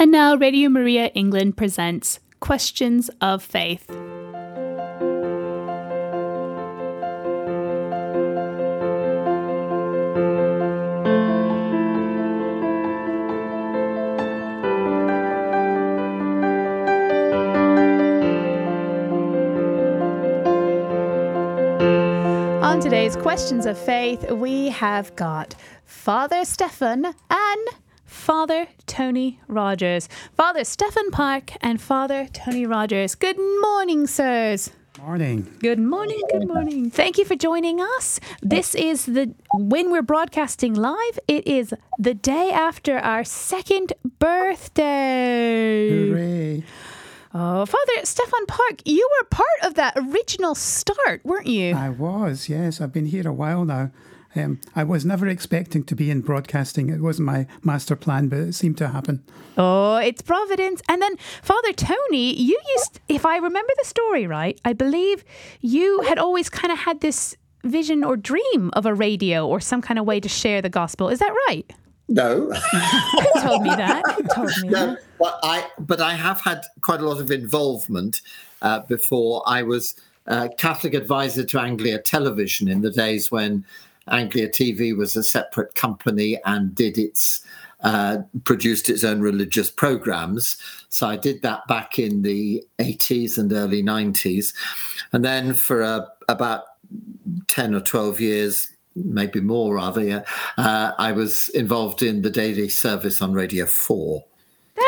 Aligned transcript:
And 0.00 0.10
now 0.10 0.34
Radio 0.34 0.70
Maria 0.70 1.08
England 1.08 1.58
presents 1.58 2.20
Questions 2.40 3.10
of 3.20 3.42
Faith. 3.42 3.90
On 22.64 22.80
today's 22.80 23.16
Questions 23.16 23.66
of 23.66 23.76
Faith, 23.76 24.30
we 24.30 24.70
have 24.70 25.14
got 25.16 25.54
Father 25.84 26.46
Stefan 26.46 27.04
and 27.04 27.68
Father 28.10 28.66
Tony 28.86 29.40
Rogers. 29.46 30.08
Father 30.36 30.64
Stefan 30.64 31.12
Park 31.12 31.52
and 31.60 31.80
Father 31.80 32.26
Tony 32.32 32.66
Rogers. 32.66 33.14
Good 33.14 33.38
morning, 33.38 34.08
sirs. 34.08 34.70
Morning. 34.98 35.56
Good 35.60 35.78
morning, 35.78 36.20
good 36.32 36.48
morning. 36.48 36.90
Thank 36.90 37.18
you 37.18 37.24
for 37.24 37.36
joining 37.36 37.80
us. 37.80 38.18
This 38.42 38.74
is 38.74 39.06
the 39.06 39.32
when 39.54 39.92
we're 39.92 40.02
broadcasting 40.02 40.74
live, 40.74 41.20
it 41.28 41.46
is 41.46 41.72
the 42.00 42.12
day 42.12 42.50
after 42.50 42.98
our 42.98 43.22
second 43.22 43.92
birthday. 44.18 45.88
Hooray. 45.88 46.64
Oh, 47.32 47.64
Father 47.64 47.92
Stefan 48.02 48.46
Park, 48.46 48.82
you 48.84 49.08
were 49.20 49.28
part 49.28 49.46
of 49.62 49.74
that 49.74 49.94
original 49.96 50.56
start, 50.56 51.24
weren't 51.24 51.46
you? 51.46 51.76
I 51.76 51.90
was, 51.90 52.48
yes. 52.48 52.80
I've 52.80 52.92
been 52.92 53.06
here 53.06 53.28
a 53.28 53.32
while 53.32 53.64
now. 53.64 53.92
Um, 54.36 54.60
I 54.76 54.84
was 54.84 55.04
never 55.04 55.26
expecting 55.26 55.82
to 55.84 55.96
be 55.96 56.10
in 56.10 56.20
broadcasting. 56.20 56.88
It 56.88 57.00
wasn't 57.00 57.26
my 57.26 57.46
master 57.64 57.96
plan, 57.96 58.28
but 58.28 58.38
it 58.38 58.52
seemed 58.54 58.78
to 58.78 58.88
happen. 58.88 59.24
Oh, 59.58 59.96
it's 59.96 60.22
Providence. 60.22 60.80
And 60.88 61.02
then, 61.02 61.16
Father 61.42 61.72
Tony, 61.72 62.34
you 62.34 62.58
used, 62.76 63.00
if 63.08 63.26
I 63.26 63.36
remember 63.36 63.72
the 63.78 63.86
story 63.86 64.26
right, 64.26 64.60
I 64.64 64.72
believe 64.72 65.24
you 65.60 66.02
had 66.02 66.18
always 66.18 66.48
kind 66.48 66.72
of 66.72 66.78
had 66.78 67.00
this 67.00 67.36
vision 67.64 68.04
or 68.04 68.16
dream 68.16 68.70
of 68.72 68.86
a 68.86 68.94
radio 68.94 69.46
or 69.46 69.60
some 69.60 69.82
kind 69.82 69.98
of 69.98 70.06
way 70.06 70.20
to 70.20 70.28
share 70.28 70.62
the 70.62 70.70
gospel. 70.70 71.08
Is 71.08 71.18
that 71.18 71.34
right? 71.48 71.70
No, 72.08 72.50
Who 72.72 73.40
told 73.40 73.62
me 73.62 73.70
that? 73.70 74.02
Who 74.16 74.22
told 74.34 74.50
me 74.62 74.68
no. 74.68 74.86
that? 74.86 74.98
But 75.18 75.38
I, 75.42 75.66
but 75.78 76.00
I 76.00 76.14
have 76.14 76.40
had 76.40 76.64
quite 76.80 77.00
a 77.00 77.08
lot 77.08 77.20
of 77.20 77.30
involvement 77.30 78.20
uh, 78.62 78.80
before. 78.80 79.42
I 79.46 79.62
was 79.62 79.94
uh, 80.26 80.48
Catholic 80.58 80.94
advisor 80.94 81.44
to 81.44 81.60
Anglia 81.60 82.00
Television 82.00 82.68
in 82.68 82.82
the 82.82 82.90
days 82.90 83.30
when 83.30 83.64
Anglia 84.10 84.48
TV 84.48 84.96
was 84.96 85.16
a 85.16 85.22
separate 85.22 85.74
company 85.74 86.40
and 86.44 86.74
did 86.74 86.98
its 86.98 87.40
uh, 87.82 88.18
produced 88.44 88.90
its 88.90 89.04
own 89.04 89.20
religious 89.20 89.70
programs. 89.70 90.58
So 90.90 91.06
I 91.08 91.16
did 91.16 91.40
that 91.42 91.66
back 91.66 91.98
in 91.98 92.22
the 92.22 92.62
80s 92.78 93.38
and 93.38 93.50
early 93.52 93.82
90s, 93.82 94.54
and 95.12 95.24
then 95.24 95.54
for 95.54 95.82
uh, 95.82 96.04
about 96.28 96.64
10 97.48 97.74
or 97.74 97.80
12 97.80 98.20
years. 98.20 98.70
Maybe 98.96 99.40
more, 99.40 99.76
rather. 99.76 100.02
Yeah, 100.02 100.24
uh, 100.58 100.92
I 100.98 101.12
was 101.12 101.48
involved 101.50 102.02
in 102.02 102.22
the 102.22 102.28
daily 102.28 102.68
service 102.68 103.22
on 103.22 103.32
Radio 103.32 103.64
Four. 103.64 104.24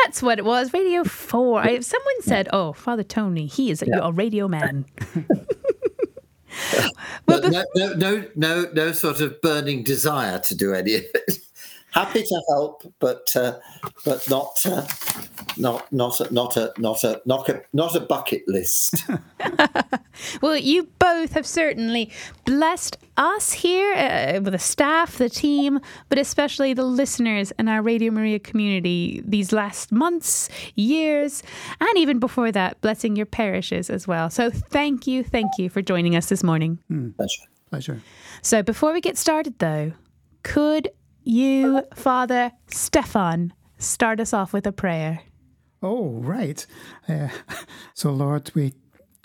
That's 0.03 0.21
what 0.21 0.39
it 0.39 0.45
was. 0.45 0.73
Radio 0.73 1.05
4. 1.05 1.61
I, 1.61 1.79
someone 1.79 2.21
said, 2.21 2.49
oh, 2.51 2.73
Father 2.73 3.03
Tony, 3.03 3.45
he 3.45 3.71
is 3.71 3.81
a, 3.81 3.89
a 4.01 4.11
radio 4.11 4.49
man. 4.49 4.85
Well, 7.25 7.41
but 7.41 7.51
no, 7.51 7.63
no, 7.75 7.93
no, 7.93 8.25
no, 8.35 8.69
no 8.73 8.91
sort 8.91 9.21
of 9.21 9.41
burning 9.41 9.83
desire 9.83 10.39
to 10.39 10.55
do 10.55 10.73
any 10.73 10.95
of 10.95 11.05
it. 11.13 11.39
Happy 11.91 12.23
to 12.23 12.41
help, 12.49 12.91
but 12.99 13.35
uh, 13.35 13.59
but 14.03 14.27
not 14.27 14.57
uh, 14.65 14.85
not 15.57 15.91
not 15.91 16.19
a, 16.19 16.33
not 16.33 16.57
a 16.57 16.73
not 16.77 17.03
a 17.03 17.21
not 17.25 17.49
a 17.49 17.63
not 17.73 17.95
a 17.95 17.99
bucket 17.99 18.43
list. 18.47 19.03
Well, 20.41 20.57
you 20.57 20.89
both 20.99 21.33
have 21.33 21.45
certainly 21.45 22.11
blessed 22.45 22.97
us 23.17 23.51
here, 23.51 23.93
uh, 23.93 24.41
with 24.41 24.53
the 24.53 24.59
staff, 24.59 25.17
the 25.17 25.29
team, 25.29 25.79
but 26.09 26.19
especially 26.19 26.73
the 26.73 26.83
listeners 26.83 27.51
and 27.57 27.69
our 27.69 27.81
Radio 27.81 28.11
Maria 28.11 28.39
community 28.39 29.21
these 29.25 29.51
last 29.51 29.91
months, 29.91 30.49
years, 30.75 31.43
and 31.79 31.97
even 31.97 32.19
before 32.19 32.51
that, 32.51 32.79
blessing 32.81 33.15
your 33.15 33.25
parishes 33.25 33.89
as 33.89 34.07
well. 34.07 34.29
So 34.29 34.49
thank 34.49 35.07
you, 35.07 35.23
thank 35.23 35.57
you 35.57 35.69
for 35.69 35.81
joining 35.81 36.15
us 36.15 36.27
this 36.27 36.43
morning. 36.43 36.79
Pleasure. 37.15 37.43
Pleasure. 37.69 38.01
So 38.41 38.61
before 38.61 38.93
we 38.93 39.01
get 39.01 39.17
started, 39.17 39.57
though, 39.59 39.93
could 40.43 40.89
you, 41.23 41.83
Father 41.95 42.51
Stefan, 42.67 43.53
start 43.77 44.19
us 44.19 44.33
off 44.33 44.53
with 44.53 44.67
a 44.67 44.71
prayer? 44.71 45.21
Oh, 45.83 46.11
right. 46.21 46.65
Uh, 47.09 47.27
so, 47.93 48.11
Lord, 48.11 48.51
we 48.55 48.73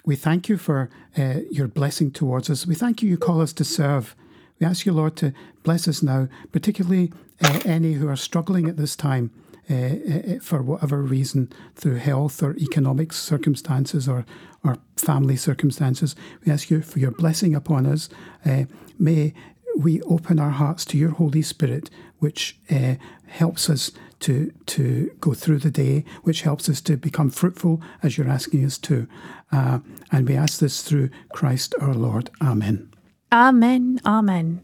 we 0.04 0.16
thank 0.16 0.48
you 0.48 0.56
for 0.56 0.88
uh, 1.18 1.40
your 1.50 1.68
blessing 1.68 2.10
towards 2.10 2.48
us. 2.48 2.66
We 2.66 2.74
thank 2.74 3.02
you. 3.02 3.10
You 3.10 3.18
call 3.18 3.40
us 3.42 3.52
to 3.54 3.64
serve. 3.64 4.16
We 4.58 4.66
ask 4.66 4.86
you, 4.86 4.92
Lord, 4.92 5.16
to 5.16 5.34
bless 5.62 5.86
us 5.86 6.02
now, 6.02 6.28
particularly 6.50 7.12
uh, 7.42 7.60
any 7.64 7.92
who 7.92 8.08
are 8.08 8.16
struggling 8.16 8.68
at 8.68 8.76
this 8.76 8.96
time. 8.96 9.30
Uh, 9.70 9.74
uh, 9.74 10.38
for 10.40 10.62
whatever 10.62 11.02
reason, 11.02 11.52
through 11.74 11.96
health 11.96 12.42
or 12.42 12.56
economic 12.56 13.12
circumstances 13.12 14.08
or, 14.08 14.24
or 14.64 14.78
family 14.96 15.36
circumstances, 15.36 16.16
we 16.42 16.50
ask 16.50 16.70
you 16.70 16.80
for 16.80 17.00
your 17.00 17.10
blessing 17.10 17.54
upon 17.54 17.84
us. 17.84 18.08
Uh, 18.46 18.64
may 18.98 19.34
we 19.76 20.00
open 20.02 20.38
our 20.38 20.52
hearts 20.52 20.86
to 20.86 20.96
your 20.96 21.10
Holy 21.10 21.42
Spirit, 21.42 21.90
which 22.18 22.58
uh, 22.70 22.94
helps 23.26 23.68
us 23.68 23.92
to 24.20 24.52
to 24.66 25.10
go 25.20 25.34
through 25.34 25.58
the 25.58 25.70
day, 25.70 26.04
which 26.22 26.42
helps 26.42 26.68
us 26.68 26.80
to 26.82 26.96
become 26.96 27.30
fruitful 27.30 27.82
as 28.02 28.16
you're 28.16 28.28
asking 28.28 28.64
us 28.64 28.78
to. 28.78 29.06
Uh, 29.52 29.80
and 30.12 30.28
we 30.28 30.36
ask 30.36 30.58
this 30.58 30.82
through 30.82 31.10
Christ 31.32 31.74
our 31.80 31.94
Lord. 31.94 32.30
Amen. 32.40 32.90
Amen. 33.30 34.00
Amen. 34.06 34.62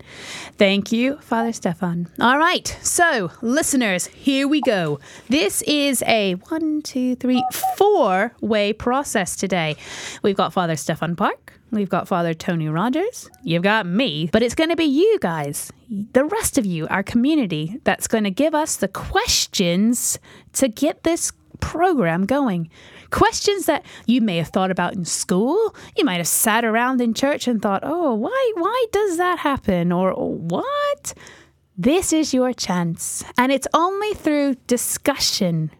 Thank 0.56 0.90
you, 0.90 1.18
Father 1.18 1.52
Stefan. 1.52 2.08
All 2.18 2.38
right. 2.38 2.66
So, 2.80 3.30
listeners, 3.42 4.06
here 4.06 4.48
we 4.48 4.62
go. 4.62 5.00
This 5.28 5.60
is 5.62 6.02
a 6.06 6.34
one, 6.48 6.80
two, 6.80 7.14
three, 7.16 7.44
four 7.76 8.32
way 8.40 8.72
process 8.72 9.36
today. 9.36 9.76
We've 10.22 10.36
got 10.36 10.54
Father 10.54 10.76
Stefan 10.76 11.14
Park. 11.14 11.60
We've 11.74 11.88
got 11.88 12.08
Father 12.08 12.34
Tony 12.34 12.68
Rogers. 12.68 13.28
You've 13.42 13.62
got 13.62 13.86
me. 13.86 14.30
But 14.32 14.42
it's 14.42 14.54
going 14.54 14.70
to 14.70 14.76
be 14.76 14.84
you 14.84 15.18
guys, 15.20 15.72
the 16.12 16.24
rest 16.24 16.56
of 16.56 16.64
you, 16.64 16.86
our 16.88 17.02
community, 17.02 17.80
that's 17.84 18.06
going 18.06 18.24
to 18.24 18.30
give 18.30 18.54
us 18.54 18.76
the 18.76 18.88
questions 18.88 20.18
to 20.54 20.68
get 20.68 21.02
this 21.02 21.32
program 21.60 22.26
going. 22.26 22.70
Questions 23.10 23.66
that 23.66 23.84
you 24.06 24.20
may 24.20 24.36
have 24.38 24.48
thought 24.48 24.70
about 24.70 24.94
in 24.94 25.04
school. 25.04 25.74
You 25.96 26.04
might 26.04 26.16
have 26.16 26.28
sat 26.28 26.64
around 26.64 27.00
in 27.00 27.14
church 27.14 27.46
and 27.46 27.60
thought, 27.60 27.82
"Oh, 27.84 28.14
why 28.14 28.52
why 28.56 28.86
does 28.92 29.16
that 29.18 29.38
happen?" 29.40 29.92
or 29.92 30.12
"What?" 30.12 31.14
This 31.76 32.12
is 32.12 32.32
your 32.32 32.52
chance. 32.52 33.24
And 33.36 33.50
it's 33.50 33.66
only 33.74 34.14
through 34.14 34.56
discussion, 34.66 35.70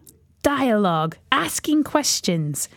dialogue, 0.43 1.17
asking 1.31 1.85
questions 1.85 2.69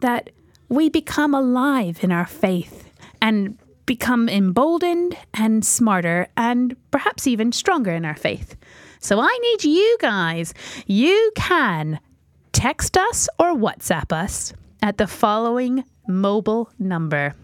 that 0.00 0.30
we 0.72 0.88
become 0.88 1.34
alive 1.34 2.02
in 2.02 2.10
our 2.10 2.24
faith 2.24 2.90
and 3.20 3.58
become 3.84 4.26
emboldened 4.26 5.14
and 5.34 5.62
smarter 5.62 6.28
and 6.34 6.74
perhaps 6.90 7.26
even 7.26 7.52
stronger 7.52 7.92
in 7.92 8.06
our 8.06 8.16
faith. 8.16 8.56
So 8.98 9.20
I 9.20 9.38
need 9.42 9.64
you 9.64 9.98
guys. 10.00 10.54
You 10.86 11.30
can 11.36 12.00
text 12.52 12.96
us 12.96 13.28
or 13.38 13.54
WhatsApp 13.54 14.12
us 14.12 14.54
at 14.80 14.96
the 14.96 15.06
following 15.06 15.84
mobile 16.08 16.70
number 16.78 17.34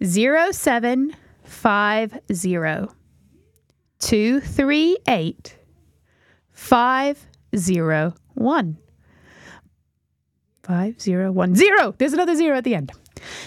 0750 0.00 1.16
238 3.98 5.56
501. 6.52 8.78
5010. 10.70 11.94
There's 11.98 12.12
another 12.12 12.34
zero 12.34 12.56
at 12.56 12.64
the 12.64 12.74
end. 12.74 12.92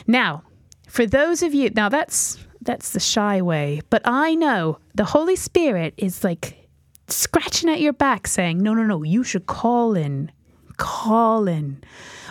Now, 0.08 0.44
for 0.88 1.06
those 1.06 1.42
of 1.42 1.54
you, 1.54 1.70
now 1.72 1.90
that's 1.90 2.38
that's 2.62 2.92
the 2.92 3.00
shy 3.00 3.42
way, 3.42 3.82
but 3.90 4.02
I 4.06 4.36
know 4.36 4.80
the 4.96 5.06
Holy 5.06 5.36
Spirit 5.36 5.94
is 5.98 6.24
like 6.24 6.70
scratching 7.08 7.70
at 7.70 7.82
your 7.82 7.94
back 7.94 8.28
saying, 8.28 8.60
"No, 8.60 8.74
no, 8.74 8.84
no, 8.84 9.04
you 9.04 9.24
should 9.24 9.48
call 9.48 9.96
in. 9.96 10.32
Call 10.78 11.48
in." 11.48 11.84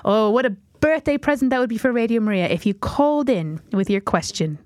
Oh, 0.05 0.31
what 0.31 0.47
a 0.47 0.57
birthday 0.81 1.19
present 1.19 1.51
that 1.51 1.61
would 1.61 1.69
be 1.69 1.79
for 1.79 1.93
Radio 1.93 2.21
Maria 2.21 2.49
if 2.49 2.67
you 2.67 2.75
called 2.75 3.29
in 3.29 3.61
with 3.73 3.89
your 3.91 4.01
question. 4.01 4.59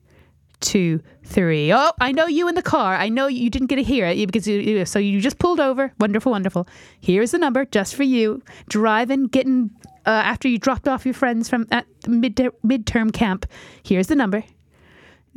two, 0.62 1.02
three. 1.24 1.74
Oh, 1.74 1.92
I 2.00 2.14
know 2.14 2.28
you 2.28 2.48
in 2.48 2.56
the 2.56 2.62
car. 2.62 2.96
I 2.96 3.10
know 3.10 3.28
you 3.28 3.50
didn't 3.50 3.68
get 3.68 3.76
to 3.76 3.84
hear 3.84 4.06
it 4.06 4.26
because 4.26 4.48
you, 4.48 4.86
so 4.86 5.00
you 5.00 5.20
just 5.20 5.40
pulled 5.40 5.60
over. 5.60 5.92
Wonderful, 6.00 6.32
wonderful. 6.32 6.68
Here's 7.02 7.32
the 7.32 7.38
number 7.38 7.66
just 7.66 7.96
for 7.96 8.04
you. 8.04 8.42
Driving, 8.70 9.26
getting 9.26 9.72
uh, 10.06 10.10
after 10.10 10.48
you 10.48 10.58
dropped 10.58 10.88
off 10.88 11.06
your 11.06 11.14
friends 11.14 11.50
from 11.50 11.68
at 11.72 11.86
mid 12.08 12.36
midterm 12.36 13.12
camp. 13.12 13.46
Here's 13.84 14.08
the 14.08 14.16
number: 14.16 14.44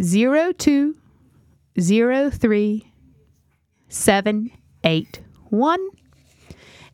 zero 0.01 0.53
two 0.53 0.97
zero 1.81 2.31
three 2.31 2.93
seven 3.89 4.51
eight 4.85 5.21
one 5.51 5.81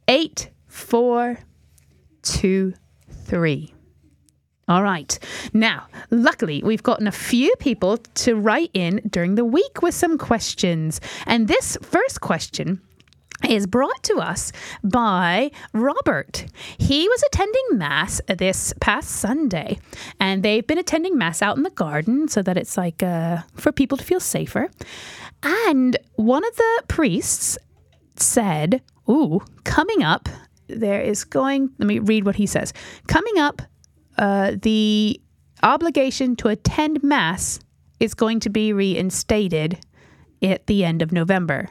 eight 0.08 0.50
four 0.66 1.38
two 2.22 2.72
three. 3.24 3.74
All 4.68 4.84
right. 4.84 5.18
Now, 5.52 5.88
luckily, 6.10 6.62
we've 6.62 6.82
gotten 6.82 7.08
a 7.08 7.12
few 7.12 7.52
people 7.58 7.96
to 7.96 8.36
write 8.36 8.70
in 8.72 9.00
during 9.10 9.34
the 9.34 9.44
week 9.44 9.82
with 9.82 9.94
some 9.94 10.16
questions. 10.16 11.00
And 11.26 11.48
this 11.48 11.76
first 11.82 12.20
question 12.20 12.80
is 13.48 13.66
brought 13.66 14.02
to 14.04 14.18
us 14.18 14.52
by 14.84 15.50
Robert. 15.72 16.46
He 16.78 17.08
was 17.08 17.22
attending 17.24 17.64
Mass 17.72 18.20
this 18.28 18.72
past 18.80 19.10
Sunday, 19.10 19.80
and 20.20 20.44
they've 20.44 20.66
been 20.66 20.78
attending 20.78 21.18
Mass 21.18 21.42
out 21.42 21.56
in 21.56 21.64
the 21.64 21.70
garden 21.70 22.28
so 22.28 22.40
that 22.42 22.56
it's 22.56 22.76
like 22.76 23.02
uh, 23.02 23.38
for 23.54 23.72
people 23.72 23.98
to 23.98 24.04
feel 24.04 24.20
safer. 24.20 24.70
And 25.42 25.96
one 26.14 26.44
of 26.46 26.54
the 26.54 26.82
priests 26.86 27.58
said, 28.22 28.82
Ooh, 29.08 29.40
coming 29.64 30.02
up, 30.02 30.28
there 30.68 31.00
is 31.00 31.24
going, 31.24 31.70
let 31.78 31.86
me 31.86 31.98
read 31.98 32.24
what 32.24 32.36
he 32.36 32.46
says. 32.46 32.72
Coming 33.08 33.38
up, 33.38 33.62
uh, 34.18 34.52
the 34.62 35.20
obligation 35.62 36.36
to 36.36 36.48
attend 36.48 37.02
Mass 37.02 37.60
is 37.98 38.14
going 38.14 38.40
to 38.40 38.50
be 38.50 38.72
reinstated 38.72 39.78
at 40.42 40.66
the 40.66 40.84
end 40.84 41.02
of 41.02 41.12
November. 41.12 41.68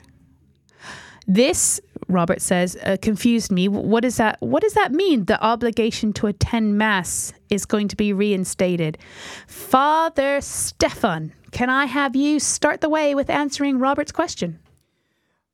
This, 1.28 1.80
Robert 2.08 2.42
says, 2.42 2.76
uh, 2.84 2.98
confused 3.02 3.52
me. 3.52 3.68
What 3.68 4.02
does 4.02 4.18
that? 4.18 4.38
What 4.42 4.64
does 4.64 4.74
that 4.74 4.92
mean? 4.92 5.26
The 5.26 5.40
obligation 5.44 6.12
to 6.14 6.26
attend 6.26 6.76
mass 6.76 7.34
is 7.52 7.68
going 7.68 7.88
to 7.90 7.96
be 7.96 8.14
reinstated. 8.14 8.98
Father 9.46 10.42
Stefan, 10.42 11.32
can 11.52 11.70
I 11.70 11.86
have 11.86 12.16
you 12.16 12.40
start 12.40 12.82
the 12.82 12.90
way 12.90 13.14
with 13.14 13.30
answering 13.30 13.78
Robert's 13.78 14.12
question? 14.12 14.58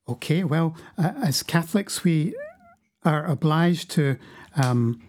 Okay. 0.07 0.44
Well, 0.44 0.75
uh, 0.98 1.13
as 1.24 1.44
Catholics, 1.44 2.04
we 2.04 2.36
are 3.04 3.25
obliged 3.25 3.92
to 3.92 4.18
um, 4.56 5.02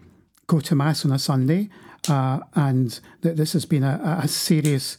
go 0.47 0.59
to 0.59 0.75
mass 0.75 1.05
on 1.05 1.11
a 1.11 1.19
Sunday, 1.19 1.69
uh, 2.09 2.39
and 2.55 2.99
th- 3.21 3.35
this 3.35 3.53
has 3.53 3.65
been 3.65 3.83
a, 3.83 4.21
a 4.23 4.27
serious. 4.27 4.97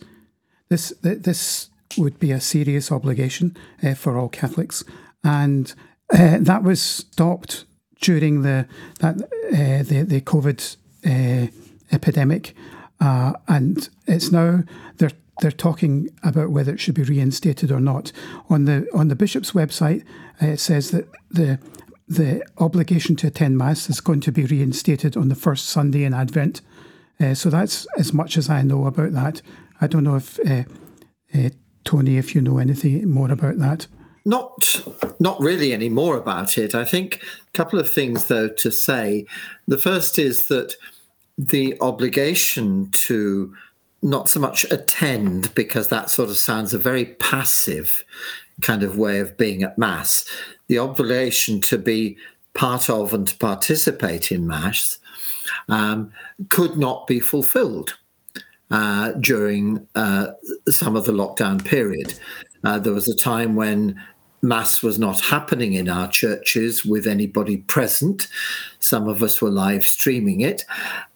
This 0.69 0.93
th- 1.03 1.23
this 1.23 1.71
would 1.97 2.19
be 2.19 2.33
a 2.33 2.41
serious 2.41 2.93
obligation 2.93 3.57
uh, 3.83 3.95
for 3.95 4.19
all 4.19 4.29
Catholics 4.29 4.85
and 5.25 5.75
uh, 6.13 6.39
that 6.41 6.63
was 6.63 6.81
stopped 6.81 7.65
during 8.01 8.43
the 8.43 8.67
that 9.01 9.17
uh, 9.23 9.83
the 9.83 10.05
the 10.07 10.21
COVID 10.21 10.77
epidemic, 11.91 12.55
uh, 13.01 13.33
and 13.47 13.89
it's 14.07 14.31
now 14.31 14.63
they're 14.97 15.11
they're 15.41 15.51
talking 15.51 16.11
about 16.23 16.51
whether 16.51 16.73
it 16.73 16.81
should 16.81 16.95
be 16.95 17.03
reinstated 17.03 17.71
or 17.71 17.81
not. 17.81 18.13
On 18.51 18.65
the 18.65 18.89
on 18.95 19.09
the 19.09 19.17
bishop's 19.17 19.53
website, 19.53 20.05
uh, 20.43 20.47
it 20.47 20.61
says 20.61 20.91
that 20.91 21.09
the 21.31 21.59
the 22.09 22.43
obligation 22.59 23.17
to 23.17 23.27
attend 23.27 23.59
mass 23.59 23.91
is 23.91 24.01
going 24.01 24.21
to 24.21 24.33
be 24.33 24.45
reinstated 24.47 25.17
on 25.17 25.29
the 25.29 25.35
first 25.35 25.67
Sunday 25.67 26.05
in 26.05 26.15
Advent. 26.15 26.63
Uh, 27.21 27.35
so 27.35 27.51
that's 27.51 27.87
as 27.99 28.13
much 28.13 28.37
as 28.37 28.49
I 28.49 28.63
know 28.63 28.87
about 28.87 29.13
that. 29.13 29.43
I 29.81 29.87
don't 29.87 30.05
know 30.05 30.17
if 30.17 30.39
Tony, 31.89 32.19
if 32.19 32.35
you 32.35 32.43
know 32.43 32.59
anything 32.59 33.09
more 33.09 33.31
about 33.31 33.59
that. 33.59 33.87
Not, 34.27 34.85
not 35.19 35.41
really 35.41 35.73
any 35.73 35.89
more 35.89 36.19
about 36.19 36.59
it. 36.59 36.75
I 36.75 36.85
think 36.85 37.23
a 37.49 37.51
couple 37.53 37.79
of 37.79 37.91
things, 37.91 38.27
though, 38.27 38.49
to 38.49 38.71
say. 38.71 39.25
The 39.67 39.79
first 39.79 40.19
is 40.19 40.49
that 40.49 40.75
the 41.39 41.79
obligation 41.81 42.91
to 42.91 43.55
not 44.03 44.29
so 44.29 44.41
much 44.41 44.65
attend, 44.71 45.55
because 45.55 45.89
that 45.89 46.11
sort 46.11 46.31
of 46.31 46.37
sounds 46.37 46.73
a 46.73 46.79
very 46.79 47.05
passive 47.05 48.05
kind 48.61 48.83
of 48.83 48.97
way 48.97 49.19
of 49.21 49.37
being 49.37 49.63
at 49.63 49.79
Mass, 49.79 50.25
the 50.69 50.79
obligation 50.79 51.61
to 51.63 51.79
be 51.79 52.17
part 52.55 52.91
of 52.91 53.15
and 53.15 53.29
to 53.29 53.37
participate 53.37 54.33
in 54.33 54.47
Mass 54.47 54.99
um, 55.69 56.13
could 56.49 56.77
not 56.77 57.07
be 57.07 57.21
fulfilled. 57.21 57.99
Uh, 58.71 59.13
during 59.13 59.89
uh, 59.95 60.27
some 60.69 60.95
of 60.95 61.07
the 61.07 61.13
lockdown 61.13 61.65
period. 61.65 62.13
Uh, 62.65 62.79
there 62.79 62.93
was 62.93 63.09
a 63.09 63.17
time 63.17 63.57
when 63.57 63.99
Mass 64.43 64.83
was 64.83 64.99
not 64.99 65.23
happening 65.23 65.73
in 65.73 65.89
our 65.89 66.07
churches 66.07 66.85
with 66.85 67.07
anybody 67.07 67.57
present. 67.57 68.29
Some 68.79 69.09
of 69.09 69.23
us 69.23 69.41
were 69.41 69.49
live 69.49 69.87
streaming 69.87 70.43
it. 70.43 70.67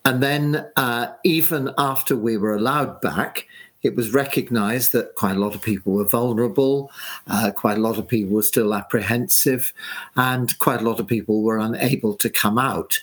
And 0.04 0.22
then, 0.22 0.66
uh, 0.76 1.12
even 1.24 1.70
after 1.78 2.16
we 2.16 2.36
were 2.36 2.54
allowed 2.54 3.00
back, 3.00 3.46
it 3.82 3.96
was 3.96 4.12
recognized 4.12 4.92
that 4.92 5.14
quite 5.16 5.36
a 5.36 5.40
lot 5.40 5.54
of 5.54 5.62
people 5.62 5.92
were 5.92 6.04
vulnerable, 6.04 6.90
uh, 7.26 7.50
quite 7.50 7.78
a 7.78 7.80
lot 7.80 7.98
of 7.98 8.06
people 8.06 8.34
were 8.34 8.42
still 8.42 8.74
apprehensive, 8.74 9.72
and 10.14 10.56
quite 10.60 10.80
a 10.80 10.84
lot 10.84 11.00
of 11.00 11.06
people 11.06 11.42
were 11.42 11.58
unable 11.58 12.14
to 12.14 12.30
come 12.30 12.58
out. 12.58 13.00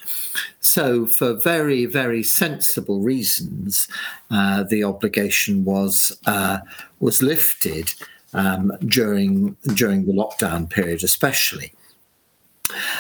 So, 0.61 1.05
for 1.05 1.33
very, 1.33 1.85
very 1.85 2.23
sensible 2.23 3.01
reasons, 3.01 3.87
uh, 4.31 4.63
the 4.63 4.83
obligation 4.83 5.65
was 5.65 6.17
uh, 6.25 6.59
was 6.99 7.21
lifted 7.21 7.93
um, 8.33 8.71
during 8.85 9.57
during 9.73 10.05
the 10.05 10.13
lockdown 10.13 10.69
period, 10.69 11.03
especially. 11.03 11.73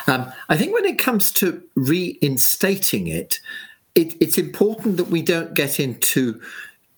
Um, 0.07 0.31
I 0.49 0.57
think 0.57 0.73
when 0.73 0.85
it 0.85 0.97
comes 0.97 1.31
to 1.33 1.61
reinstating 1.75 3.07
it, 3.07 3.39
it, 3.95 4.15
it's 4.21 4.37
important 4.37 4.97
that 4.97 5.09
we 5.09 5.21
don't 5.21 5.53
get 5.53 5.79
into 5.79 6.39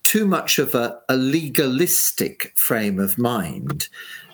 too 0.03 0.25
much 0.25 0.59
of 0.59 0.75
a, 0.75 0.99
a 1.09 1.15
legalistic 1.15 2.51
frame 2.55 2.99
of 2.99 3.17
mind, 3.17 3.88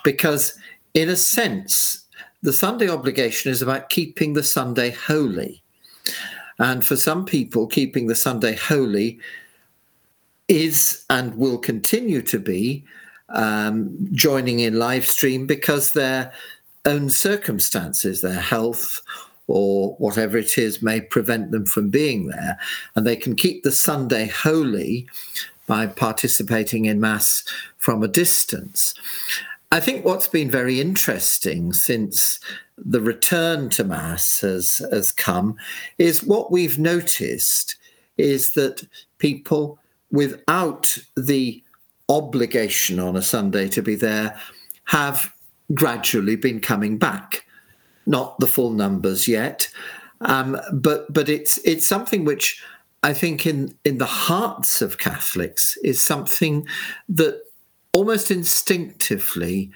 because 0.04 0.58
in 0.94 1.10
a 1.10 1.16
sense, 1.16 2.06
the 2.42 2.54
Sunday 2.54 2.90
obligation 2.90 3.52
is 3.52 3.62
about 3.62 3.90
keeping 3.90 4.34
the 4.34 4.44
Sunday 4.44 4.92
holy. 4.92 5.62
And 6.60 6.86
for 6.86 6.96
some 6.96 7.26
people, 7.26 7.68
keeping 7.68 8.08
the 8.08 8.16
Sunday 8.16 8.56
holy 8.56 9.20
is 10.48 11.06
and 11.10 11.36
will 11.36 11.58
continue 11.58 12.22
to 12.22 12.40
be 12.40 12.84
um, 13.30 13.96
joining 14.14 14.62
in 14.62 14.80
live 14.80 15.06
stream 15.06 15.46
because 15.46 15.92
their 15.92 16.32
own 16.86 17.10
circumstances, 17.10 18.22
their 18.22 18.40
health, 18.40 19.02
or 19.48 19.96
whatever 19.96 20.38
it 20.38 20.58
is 20.58 20.82
may 20.82 21.02
prevent 21.02 21.52
them 21.52 21.66
from 21.66 21.90
being 21.90 22.28
there. 22.28 22.60
And 22.96 23.08
they 23.08 23.16
can 23.16 23.36
keep 23.36 23.64
the 23.64 23.72
Sunday 23.72 24.28
holy 24.28 25.08
by 25.68 25.88
participating 25.88 26.86
in 26.86 27.00
Mass 27.00 27.44
from 27.78 28.04
a 28.04 28.08
distance. 28.08 28.94
I 29.72 29.80
think 29.80 30.06
what's 30.06 30.28
been 30.28 30.50
very 30.50 30.80
interesting 30.80 31.74
since 31.74 32.40
the 32.78 33.02
return 33.02 33.70
to 33.72 33.84
Mass 33.84 34.42
has, 34.42 34.78
has 34.92 35.12
come 35.12 35.58
is 35.98 36.24
what 36.24 36.52
we've 36.52 36.80
noticed 36.80 37.76
is 38.18 38.52
that 38.52 38.88
people 39.18 39.80
without 40.12 40.98
the 41.16 41.62
obligation 42.10 43.00
on 43.00 43.16
a 43.16 43.22
Sunday 43.22 43.68
to 43.68 43.82
be 43.82 43.96
there 43.96 44.40
have 44.86 45.34
gradually 45.74 46.38
been 46.38 46.62
coming 46.62 46.98
back. 46.98 47.46
Not 48.08 48.40
the 48.40 48.48
full 48.48 48.72
numbers 48.72 49.28
yet, 49.28 49.70
um, 50.22 50.60
but 50.74 51.14
but 51.14 51.30
it's 51.30 51.60
it's 51.60 51.86
something 51.86 52.26
which 52.26 52.62
I 53.04 53.14
think 53.14 53.46
in 53.46 53.78
in 53.86 54.00
the 54.00 54.06
hearts 54.06 54.82
of 54.82 54.98
Catholics 54.98 55.78
is 55.84 56.02
something 56.02 56.66
that 57.10 57.42
almost 57.94 58.32
instinctively, 58.32 59.72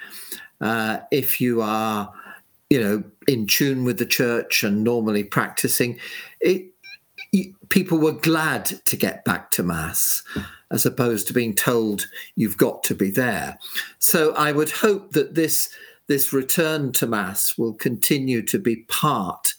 uh, 0.62 1.00
if 1.12 1.40
you 1.40 1.62
are 1.62 2.12
you 2.70 2.82
know 2.82 3.04
in 3.28 3.46
tune 3.46 3.84
with 3.84 4.00
the 4.00 4.06
church 4.06 4.64
and 4.64 4.84
normally 4.84 5.24
practicing, 5.24 6.00
it 6.40 6.72
people 7.70 7.98
were 7.98 8.12
glad 8.12 8.66
to 8.66 8.98
get 8.98 9.24
back 9.24 9.52
to 9.52 9.64
mass 9.64 10.24
as 10.72 10.86
opposed 10.86 11.28
to 11.28 11.34
being 11.34 11.54
told 11.54 12.08
you've 12.36 12.58
got 12.58 12.84
to 12.84 12.96
be 12.96 13.12
there. 13.12 13.58
So 14.00 14.34
I 14.36 14.52
would 14.52 14.70
hope 14.70 15.12
that 15.12 15.36
this 15.36 15.70
this 16.12 16.34
return 16.34 16.92
to 16.92 17.08
mass 17.08 17.58
will 17.58 17.74
continue 17.74 18.42
to 18.42 18.60
be 18.60 18.76
part 18.90 19.54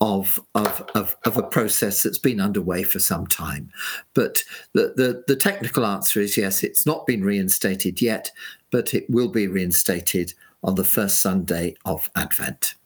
of, 0.00 0.40
of, 0.54 0.82
of, 0.94 1.14
of, 1.26 1.36
a 1.36 1.42
process 1.42 2.02
that's 2.02 2.16
been 2.16 2.40
underway 2.40 2.82
for 2.82 2.98
some 2.98 3.26
time. 3.26 3.70
But 4.14 4.42
the, 4.72 4.94
the, 4.96 5.22
the 5.26 5.36
technical 5.36 5.84
answer 5.84 6.18
is 6.18 6.38
yes, 6.38 6.64
it's 6.64 6.86
not 6.86 7.06
been 7.06 7.22
reinstated 7.22 8.00
yet, 8.00 8.30
but 8.70 8.94
it 8.94 9.10
will 9.10 9.28
be 9.28 9.46
reinstated 9.46 10.32
on 10.64 10.76
the 10.76 10.84
first 10.84 11.20
Sunday 11.20 11.76
of 11.84 12.10
Advent. 12.16 12.76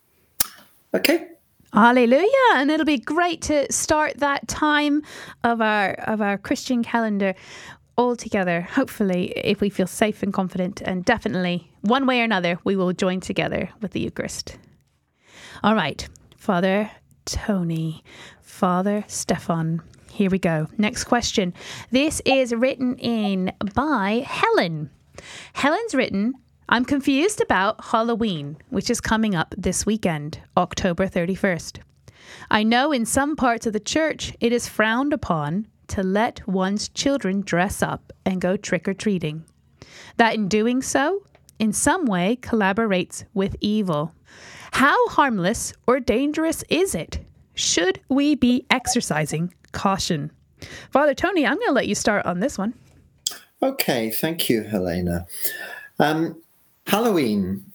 Okay. 0.93 1.29
Hallelujah. 1.71 2.29
And 2.53 2.69
it'll 2.69 2.85
be 2.85 2.97
great 2.97 3.41
to 3.43 3.71
start 3.71 4.17
that 4.17 4.45
time 4.49 5.03
of 5.43 5.61
our 5.61 5.91
of 6.07 6.21
our 6.21 6.37
Christian 6.37 6.83
calendar 6.83 7.33
all 7.97 8.15
together. 8.15 8.61
Hopefully, 8.61 9.31
if 9.35 9.61
we 9.61 9.69
feel 9.69 9.87
safe 9.87 10.23
and 10.23 10.33
confident, 10.33 10.81
and 10.81 11.05
definitely 11.05 11.71
one 11.81 12.05
way 12.05 12.21
or 12.21 12.23
another, 12.23 12.59
we 12.63 12.75
will 12.75 12.93
join 12.93 13.19
together 13.19 13.69
with 13.81 13.91
the 13.91 13.99
Eucharist. 13.99 14.57
All 15.63 15.75
right, 15.75 16.07
Father 16.37 16.91
Tony, 17.25 18.03
Father 18.41 19.03
Stefan. 19.07 19.81
Here 20.11 20.29
we 20.29 20.39
go. 20.39 20.67
Next 20.77 21.05
question. 21.05 21.53
This 21.91 22.21
is 22.25 22.53
written 22.53 22.97
in 22.97 23.51
by 23.73 24.23
Helen. 24.25 24.89
Helen's 25.53 25.95
written, 25.95 26.33
I'm 26.69 26.85
confused 26.85 27.41
about 27.41 27.83
Halloween, 27.85 28.57
which 28.69 28.89
is 28.89 29.01
coming 29.01 29.35
up 29.35 29.53
this 29.57 29.85
weekend, 29.85 30.39
October 30.55 31.07
31st. 31.07 31.79
I 32.49 32.63
know 32.63 32.91
in 32.91 33.05
some 33.05 33.35
parts 33.35 33.67
of 33.67 33.73
the 33.73 33.79
church 33.79 34.33
it 34.39 34.51
is 34.51 34.67
frowned 34.67 35.13
upon 35.13 35.67
to 35.89 36.03
let 36.03 36.47
one's 36.47 36.89
children 36.89 37.41
dress 37.41 37.81
up 37.81 38.11
and 38.25 38.41
go 38.41 38.57
trick 38.57 38.87
or 38.87 38.93
treating. 38.93 39.43
That 40.17 40.35
in 40.35 40.47
doing 40.47 40.81
so, 40.81 41.23
in 41.59 41.73
some 41.73 42.05
way 42.05 42.37
collaborates 42.41 43.23
with 43.33 43.55
evil. 43.61 44.13
How 44.71 45.07
harmless 45.09 45.73
or 45.87 45.99
dangerous 45.99 46.63
is 46.69 46.95
it? 46.95 47.19
Should 47.53 48.01
we 48.09 48.35
be 48.35 48.65
exercising 48.69 49.53
caution? 49.71 50.31
Father 50.91 51.13
Tony, 51.13 51.45
I'm 51.45 51.55
going 51.55 51.67
to 51.67 51.73
let 51.73 51.87
you 51.87 51.95
start 51.95 52.25
on 52.25 52.39
this 52.39 52.57
one. 52.57 52.73
Okay, 53.61 54.09
thank 54.09 54.49
you, 54.49 54.63
Helena. 54.63 55.25
Um, 55.99 56.41
Halloween 56.87 57.71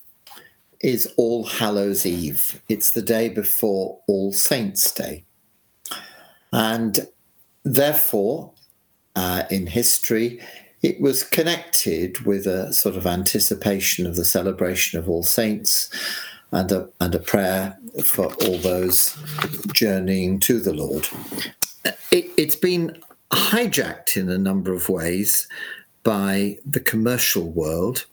is 0.80 1.12
All 1.16 1.44
Hallows 1.44 2.06
Eve. 2.06 2.62
It's 2.68 2.90
the 2.90 3.02
day 3.02 3.28
before 3.28 4.00
All 4.06 4.32
Saints' 4.32 4.92
Day. 4.92 5.24
And 6.52 7.06
therefore, 7.64 8.52
uh, 9.16 9.44
in 9.50 9.66
history, 9.66 10.40
it 10.82 11.00
was 11.00 11.22
connected 11.22 12.20
with 12.20 12.46
a 12.46 12.72
sort 12.72 12.96
of 12.96 13.06
anticipation 13.06 14.06
of 14.06 14.16
the 14.16 14.24
celebration 14.24 14.98
of 14.98 15.08
All 15.08 15.22
Saints 15.22 15.90
and 16.52 16.72
a, 16.72 16.88
and 17.00 17.14
a 17.14 17.18
prayer 17.18 17.78
for 18.02 18.32
all 18.44 18.58
those 18.58 19.16
journeying 19.72 20.40
to 20.40 20.58
the 20.58 20.72
Lord. 20.72 21.08
It, 22.10 22.30
it's 22.36 22.56
been 22.56 22.98
hijacked 23.30 24.16
in 24.16 24.28
a 24.28 24.38
number 24.38 24.72
of 24.72 24.88
ways 24.88 25.48
by 26.02 26.58
the 26.64 26.80
commercial 26.80 27.50
world. 27.50 28.06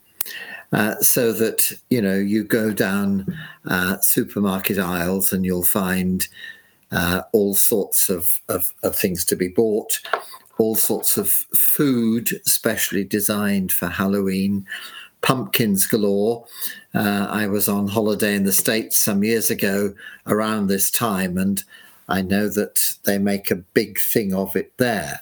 Uh, 0.73 0.99
so 0.99 1.31
that 1.31 1.71
you 1.89 2.01
know 2.01 2.15
you 2.15 2.43
go 2.43 2.73
down 2.73 3.25
uh, 3.69 3.97
supermarket 4.01 4.77
aisles 4.77 5.31
and 5.31 5.45
you'll 5.45 5.63
find 5.63 6.27
uh, 6.91 7.23
all 7.33 7.55
sorts 7.55 8.09
of, 8.09 8.39
of, 8.49 8.73
of, 8.83 8.95
things 8.95 9.25
to 9.25 9.35
be 9.35 9.47
bought, 9.47 9.99
all 10.57 10.75
sorts 10.75 11.17
of 11.17 11.29
food 11.29 12.29
specially 12.47 13.03
designed 13.03 13.71
for 13.71 13.87
Halloween, 13.87 14.65
pumpkins 15.21 15.85
galore. 15.85 16.45
Uh, 16.93 17.27
I 17.29 17.47
was 17.47 17.67
on 17.67 17.87
holiday 17.87 18.35
in 18.35 18.43
the 18.43 18.53
States 18.53 18.97
some 18.97 19.23
years 19.23 19.49
ago 19.49 19.93
around 20.25 20.67
this 20.67 20.89
time, 20.89 21.37
and 21.37 21.63
I 22.07 22.21
know 22.21 22.47
that 22.49 22.93
they 23.03 23.17
make 23.17 23.51
a 23.51 23.55
big 23.55 23.99
thing 23.99 24.33
of 24.33 24.55
it 24.55 24.71
there. 24.77 25.21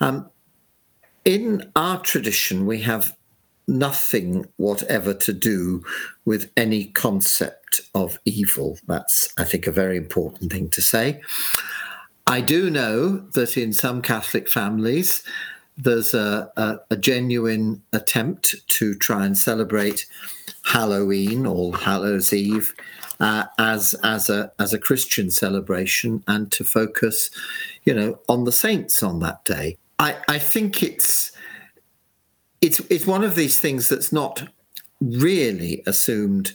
Um, 0.00 0.28
in 1.24 1.70
our 1.76 2.00
tradition, 2.00 2.66
we 2.66 2.80
have 2.80 3.16
nothing 3.68 4.46
whatever 4.56 5.14
to 5.14 5.32
do 5.32 5.84
with 6.24 6.50
any 6.56 6.86
concept 6.86 7.61
of 7.94 8.18
evil. 8.24 8.78
That's, 8.86 9.32
I 9.38 9.44
think, 9.44 9.66
a 9.66 9.72
very 9.72 9.96
important 9.96 10.52
thing 10.52 10.68
to 10.70 10.82
say. 10.82 11.20
I 12.26 12.40
do 12.40 12.70
know 12.70 13.16
that 13.34 13.56
in 13.56 13.72
some 13.72 14.02
Catholic 14.02 14.48
families, 14.48 15.22
there's 15.76 16.14
a, 16.14 16.50
a, 16.56 16.76
a, 16.90 16.96
genuine 16.96 17.82
attempt 17.92 18.54
to 18.68 18.94
try 18.94 19.24
and 19.24 19.36
celebrate 19.36 20.06
Halloween 20.64 21.46
or 21.46 21.76
Hallows 21.76 22.32
Eve 22.32 22.74
uh, 23.20 23.44
as 23.58 23.94
as 24.02 24.28
a 24.28 24.52
as 24.58 24.72
a 24.72 24.78
Christian 24.78 25.30
celebration 25.30 26.22
and 26.26 26.52
to 26.52 26.64
focus, 26.64 27.30
you 27.84 27.94
know, 27.94 28.18
on 28.28 28.44
the 28.44 28.52
saints 28.52 29.02
on 29.02 29.20
that 29.20 29.44
day. 29.44 29.78
I, 29.98 30.16
I 30.28 30.38
think 30.38 30.82
it's 30.82 31.32
it's 32.60 32.80
it's 32.90 33.06
one 33.06 33.24
of 33.24 33.34
these 33.34 33.58
things 33.58 33.88
that's 33.88 34.12
not 34.12 34.48
really 35.00 35.82
assumed 35.86 36.52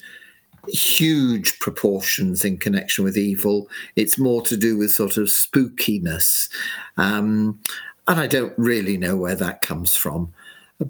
huge 0.69 1.59
proportions 1.59 2.43
in 2.45 2.57
connection 2.57 3.03
with 3.03 3.17
evil. 3.17 3.69
It's 3.95 4.17
more 4.17 4.41
to 4.43 4.57
do 4.57 4.77
with 4.77 4.91
sort 4.91 5.17
of 5.17 5.25
spookiness. 5.27 6.50
Um, 6.97 7.59
and 8.07 8.19
I 8.19 8.27
don't 8.27 8.53
really 8.57 8.97
know 8.97 9.15
where 9.15 9.36
that 9.36 9.62
comes 9.62 9.95
from. 9.95 10.33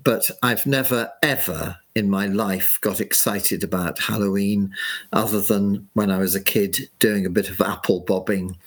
But 0.03 0.29
I've 0.43 0.65
never, 0.65 1.11
ever 1.23 1.77
in 1.95 2.09
my 2.09 2.27
life 2.27 2.77
got 2.81 2.99
excited 2.99 3.63
about 3.63 3.99
Halloween 3.99 4.73
other 5.13 5.39
than 5.39 5.87
when 5.93 6.11
I 6.11 6.17
was 6.17 6.35
a 6.35 6.41
kid 6.41 6.77
doing 6.99 7.25
a 7.25 7.29
bit 7.29 7.49
of 7.49 7.61
apple 7.61 8.01
bobbing 8.01 8.57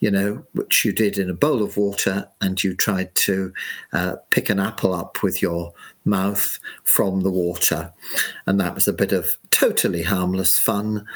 you 0.00 0.10
know, 0.10 0.42
which 0.52 0.84
you 0.84 0.92
did 0.92 1.18
in 1.18 1.28
a 1.28 1.34
bowl 1.34 1.62
of 1.62 1.76
water, 1.76 2.26
and 2.40 2.62
you 2.64 2.74
tried 2.74 3.14
to 3.14 3.52
uh, 3.92 4.16
pick 4.30 4.48
an 4.48 4.58
apple 4.58 4.94
up 4.94 5.22
with 5.22 5.42
your 5.42 5.72
mouth 6.06 6.58
from 6.84 7.20
the 7.20 7.30
water. 7.30 7.92
And 8.46 8.58
that 8.58 8.74
was 8.74 8.88
a 8.88 8.94
bit 8.94 9.12
of 9.12 9.36
totally 9.50 10.02
harmless 10.02 10.58
fun. 10.58 11.06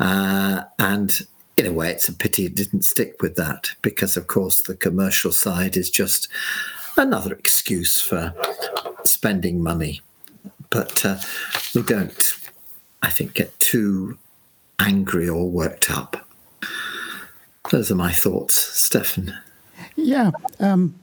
Uh, 0.00 0.64
and 0.80 1.26
in 1.56 1.66
a 1.66 1.72
way, 1.72 1.92
it's 1.92 2.08
a 2.08 2.12
pity 2.12 2.46
it 2.46 2.56
didn't 2.56 2.84
stick 2.84 3.22
with 3.22 3.36
that 3.36 3.70
because, 3.80 4.16
of 4.16 4.26
course, 4.26 4.62
the 4.62 4.74
commercial 4.74 5.30
side 5.30 5.76
is 5.76 5.88
just 5.88 6.26
another 6.96 7.32
excuse 7.34 8.00
for 8.00 8.34
spending 9.04 9.62
money. 9.62 10.00
But 10.70 11.04
uh, 11.04 11.18
we 11.76 11.82
don't, 11.82 12.34
I 13.02 13.10
think, 13.10 13.34
get 13.34 13.56
too 13.60 14.18
angry 14.80 15.28
or 15.28 15.48
worked 15.48 15.90
up 15.90 16.28
those 17.72 17.90
are 17.90 17.96
my 17.96 18.12
thoughts, 18.12 18.54
Stefan. 18.54 19.34
Yeah, 19.96 20.30
um, 20.60 20.94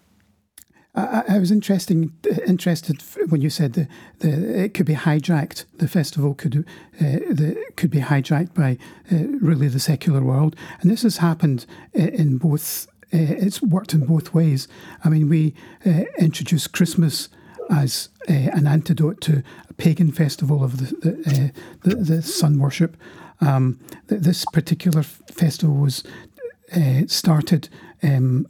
I, 0.94 1.24
I, 1.28 1.40
was 1.40 1.52
interesting, 1.52 2.14
interested 2.48 3.02
when 3.30 3.42
you 3.42 3.50
said 3.50 3.74
the 3.74 4.64
it 4.64 4.76
could 4.76 4.86
be 4.86 4.94
hijacked. 4.94 5.66
The 5.78 5.88
festival 5.88 6.36
could 6.36 6.66
uh, 7.02 7.02
the, 7.02 7.62
could 7.76 7.90
be 7.90 8.02
hijacked 8.02 8.54
by 8.54 8.78
uh, 9.12 9.28
really 9.42 9.68
the 9.68 9.80
secular 9.80 10.22
world, 10.22 10.56
and 10.80 10.92
this 10.92 11.02
has 11.02 11.18
happened 11.18 11.66
in 11.94 12.38
both. 12.38 12.88
Uh, 13.12 13.34
it's 13.42 13.62
worked 13.64 13.94
in 13.94 14.06
both 14.06 14.36
ways. 14.36 14.68
I 15.04 15.10
mean, 15.10 15.28
we 15.28 15.56
uh, 15.86 16.04
introduced 16.20 16.72
Christmas 16.72 17.30
as 17.72 18.10
uh, 18.30 18.34
an 18.34 18.68
antidote 18.68 19.22
to 19.22 19.44
a 19.70 19.74
pagan 19.74 20.12
festival 20.12 20.64
of 20.64 20.78
the 20.78 21.10
uh, 21.10 21.60
the, 21.84 21.96
the 21.96 22.22
sun 22.22 22.60
worship. 22.60 22.96
Um, 23.42 23.80
this 24.08 24.44
particular 24.52 25.04
festival 25.04 25.76
was 25.76 26.04
uh, 26.76 27.08
started 27.08 27.70
um, 28.04 28.48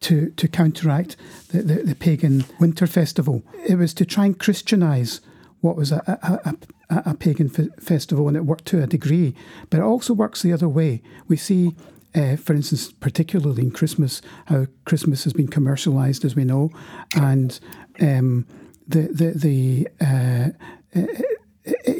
to 0.00 0.30
to 0.30 0.48
counteract 0.48 1.16
the, 1.48 1.62
the, 1.62 1.74
the, 1.82 1.94
pagan 1.94 2.44
winter 2.60 2.86
festival. 2.86 3.42
It 3.66 3.76
was 3.76 3.94
to 3.94 4.04
try 4.04 4.26
and 4.26 4.38
Christianize 4.38 5.20
what 5.60 5.76
was 5.76 5.90
a, 5.90 6.02
a, 6.06 6.54
a, 6.94 7.10
a 7.10 7.14
pagan 7.14 7.50
f- 7.56 7.82
festival, 7.82 8.28
and 8.28 8.36
it 8.36 8.46
worked 8.46 8.66
to 8.66 8.82
a 8.82 8.86
degree. 8.86 9.34
But 9.70 9.80
it 9.80 9.84
also 9.84 10.14
works 10.14 10.42
the 10.42 10.52
other 10.52 10.68
way. 10.68 11.02
We 11.26 11.36
see. 11.36 11.74
Uh, 12.14 12.36
for 12.36 12.54
instance, 12.54 12.90
particularly 12.90 13.62
in 13.62 13.70
Christmas, 13.70 14.22
how 14.46 14.66
Christmas 14.86 15.24
has 15.24 15.34
been 15.34 15.46
commercialized, 15.46 16.24
as 16.24 16.34
we 16.34 16.42
know, 16.42 16.70
and 17.14 17.60
um, 18.00 18.46
the 18.88 19.02
the 19.12 19.32
the 19.34 19.88
uh, 20.00 20.48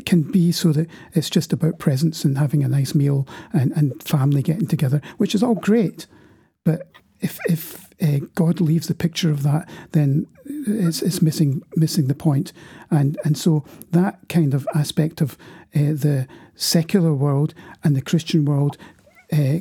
can 0.09 0.23
be 0.23 0.51
so 0.51 0.73
that 0.73 0.89
it's 1.13 1.29
just 1.29 1.53
about 1.53 1.79
presents 1.79 2.25
and 2.25 2.39
having 2.39 2.65
a 2.65 2.69
nice 2.69 2.95
meal 2.95 3.29
and, 3.53 3.73
and 3.73 4.03
family 4.03 4.41
getting 4.43 4.67
together, 4.67 5.03
which 5.19 5.35
is 5.35 5.43
all 5.43 5.55
great. 5.55 6.07
But 6.65 6.91
if 7.21 7.39
if 7.47 7.93
uh, 8.01 8.25
God 8.35 8.59
leaves 8.59 8.87
the 8.87 8.95
picture 8.95 9.31
of 9.31 9.43
that, 9.43 9.69
then 9.93 10.27
it's, 10.47 11.03
it's 11.03 11.21
missing 11.21 11.61
missing 11.77 12.07
the 12.07 12.15
point. 12.15 12.55
And 12.91 13.19
and 13.23 13.37
so 13.37 13.67
that 13.91 14.19
kind 14.31 14.55
of 14.55 14.67
aspect 14.75 15.21
of 15.21 15.37
uh, 15.77 15.93
the 15.93 16.27
secular 16.55 17.13
world 17.13 17.53
and 17.85 17.95
the 17.95 18.03
Christian 18.03 18.47
world. 18.47 18.79
Uh, 19.31 19.59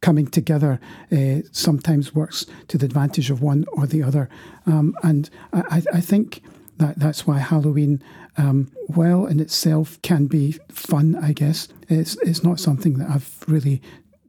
coming 0.00 0.28
together 0.28 0.78
uh, 1.10 1.42
sometimes 1.50 2.14
works 2.14 2.46
to 2.68 2.78
the 2.78 2.86
advantage 2.86 3.30
of 3.32 3.42
one 3.42 3.64
or 3.72 3.84
the 3.84 4.00
other. 4.00 4.28
Um, 4.64 4.94
and 5.02 5.28
I, 5.52 5.82
I, 5.92 6.00
think 6.00 6.40
that 6.76 7.00
that's 7.00 7.26
why 7.26 7.38
Halloween 7.38 8.00
um, 8.38 8.70
well 8.88 9.26
in 9.26 9.40
itself 9.40 10.00
can 10.02 10.26
be 10.26 10.56
fun, 10.70 11.16
I 11.16 11.32
guess. 11.32 11.68
It's, 11.88 12.16
it's 12.22 12.42
not 12.42 12.60
something 12.60 12.98
that 12.98 13.10
I've 13.10 13.44
really 13.46 13.82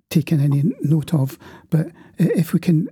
taken 0.09 0.41
any 0.41 0.73
note 0.81 1.13
of, 1.13 1.37
but 1.69 1.87
if 2.17 2.51
we 2.51 2.59
can 2.59 2.89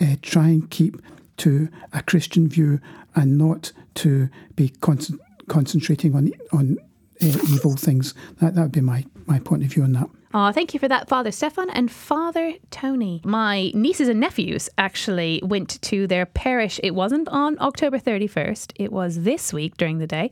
uh, 0.00 0.16
try 0.22 0.48
and 0.48 0.70
keep 0.70 1.02
to 1.38 1.68
a 1.92 2.02
Christian 2.02 2.48
view 2.48 2.80
and 3.14 3.36
not 3.36 3.72
to 3.96 4.28
be 4.54 4.68
con- 4.68 5.18
concentrating 5.48 6.14
on 6.14 6.32
on 6.52 6.78
evil 7.20 7.76
things. 7.76 8.14
That 8.40 8.54
that 8.54 8.62
would 8.62 8.72
be 8.72 8.80
my 8.80 9.04
my 9.26 9.38
point 9.38 9.64
of 9.64 9.72
view 9.72 9.82
on 9.82 9.92
that. 9.92 10.08
Oh, 10.32 10.52
thank 10.52 10.72
you 10.74 10.78
for 10.78 10.86
that, 10.86 11.08
Father 11.08 11.32
Stefan 11.32 11.70
and 11.70 11.90
Father 11.90 12.54
Tony. 12.70 13.20
My 13.24 13.72
nieces 13.74 14.08
and 14.08 14.20
nephews 14.20 14.70
actually 14.78 15.40
went 15.42 15.82
to 15.82 16.06
their 16.06 16.24
parish. 16.24 16.78
It 16.84 16.94
wasn't 16.94 17.28
on 17.28 17.58
October 17.60 17.98
31st, 17.98 18.72
it 18.76 18.92
was 18.92 19.22
this 19.22 19.52
week 19.52 19.76
during 19.76 19.98
the 19.98 20.06
day. 20.06 20.30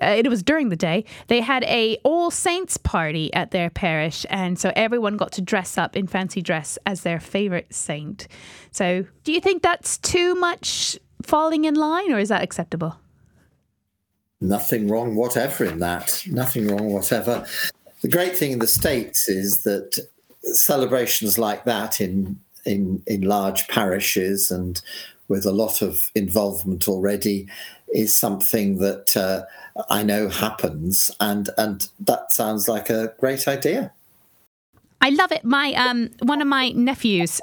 Uh, 0.00 0.14
it 0.18 0.28
was 0.28 0.42
during 0.42 0.68
the 0.68 0.76
day. 0.76 1.04
They 1.28 1.40
had 1.40 1.62
a 1.64 1.96
All 2.02 2.30
Saints 2.30 2.76
party 2.76 3.32
at 3.34 3.52
their 3.52 3.70
parish, 3.70 4.26
and 4.30 4.58
so 4.58 4.72
everyone 4.74 5.16
got 5.16 5.32
to 5.32 5.42
dress 5.42 5.78
up 5.78 5.96
in 5.96 6.06
fancy 6.06 6.42
dress 6.42 6.76
as 6.86 7.02
their 7.02 7.20
favorite 7.20 7.72
saint. 7.72 8.26
So, 8.72 9.06
do 9.24 9.32
you 9.32 9.40
think 9.40 9.62
that's 9.62 9.98
too 9.98 10.34
much 10.34 10.98
falling 11.22 11.64
in 11.64 11.74
line, 11.74 12.12
or 12.12 12.18
is 12.18 12.30
that 12.30 12.42
acceptable? 12.42 12.96
Nothing 14.42 14.88
wrong 14.88 15.14
whatever 15.14 15.64
in 15.64 15.78
that. 15.78 16.24
Nothing 16.26 16.66
wrong 16.66 16.92
whatever. 16.92 17.46
The 18.00 18.08
great 18.08 18.36
thing 18.36 18.52
in 18.52 18.58
the 18.58 18.66
States 18.66 19.28
is 19.28 19.62
that 19.62 19.98
celebrations 20.42 21.38
like 21.38 21.64
that 21.64 22.00
in 22.00 22.40
in 22.64 23.02
in 23.06 23.22
large 23.22 23.68
parishes 23.68 24.50
and 24.50 24.82
with 25.28 25.46
a 25.46 25.52
lot 25.52 25.80
of 25.80 26.10
involvement 26.14 26.88
already 26.88 27.48
is 27.92 28.16
something 28.16 28.78
that 28.78 29.16
uh, 29.16 29.44
I 29.88 30.02
know 30.02 30.28
happens, 30.28 31.10
and 31.20 31.48
and 31.56 31.88
that 32.00 32.32
sounds 32.32 32.68
like 32.68 32.90
a 32.90 33.14
great 33.20 33.46
idea. 33.46 33.92
I 35.00 35.10
love 35.10 35.32
it. 35.32 35.44
My 35.44 35.72
um, 35.74 36.10
one 36.20 36.40
of 36.40 36.48
my 36.48 36.70
nephews 36.70 37.40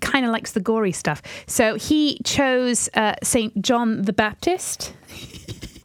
kind 0.00 0.24
of 0.24 0.32
likes 0.32 0.52
the 0.52 0.60
gory 0.60 0.92
stuff, 0.92 1.22
so 1.46 1.74
he 1.74 2.20
chose 2.24 2.88
uh, 2.94 3.14
Saint 3.22 3.60
John 3.62 4.02
the 4.02 4.12
Baptist. 4.12 4.92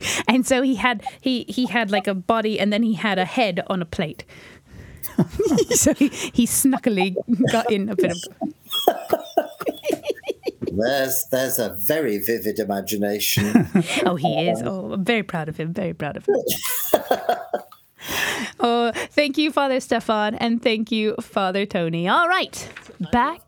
and 0.27 0.45
so 0.45 0.61
he 0.61 0.75
had 0.75 1.03
he 1.21 1.45
he 1.47 1.65
had 1.65 1.91
like 1.91 2.07
a 2.07 2.13
body 2.13 2.59
and 2.59 2.71
then 2.71 2.83
he 2.83 2.93
had 2.93 3.17
a 3.17 3.25
head 3.25 3.63
on 3.67 3.81
a 3.81 3.85
plate. 3.85 4.25
So 5.75 5.93
he, 5.93 6.07
he 6.09 6.45
snuckily 6.45 7.15
got 7.51 7.71
in 7.71 7.89
a 7.89 7.95
bit 7.95 8.11
of 8.11 8.17
there's 10.71 11.25
there's 11.31 11.59
a 11.59 11.77
very 11.85 12.17
vivid 12.19 12.59
imagination. 12.59 13.67
Oh 14.05 14.15
he 14.15 14.49
is. 14.49 14.61
Oh 14.61 14.93
i'm 14.93 15.03
very 15.03 15.23
proud 15.23 15.49
of 15.49 15.57
him 15.57 15.73
very 15.73 15.93
proud 15.93 16.17
of 16.17 16.25
him. 16.25 16.35
Oh 18.59 18.91
thank 19.11 19.37
you 19.37 19.51
father 19.51 19.79
stefan 19.79 20.35
and 20.35 20.61
thank 20.61 20.91
you 20.91 21.15
father 21.19 21.65
tony. 21.65 22.07
All 22.07 22.27
right 22.27 22.69
back 23.11 23.41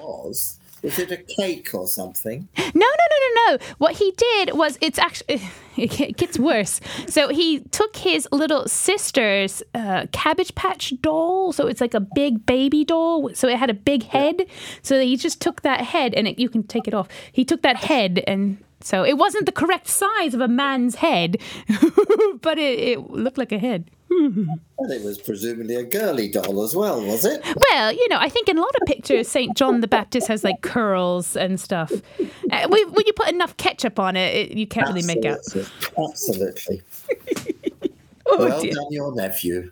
was 0.00 0.57
was 0.82 0.98
it 0.98 1.10
a 1.10 1.16
cake 1.16 1.74
or 1.74 1.86
something? 1.86 2.48
No, 2.56 2.64
no, 2.74 3.06
no, 3.10 3.18
no, 3.20 3.52
no. 3.52 3.58
What 3.78 3.96
he 3.96 4.12
did 4.12 4.54
was 4.54 4.78
it's 4.80 4.98
actually 4.98 5.42
it 5.76 6.16
gets 6.16 6.38
worse. 6.38 6.80
So 7.06 7.28
he 7.28 7.60
took 7.70 7.96
his 7.96 8.28
little 8.32 8.68
sister's 8.68 9.62
uh, 9.74 10.06
Cabbage 10.12 10.54
Patch 10.54 10.92
doll. 11.00 11.52
So 11.52 11.66
it's 11.66 11.80
like 11.80 11.94
a 11.94 12.00
big 12.00 12.46
baby 12.46 12.84
doll. 12.84 13.30
So 13.34 13.48
it 13.48 13.58
had 13.58 13.70
a 13.70 13.74
big 13.74 14.04
head. 14.04 14.46
So 14.82 15.00
he 15.00 15.16
just 15.16 15.40
took 15.40 15.62
that 15.62 15.80
head 15.80 16.14
and 16.14 16.28
it, 16.28 16.38
you 16.38 16.48
can 16.48 16.62
take 16.62 16.88
it 16.88 16.94
off. 16.94 17.08
He 17.32 17.44
took 17.44 17.62
that 17.62 17.76
head 17.76 18.22
and 18.26 18.58
so 18.80 19.04
it 19.04 19.18
wasn't 19.18 19.46
the 19.46 19.52
correct 19.52 19.88
size 19.88 20.34
of 20.34 20.40
a 20.40 20.46
man's 20.46 20.96
head, 20.96 21.38
but 22.40 22.58
it, 22.58 22.78
it 22.78 23.10
looked 23.10 23.36
like 23.36 23.50
a 23.50 23.58
head. 23.58 23.90
And 24.24 24.92
it 24.92 25.04
was 25.04 25.18
presumably 25.18 25.76
a 25.76 25.84
girly 25.84 26.28
doll 26.28 26.62
as 26.62 26.74
well, 26.74 27.00
was 27.04 27.24
it? 27.24 27.42
Well, 27.70 27.92
you 27.92 28.08
know, 28.08 28.18
I 28.18 28.28
think 28.28 28.48
in 28.48 28.58
a 28.58 28.60
lot 28.60 28.74
of 28.80 28.86
pictures, 28.86 29.28
St. 29.28 29.56
John 29.56 29.80
the 29.80 29.88
Baptist 29.88 30.28
has 30.28 30.44
like 30.44 30.60
curls 30.62 31.36
and 31.36 31.60
stuff. 31.60 31.92
Uh, 32.50 32.66
when 32.68 33.06
you 33.06 33.12
put 33.12 33.28
enough 33.28 33.56
ketchup 33.56 33.98
on 33.98 34.16
it, 34.16 34.34
it 34.34 34.56
you 34.56 34.66
can't 34.66 34.88
Absolutely. 34.88 35.14
really 35.14 35.20
make 35.20 35.66
out. 35.98 36.10
Absolutely. 36.10 36.82
Oh, 38.30 38.38
well 38.38 38.60
dear. 38.60 38.72
done, 38.74 38.86
your 38.90 39.14
nephew. 39.14 39.70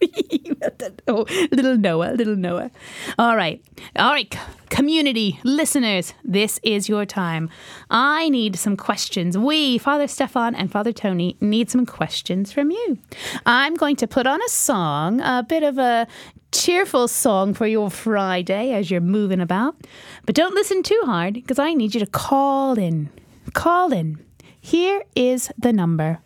well 0.61 0.71
done. 0.79 0.97
oh, 1.09 1.27
little 1.53 1.77
Noah, 1.77 2.13
little 2.13 2.37
Noah. 2.37 2.71
All 3.19 3.37
right, 3.37 3.63
all 3.97 4.13
right, 4.13 4.35
community 4.71 5.39
listeners, 5.45 6.15
this 6.25 6.59
is 6.63 6.89
your 6.89 7.05
time. 7.05 7.51
I 7.91 8.29
need 8.29 8.57
some 8.57 8.77
questions. 8.77 9.37
We, 9.37 9.79
Father 9.79 10.07
Stefan 10.09 10.55
and 10.55 10.71
Father 10.71 10.93
Tony, 10.93 11.37
need 11.41 11.71
some 11.71 11.87
questions 11.87 12.53
from 12.53 12.71
you. 12.71 12.99
I'm 13.45 13.75
going 13.75 13.97
to 13.97 14.07
put 14.07 14.27
on 14.27 14.41
a 14.43 14.49
song, 14.49 15.21
a 15.21 15.45
bit 15.47 15.63
of 15.63 15.79
a 15.79 16.07
cheerful 16.53 17.09
song 17.09 17.53
for 17.55 17.67
your 17.67 17.91
Friday 17.91 18.73
as 18.73 18.91
you're 18.91 19.01
moving 19.01 19.41
about, 19.41 19.77
but 20.25 20.35
don't 20.35 20.55
listen 20.55 20.83
too 20.83 21.01
hard 21.05 21.35
because 21.35 21.59
I 21.59 21.75
need 21.75 21.95
you 21.95 22.01
to 22.01 22.07
call 22.07 22.79
in. 22.79 23.11
Call 23.53 23.93
in. 23.93 24.25
Here 24.61 25.05
is 25.15 25.51
the 25.59 25.73
number 25.73 26.19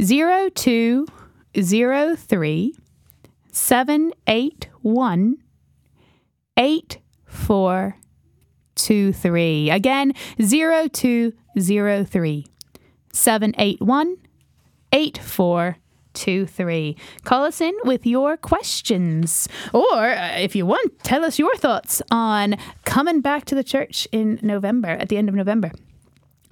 zero 0.00 0.48
two 0.48 1.06
zero 1.60 2.16
three 2.16 2.74
seven 3.52 4.12
eight 4.26 4.68
one 4.82 5.36
eight 6.56 6.98
four 7.24 7.96
two 8.74 9.12
three. 9.12 9.70
Again, 9.70 10.12
zero 10.40 10.88
two 10.88 11.32
zero 11.58 12.04
three 12.04 12.46
seven 13.12 13.54
eight 13.58 13.80
one 13.80 14.16
eight 14.92 15.18
four 15.18 15.78
two 16.12 16.46
three. 16.46 16.96
Call 17.24 17.44
us 17.44 17.60
in 17.60 17.74
with 17.84 18.06
your 18.06 18.36
questions, 18.36 19.48
or 19.72 20.10
uh, 20.10 20.38
if 20.38 20.56
you 20.56 20.64
want, 20.64 20.98
tell 21.02 21.24
us 21.24 21.38
your 21.38 21.54
thoughts 21.56 22.00
on 22.10 22.56
coming 22.84 23.20
back 23.20 23.44
to 23.46 23.54
the 23.54 23.64
church 23.64 24.08
in 24.12 24.38
November 24.42 24.88
at 24.88 25.08
the 25.08 25.16
end 25.16 25.28
of 25.28 25.34
November. 25.34 25.70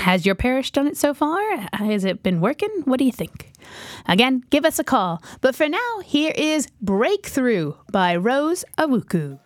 Has 0.01 0.27
your 0.27 0.35
parish 0.35 0.71
done 0.71 0.87
it 0.87 0.97
so 0.97 1.15
far? 1.15 1.41
Has 1.73 2.05
it 2.05 2.23
been 2.23 2.41
working? 2.41 2.71
What 2.85 2.99
do 2.99 3.05
you 3.05 3.13
think? 3.13 3.53
Again, 4.07 4.45
give 4.51 4.65
us 4.65 4.79
a 4.79 4.85
call. 4.85 5.23
But 5.41 5.55
for 5.55 5.69
now, 5.69 6.01
here 6.05 6.33
is 6.37 6.69
Breakthrough 6.83 7.75
by 7.91 8.17
Rose 8.17 8.65
Awuku. 8.79 9.39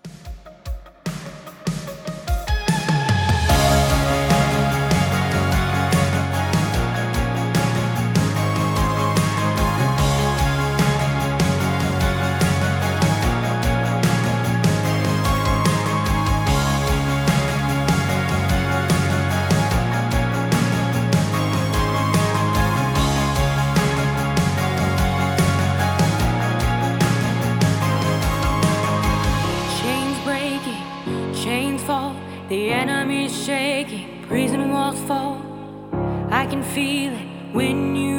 Change 36.78 38.17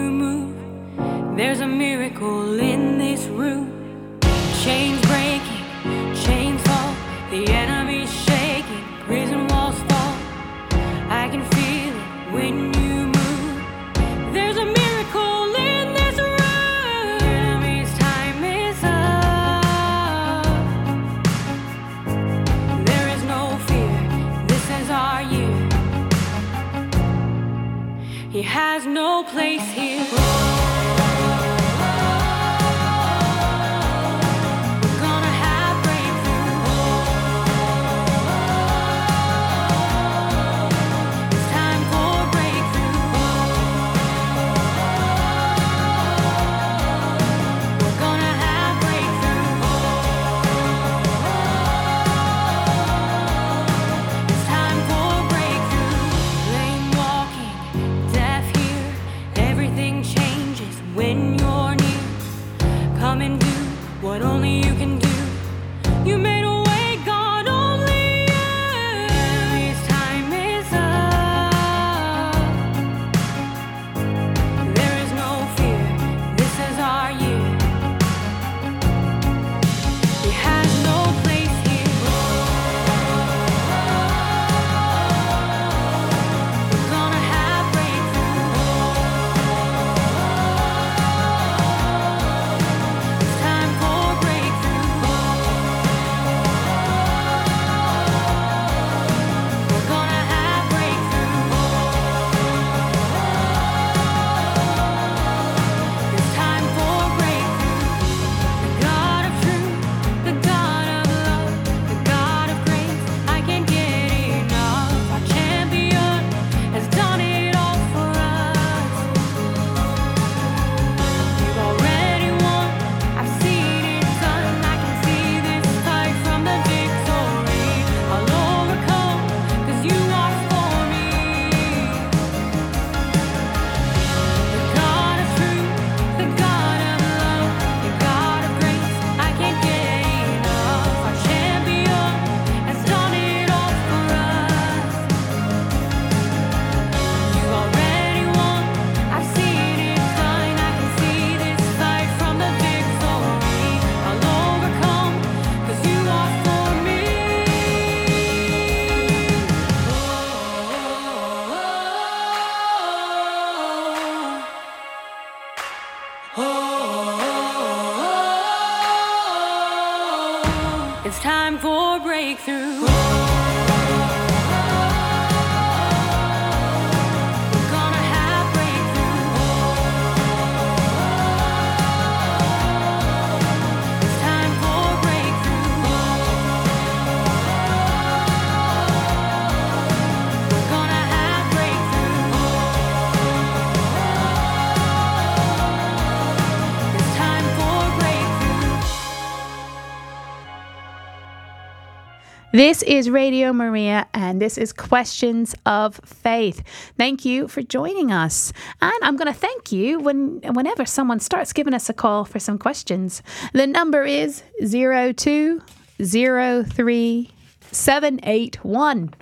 This 202.51 202.81
is 202.81 203.11
Radio 203.11 203.53
Maria, 203.53 204.07
and 204.11 204.41
this 204.41 204.57
is 204.57 204.73
Questions 204.73 205.53
of 205.67 206.01
Faith. 206.03 206.63
Thank 206.97 207.23
you 207.23 207.47
for 207.47 207.61
joining 207.61 208.11
us. 208.11 208.51
And 208.81 208.91
I'm 209.03 209.17
going 209.17 209.31
to 209.31 209.39
thank 209.39 209.71
you 209.71 209.99
when 209.99 210.41
whenever 210.41 210.83
someone 210.83 211.19
starts 211.19 211.53
giving 211.53 211.75
us 211.75 211.89
a 211.89 211.93
call 211.93 212.25
for 212.25 212.39
some 212.39 212.57
questions. 212.57 213.21
The 213.53 213.67
number 213.67 214.03
is 214.03 214.41
0203 214.59 217.29
781 217.71 219.13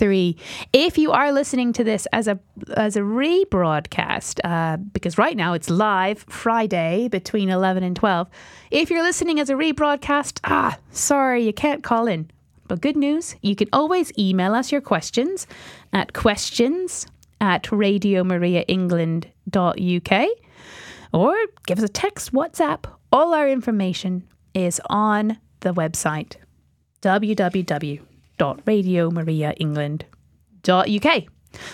8423. 0.00 0.36
If 0.72 0.96
you 0.98 1.12
are 1.12 1.30
listening 1.32 1.72
to 1.74 1.84
this 1.84 2.08
as 2.12 2.26
a 2.28 2.38
as 2.76 2.96
a 2.96 3.00
rebroadcast, 3.00 4.40
uh, 4.44 4.76
because 4.78 5.18
right 5.18 5.36
now 5.36 5.52
it's 5.52 5.68
live 5.70 6.24
Friday 6.28 7.08
between 7.08 7.50
11 7.50 7.82
and 7.82 7.96
12. 7.96 8.28
If 8.70 8.90
you're 8.90 9.02
listening 9.02 9.40
as 9.40 9.50
a 9.50 9.54
rebroadcast, 9.54 10.38
ah, 10.44 10.78
sorry, 10.90 11.44
you 11.44 11.52
can't 11.52 11.82
call 11.82 12.06
in. 12.06 12.30
But 12.68 12.80
good 12.80 12.96
news, 12.96 13.34
you 13.42 13.54
can 13.56 13.68
always 13.72 14.16
email 14.18 14.54
us 14.54 14.72
your 14.72 14.80
questions 14.80 15.46
at 15.92 16.12
questions 16.12 17.06
at 17.40 17.64
radiomariaengland.uk 17.64 20.28
or 21.12 21.36
give 21.66 21.78
us 21.78 21.84
a 21.84 21.88
text, 21.88 22.32
WhatsApp. 22.32 22.84
All 23.12 23.34
our 23.34 23.48
information 23.48 24.28
is 24.54 24.80
on 24.88 25.38
the 25.60 25.74
website 25.74 26.36
www.radiomariaengland.uk. 28.40 31.24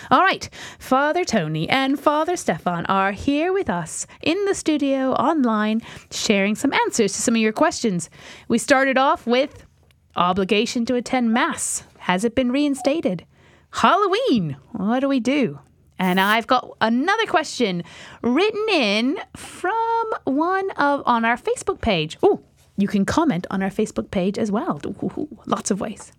All 0.09 0.21
right, 0.21 0.49
Father 0.79 1.23
Tony 1.23 1.69
and 1.69 1.99
Father 1.99 2.35
Stefan 2.35 2.87
are 2.87 3.11
here 3.11 3.53
with 3.53 3.69
us 3.69 4.07
in 4.21 4.43
the 4.45 4.55
studio 4.55 5.11
online, 5.13 5.81
sharing 6.11 6.55
some 6.55 6.73
answers 6.73 7.13
to 7.13 7.21
some 7.21 7.35
of 7.35 7.41
your 7.41 7.53
questions. 7.53 8.09
We 8.47 8.57
started 8.57 8.97
off 8.97 9.27
with 9.27 9.65
obligation 10.15 10.85
to 10.87 10.95
attend 10.95 11.31
Mass. 11.31 11.83
Has 11.99 12.25
it 12.25 12.33
been 12.33 12.51
reinstated? 12.51 13.23
Halloween, 13.71 14.57
what 14.71 15.01
do 15.01 15.07
we 15.07 15.19
do? 15.19 15.59
And 15.99 16.19
I've 16.19 16.47
got 16.47 16.75
another 16.81 17.25
question 17.25 17.83
written 18.21 18.65
in 18.71 19.17
from 19.35 20.05
one 20.23 20.71
of 20.71 21.03
on 21.05 21.23
our 21.23 21.37
Facebook 21.37 21.81
page. 21.81 22.17
Oh, 22.23 22.41
you 22.77 22.87
can 22.87 23.05
comment 23.05 23.45
on 23.51 23.61
our 23.61 23.69
Facebook 23.69 24.11
page 24.11 24.37
as 24.37 24.51
well. 24.51 24.79
Ooh, 24.85 25.27
lots 25.45 25.71
of 25.71 25.79
ways. 25.79 26.11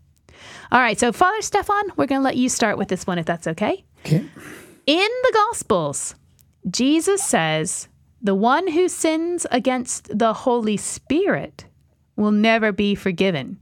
All 0.70 0.81
right, 0.81 0.98
so 0.98 1.12
Father 1.12 1.40
Stefan, 1.40 1.85
we're 1.96 2.07
going 2.07 2.20
to 2.20 2.24
let 2.24 2.37
you 2.37 2.48
start 2.48 2.76
with 2.76 2.88
this 2.88 3.07
one 3.07 3.18
if 3.18 3.26
that's 3.26 3.46
okay. 3.46 3.85
Okay. 4.04 4.24
In 4.87 5.09
the 5.22 5.33
Gospels, 5.33 6.14
Jesus 6.70 7.22
says, 7.22 7.88
The 8.20 8.35
one 8.35 8.68
who 8.68 8.88
sins 8.88 9.46
against 9.50 10.18
the 10.18 10.33
Holy 10.33 10.76
Spirit 10.76 11.64
will 12.16 12.33
never 12.33 12.72
be 12.72 12.94
forgiven. 12.94 13.59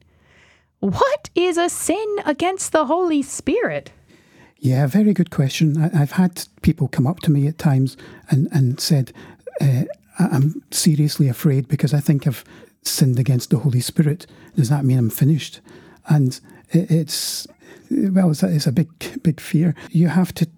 What 0.81 1.31
is 1.35 1.57
a 1.59 1.69
sin 1.69 2.17
against 2.25 2.73
the 2.73 2.87
Holy 2.87 3.23
Spirit? 3.23 3.93
Yeah, 4.59 4.87
very 4.87 5.13
good 5.13 5.31
question. 5.31 5.81
I, 5.81 6.03
I've 6.03 6.13
had 6.13 6.45
people 6.63 6.89
come 6.89 7.07
up 7.07 7.21
to 7.21 7.31
me 7.31 7.47
at 7.47 7.59
times 7.59 7.97
and, 8.31 8.49
and 8.51 8.81
said, 8.81 9.13
uh, 9.61 9.85
I'm 10.19 10.63
seriously 10.71 11.29
afraid 11.29 11.69
because 11.69 11.95
I 11.95 12.01
think 12.01 12.27
I've 12.27 12.45
sinned 12.83 13.19
against 13.19 13.51
the 13.51 13.59
Holy 13.59 13.81
Spirit. 13.81 14.27
Does 14.57 14.71
that 14.71 14.85
mean 14.85 14.99
I'm 14.99 15.11
finished? 15.11 15.61
And 16.09 16.41
it's, 16.71 17.47
well, 17.91 18.31
it's 18.31 18.43
a, 18.43 18.49
it's 18.49 18.67
a 18.67 18.73
big, 18.73 19.23
big 19.23 19.41
fear. 19.41 19.75
You 19.91 20.09
have 20.09 20.33
to 20.35 20.49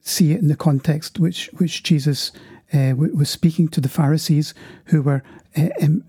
see 0.00 0.32
it 0.32 0.40
in 0.40 0.48
the 0.48 0.56
context 0.56 1.18
which, 1.18 1.50
which 1.58 1.82
Jesus 1.82 2.32
uh, 2.72 2.94
was 2.96 3.30
speaking 3.30 3.68
to 3.68 3.80
the 3.80 3.88
Pharisees 3.88 4.54
who 4.86 5.02
were, 5.02 5.22
uh, 5.56 5.68
um, 5.82 6.04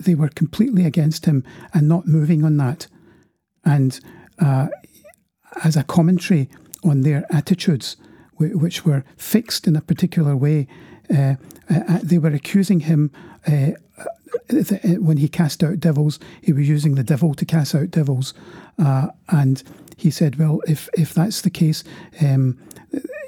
they 0.00 0.14
were 0.14 0.28
completely 0.28 0.84
against 0.84 1.26
him 1.26 1.44
and 1.72 1.88
not 1.88 2.06
moving 2.06 2.44
on 2.44 2.56
that. 2.58 2.86
And 3.64 3.98
uh, 4.38 4.68
as 5.64 5.76
a 5.76 5.84
commentary 5.84 6.48
on 6.84 7.02
their 7.02 7.24
attitudes, 7.30 7.96
which 8.36 8.84
were 8.84 9.04
fixed 9.16 9.66
in 9.66 9.76
a 9.76 9.80
particular 9.80 10.36
way. 10.36 10.66
Uh, 11.08 11.36
uh, 11.70 11.98
they 12.02 12.18
were 12.18 12.34
accusing 12.34 12.80
him 12.80 13.10
uh, 13.46 13.70
when 14.98 15.16
he 15.16 15.28
cast 15.28 15.62
out 15.62 15.80
devils, 15.80 16.18
he 16.42 16.52
was 16.52 16.68
using 16.68 16.94
the 16.94 17.04
devil 17.04 17.34
to 17.34 17.44
cast 17.44 17.74
out 17.74 17.90
devils. 17.90 18.34
Uh, 18.78 19.08
and 19.28 19.62
he 19.96 20.10
said, 20.10 20.36
Well, 20.36 20.60
if, 20.66 20.88
if 20.94 21.14
that's 21.14 21.42
the 21.42 21.50
case, 21.50 21.84
um, 22.20 22.58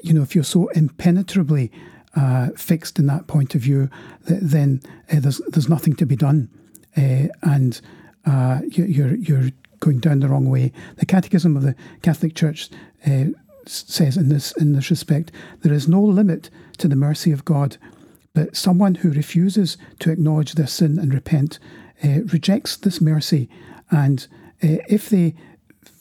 you 0.03 0.13
know, 0.13 0.23
if 0.23 0.35
you're 0.35 0.45
so 0.45 0.69
impenetrably 0.69 1.71
uh, 2.15 2.49
fixed 2.57 2.99
in 2.99 3.07
that 3.07 3.27
point 3.27 3.55
of 3.55 3.61
view, 3.61 3.91
then 4.25 4.81
uh, 5.11 5.21
there's, 5.21 5.39
there's 5.49 5.69
nothing 5.69 5.95
to 5.97 6.07
be 6.07 6.17
done. 6.17 6.49
Uh, 6.97 7.29
and 7.43 7.81
uh, 8.27 8.61
you, 8.67 8.85
you're, 8.85 9.15
you're 9.17 9.51
going 9.81 9.99
down 10.01 10.21
the 10.21 10.29
wrong 10.29 10.49
way. 10.49 10.73
The 10.97 11.07
Catechism 11.07 11.57
of 11.57 11.63
the 11.63 11.75
Catholic 12.03 12.35
Church 12.35 12.71
uh, 13.07 13.27
says 13.67 14.17
in 14.17 14.29
this 14.29 14.53
in 14.53 14.73
this 14.73 14.91
respect, 14.91 15.31
there 15.61 15.73
is 15.73 15.89
no 15.89 16.03
limit 16.03 16.51
to 16.79 16.89
the 16.89 16.97
mercy 16.97 17.33
of 17.33 17.45
God, 17.45 17.77
but 18.39 18.57
someone 18.57 18.95
who 18.95 19.11
refuses 19.11 19.77
to 19.99 20.13
acknowledge 20.13 20.53
their 20.53 20.69
sin 20.69 20.97
and 20.97 21.13
repent 21.13 21.59
uh, 22.05 22.21
rejects 22.33 22.77
this 22.77 23.01
mercy, 23.01 23.49
and 23.91 24.29
uh, 24.63 24.79
if 24.89 25.09
they 25.09 25.35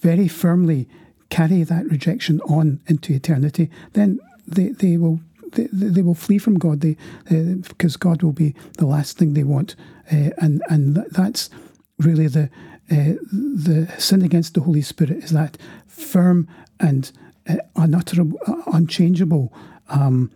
very 0.01 0.27
firmly 0.27 0.87
carry 1.31 1.63
that 1.63 1.85
rejection 1.87 2.39
on 2.41 2.79
into 2.85 3.11
eternity, 3.11 3.71
then 3.93 4.19
they, 4.47 4.67
they 4.69 4.97
will 4.97 5.19
they, 5.53 5.67
they 5.71 6.03
will 6.03 6.13
flee 6.13 6.37
from 6.37 6.59
God. 6.59 6.79
Because 6.79 7.97
God 7.97 8.21
will 8.21 8.33
be 8.33 8.53
the 8.77 8.85
last 8.85 9.17
thing 9.17 9.33
they 9.33 9.43
want, 9.43 9.75
uh, 10.11 10.29
and 10.37 10.61
and 10.69 10.97
that's 11.09 11.49
really 11.97 12.27
the 12.27 12.51
uh, 12.91 13.13
the 13.31 13.91
sin 13.97 14.21
against 14.21 14.53
the 14.53 14.61
Holy 14.61 14.83
Spirit 14.83 15.23
is 15.23 15.31
that 15.31 15.57
firm 15.87 16.47
and 16.79 17.11
uh, 17.49 17.55
unutterable, 17.75 18.37
unchangeable 18.71 19.51
um, 19.89 20.29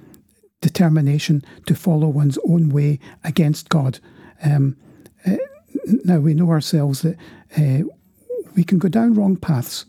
determination 0.62 1.43
to 1.65 1.76
follow 1.76 2.08
one's 2.08 2.38
own 2.47 2.69
way 2.69 3.00
against 3.24 3.69
God. 3.69 4.00
Um, 4.43 4.78
uh, 5.26 5.38
now 6.04 6.19
we 6.19 6.34
know 6.34 6.50
ourselves 6.50 7.02
that 7.02 7.17
uh, 7.58 7.84
we 8.56 8.63
can 8.63 8.78
go 8.78 8.88
down 8.88 9.15
wrong 9.15 9.36
paths 9.36 9.86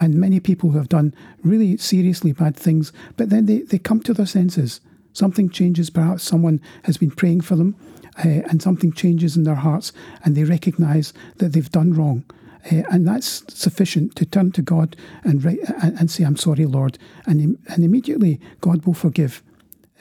and 0.00 0.14
many 0.14 0.40
people 0.40 0.70
who 0.70 0.78
have 0.78 0.88
done 0.88 1.14
really 1.44 1.76
seriously 1.76 2.32
bad 2.32 2.56
things, 2.56 2.92
but 3.16 3.28
then 3.28 3.46
they, 3.46 3.58
they 3.58 3.78
come 3.78 4.00
to 4.00 4.14
their 4.14 4.26
senses. 4.26 4.80
Something 5.12 5.50
changes, 5.50 5.90
perhaps 5.90 6.22
someone 6.22 6.60
has 6.84 6.96
been 6.96 7.10
praying 7.10 7.42
for 7.42 7.56
them, 7.56 7.76
uh, 8.24 8.42
and 8.48 8.62
something 8.62 8.92
changes 8.92 9.36
in 9.36 9.44
their 9.44 9.56
hearts, 9.56 9.92
and 10.24 10.34
they 10.34 10.44
recognize 10.44 11.12
that 11.36 11.52
they've 11.52 11.70
done 11.70 11.92
wrong. 11.92 12.24
Uh, 12.72 12.82
and 12.90 13.06
that's 13.06 13.42
sufficient 13.48 14.14
to 14.16 14.24
turn 14.24 14.52
to 14.52 14.62
God 14.62 14.96
and, 15.22 15.44
and, 15.44 15.98
and 15.98 16.10
say, 16.10 16.24
I'm 16.24 16.36
sorry, 16.36 16.66
Lord. 16.66 16.98
And, 17.26 17.40
im- 17.40 17.58
and 17.68 17.84
immediately 17.84 18.40
God 18.60 18.84
will 18.86 18.94
forgive. 18.94 19.42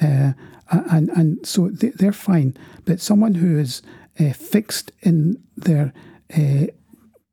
Uh, 0.01 0.33
and, 0.69 1.09
and 1.09 1.45
so 1.45 1.69
they, 1.69 1.89
they're 1.89 2.11
fine. 2.11 2.55
But 2.85 2.99
someone 2.99 3.35
who 3.35 3.57
is 3.57 3.81
uh, 4.19 4.33
fixed 4.33 4.91
in 5.01 5.41
their 5.57 5.93
uh, 6.35 6.67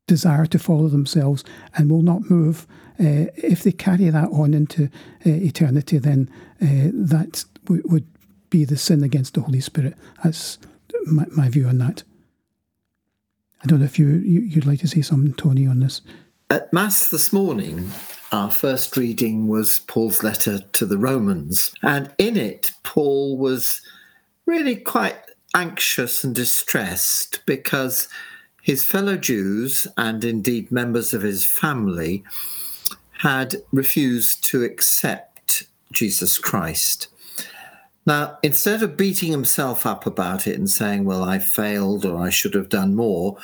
desire 0.07 0.45
to 0.47 0.59
follow 0.59 0.87
themselves 0.87 1.43
and 1.75 1.91
will 1.91 2.01
not 2.01 2.29
move, 2.29 2.65
uh, 2.99 3.29
if 3.35 3.63
they 3.63 3.71
carry 3.71 4.09
that 4.09 4.29
on 4.29 4.53
into 4.53 4.85
uh, 4.85 4.89
eternity, 5.29 5.97
then 5.97 6.29
uh, 6.61 6.89
that 6.93 7.45
w- 7.65 7.83
would 7.85 8.07
be 8.49 8.65
the 8.65 8.77
sin 8.77 9.03
against 9.03 9.33
the 9.33 9.41
Holy 9.41 9.59
Spirit. 9.59 9.95
That's 10.23 10.57
my, 11.05 11.25
my 11.35 11.49
view 11.49 11.67
on 11.67 11.77
that. 11.79 12.03
I 13.63 13.67
don't 13.67 13.79
know 13.79 13.85
if 13.85 13.99
you, 13.99 14.07
you 14.07 14.41
you'd 14.41 14.65
like 14.65 14.79
to 14.79 14.87
say 14.87 15.01
something, 15.01 15.33
Tony, 15.33 15.67
on 15.67 15.79
this. 15.79 16.01
At 16.49 16.71
Mass 16.71 17.09
this 17.09 17.33
morning, 17.33 17.91
our 18.31 18.51
first 18.51 18.97
reading 18.97 19.47
was 19.47 19.79
Paul's 19.79 20.23
letter 20.23 20.59
to 20.59 20.85
the 20.85 20.97
Romans. 20.97 21.73
And 21.81 22.11
in 22.17 22.37
it, 22.37 22.71
Paul 22.83 23.37
was 23.37 23.81
really 24.45 24.75
quite 24.75 25.17
anxious 25.55 26.23
and 26.23 26.35
distressed 26.35 27.41
because 27.45 28.07
his 28.61 28.83
fellow 28.83 29.15
Jews, 29.15 29.87
and 29.97 30.23
indeed 30.23 30.71
members 30.71 31.13
of 31.13 31.21
his 31.21 31.45
family, 31.45 32.23
had 33.19 33.55
refused 33.71 34.43
to 34.45 34.63
accept 34.63 35.63
Jesus 35.91 36.37
Christ. 36.37 37.07
Now, 38.05 38.37
instead 38.43 38.83
of 38.83 38.97
beating 38.97 39.31
himself 39.31 39.85
up 39.85 40.05
about 40.05 40.47
it 40.47 40.57
and 40.57 40.69
saying, 40.69 41.05
well, 41.05 41.23
I 41.23 41.39
failed 41.39 42.05
or 42.05 42.21
I 42.21 42.29
should 42.29 42.53
have 42.53 42.69
done 42.69 42.95
more, 42.95 43.37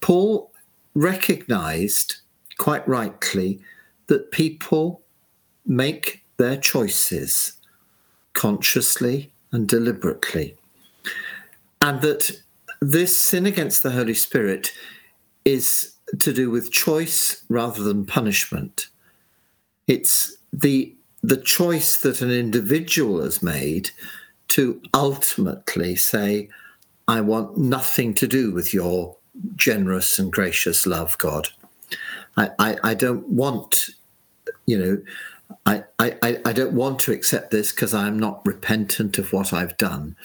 Paul 0.00 0.52
recognized 0.94 2.16
quite 2.58 2.86
rightly 2.88 3.60
that 4.08 4.30
people 4.30 5.02
make 5.64 6.24
their 6.36 6.56
choices 6.56 7.54
consciously 8.32 9.32
and 9.52 9.68
deliberately. 9.68 10.56
And 11.80 12.00
that 12.02 12.30
this 12.80 13.16
sin 13.16 13.46
against 13.46 13.82
the 13.82 13.90
Holy 13.90 14.14
Spirit 14.14 14.72
is 15.44 15.92
to 16.18 16.32
do 16.32 16.50
with 16.50 16.70
choice 16.70 17.44
rather 17.48 17.82
than 17.82 18.06
punishment. 18.06 18.88
It's 19.86 20.36
the 20.52 20.94
the 21.22 21.36
choice 21.36 21.96
that 22.02 22.20
an 22.20 22.30
individual 22.30 23.20
has 23.20 23.42
made 23.42 23.90
to 24.48 24.80
ultimately 24.94 25.96
say, 25.96 26.48
I 27.08 27.20
want 27.20 27.56
nothing 27.56 28.14
to 28.14 28.28
do 28.28 28.52
with 28.52 28.72
your 28.72 29.16
generous 29.56 30.20
and 30.20 30.32
gracious 30.32 30.86
love, 30.86 31.18
God. 31.18 31.48
I, 32.36 32.50
I, 32.58 32.76
I 32.84 32.94
don't 32.94 33.28
want, 33.28 33.90
you 34.66 34.78
know, 34.78 35.02
I, 35.64 35.84
I, 35.98 36.38
I 36.44 36.52
don't 36.52 36.72
want 36.72 36.98
to 37.00 37.12
accept 37.12 37.50
this 37.50 37.72
because 37.72 37.94
I'm 37.94 38.18
not 38.18 38.44
repentant 38.44 39.18
of 39.18 39.32
what 39.32 39.52
I've 39.52 39.76
done. 39.76 40.16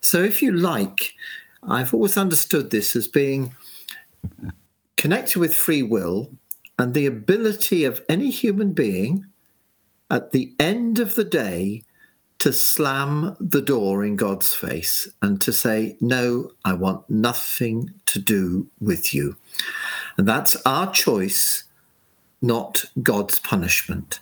So, 0.00 0.22
if 0.22 0.42
you 0.42 0.52
like, 0.52 1.14
I've 1.62 1.94
always 1.94 2.16
understood 2.16 2.70
this 2.70 2.96
as 2.96 3.08
being 3.08 3.54
connected 4.96 5.38
with 5.38 5.54
free 5.54 5.82
will 5.82 6.30
and 6.78 6.94
the 6.94 7.06
ability 7.06 7.84
of 7.84 8.02
any 8.08 8.30
human 8.30 8.72
being 8.72 9.26
at 10.10 10.32
the 10.32 10.54
end 10.58 10.98
of 10.98 11.14
the 11.14 11.24
day 11.24 11.82
to 12.38 12.52
slam 12.52 13.36
the 13.40 13.62
door 13.62 14.04
in 14.04 14.16
God's 14.16 14.52
face 14.52 15.08
and 15.22 15.40
to 15.40 15.52
say, 15.52 15.96
No, 16.00 16.50
I 16.64 16.74
want 16.74 17.08
nothing 17.08 17.94
to 18.06 18.18
do 18.18 18.68
with 18.80 19.14
you. 19.14 19.36
And 20.16 20.28
that's 20.28 20.56
our 20.64 20.92
choice, 20.92 21.64
not 22.40 22.84
God's 23.02 23.38
punishment. 23.38 24.20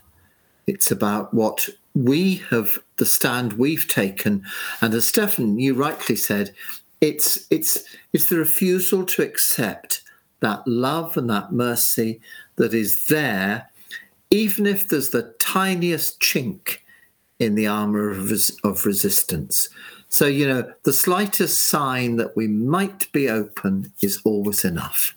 It's 0.66 0.90
about 0.90 1.34
what 1.34 1.68
we 1.94 2.36
have, 2.50 2.78
the 2.96 3.06
stand 3.06 3.54
we've 3.54 3.88
taken. 3.88 4.44
And 4.80 4.94
as 4.94 5.08
Stefan, 5.08 5.58
you 5.58 5.74
rightly 5.74 6.16
said, 6.16 6.54
it's 7.00 7.46
it's 7.50 7.82
it's 8.12 8.26
the 8.26 8.36
refusal 8.36 9.04
to 9.04 9.22
accept 9.22 10.02
that 10.38 10.66
love 10.66 11.16
and 11.16 11.28
that 11.30 11.52
mercy 11.52 12.20
that 12.56 12.72
is 12.72 13.06
there 13.06 13.68
even 14.32 14.66
if 14.66 14.88
there's 14.88 15.10
the 15.10 15.34
tiniest 15.38 16.18
chink 16.18 16.78
in 17.38 17.54
the 17.54 17.66
armor 17.66 18.10
of, 18.10 18.30
res- 18.30 18.58
of 18.64 18.86
resistance. 18.86 19.68
So, 20.08 20.26
you 20.26 20.48
know, 20.48 20.72
the 20.84 20.92
slightest 20.92 21.68
sign 21.68 22.16
that 22.16 22.34
we 22.34 22.48
might 22.48 23.12
be 23.12 23.28
open 23.28 23.92
is 24.02 24.20
always 24.24 24.64
enough. 24.64 25.14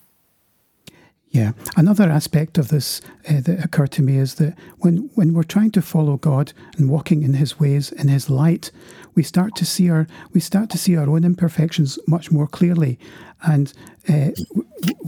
Yeah. 1.36 1.52
Another 1.76 2.10
aspect 2.10 2.58
of 2.58 2.70
this 2.70 3.02
uh, 3.30 3.42
that 3.42 3.62
occurred 3.62 3.92
to 3.92 4.02
me 4.02 4.20
is 4.20 4.36
that 4.36 4.58
when, 4.78 5.10
when 5.16 5.34
we're 5.34 5.44
trying 5.44 5.72
to 5.72 5.82
follow 5.82 6.16
God 6.16 6.54
and 6.78 6.90
walking 6.90 7.24
in 7.24 7.34
His 7.34 7.60
ways, 7.60 7.92
in 7.92 8.08
His 8.08 8.30
light, 8.30 8.72
we 9.16 9.24
start 9.24 9.54
to 9.58 9.66
see 9.66 9.90
our 9.90 10.08
we 10.34 10.40
start 10.40 10.70
to 10.70 10.78
see 10.78 10.96
our 10.96 11.10
own 11.10 11.26
imperfections 11.26 12.00
much 12.08 12.32
more 12.32 12.48
clearly, 12.48 12.98
and 13.42 13.74
uh, 14.08 14.30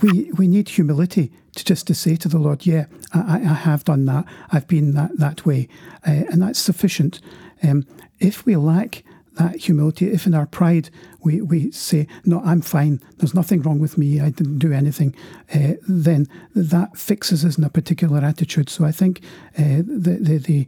we 0.01 0.29
we 0.33 0.49
need 0.49 0.67
humility 0.67 1.31
to 1.55 1.63
just 1.63 1.87
to 1.87 1.95
say 1.95 2.17
to 2.17 2.27
the 2.27 2.39
Lord, 2.39 2.65
"Yeah, 2.65 2.87
I, 3.13 3.35
I 3.35 3.53
have 3.53 3.85
done 3.85 4.03
that. 4.05 4.25
I've 4.51 4.67
been 4.67 4.95
that 4.95 5.17
that 5.17 5.45
way," 5.45 5.69
uh, 6.05 6.25
and 6.29 6.41
that's 6.41 6.59
sufficient. 6.59 7.21
Um, 7.63 7.85
if 8.19 8.45
we 8.45 8.57
lack 8.57 9.03
that 9.37 9.55
humility, 9.55 10.11
if 10.11 10.25
in 10.25 10.33
our 10.33 10.45
pride 10.45 10.89
we, 11.23 11.41
we 11.41 11.71
say, 11.71 12.07
No, 12.25 12.41
I'm 12.45 12.61
fine, 12.61 13.01
there's 13.17 13.33
nothing 13.33 13.61
wrong 13.61 13.79
with 13.79 13.97
me, 13.97 14.21
I 14.21 14.29
didn't 14.29 14.59
do 14.59 14.71
anything, 14.71 15.15
uh, 15.53 15.73
then 15.87 16.27
that 16.55 16.97
fixes 16.97 17.43
us 17.43 17.57
in 17.57 17.63
a 17.63 17.69
particular 17.69 18.19
attitude. 18.19 18.69
So 18.69 18.85
I 18.85 18.91
think 18.91 19.21
uh, 19.57 19.83
the, 19.85 20.17
the, 20.21 20.37
the, 20.37 20.67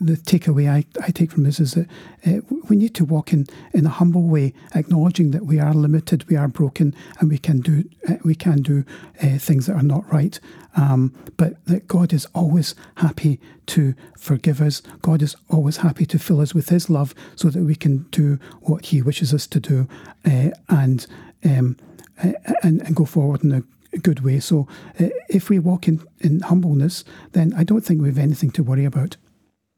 the 0.00 0.16
takeaway 0.16 0.70
I, 0.70 0.84
I 1.02 1.10
take 1.10 1.30
from 1.30 1.44
this 1.44 1.60
is 1.60 1.74
that 1.74 1.88
uh, 2.26 2.40
we 2.68 2.76
need 2.76 2.94
to 2.96 3.04
walk 3.04 3.32
in, 3.32 3.46
in 3.72 3.86
a 3.86 3.90
humble 3.90 4.22
way, 4.28 4.54
acknowledging 4.74 5.32
that 5.32 5.46
we 5.46 5.60
are 5.60 5.74
limited, 5.74 6.28
we 6.28 6.36
are 6.36 6.48
broken, 6.48 6.94
and 7.20 7.30
we 7.30 7.38
can 7.38 7.60
do, 7.60 7.84
uh, 8.08 8.14
we 8.24 8.34
can 8.34 8.62
do 8.62 8.84
uh, 9.22 9.38
things 9.38 9.66
that 9.66 9.76
are 9.76 9.82
not 9.82 10.10
right. 10.12 10.40
Um, 10.74 11.14
but 11.36 11.64
that 11.66 11.86
God 11.86 12.12
is 12.12 12.26
always 12.34 12.74
happy 12.96 13.38
to 13.66 13.94
forgive 14.18 14.60
us. 14.62 14.80
God 15.02 15.20
is 15.20 15.36
always 15.50 15.78
happy 15.78 16.06
to 16.06 16.18
fill 16.18 16.40
us 16.40 16.54
with 16.54 16.70
His 16.70 16.88
love 16.88 17.14
so 17.36 17.50
that 17.50 17.62
we 17.62 17.74
can 17.74 18.06
do 18.10 18.38
what 18.62 18.86
He 18.86 19.02
wishes 19.02 19.34
us 19.34 19.46
to 19.48 19.60
do 19.60 19.88
uh, 20.24 20.50
and, 20.68 21.06
um, 21.44 21.76
uh, 22.22 22.32
and, 22.62 22.80
and 22.82 22.96
go 22.96 23.04
forward 23.04 23.44
in 23.44 23.52
a 23.52 23.98
good 23.98 24.20
way. 24.24 24.40
So 24.40 24.66
uh, 24.98 25.08
if 25.28 25.50
we 25.50 25.58
walk 25.58 25.88
in, 25.88 26.02
in 26.20 26.40
humbleness, 26.40 27.04
then 27.32 27.52
I 27.54 27.64
don't 27.64 27.82
think 27.82 28.00
we 28.00 28.08
have 28.08 28.18
anything 28.18 28.50
to 28.52 28.62
worry 28.62 28.84
about. 28.84 29.16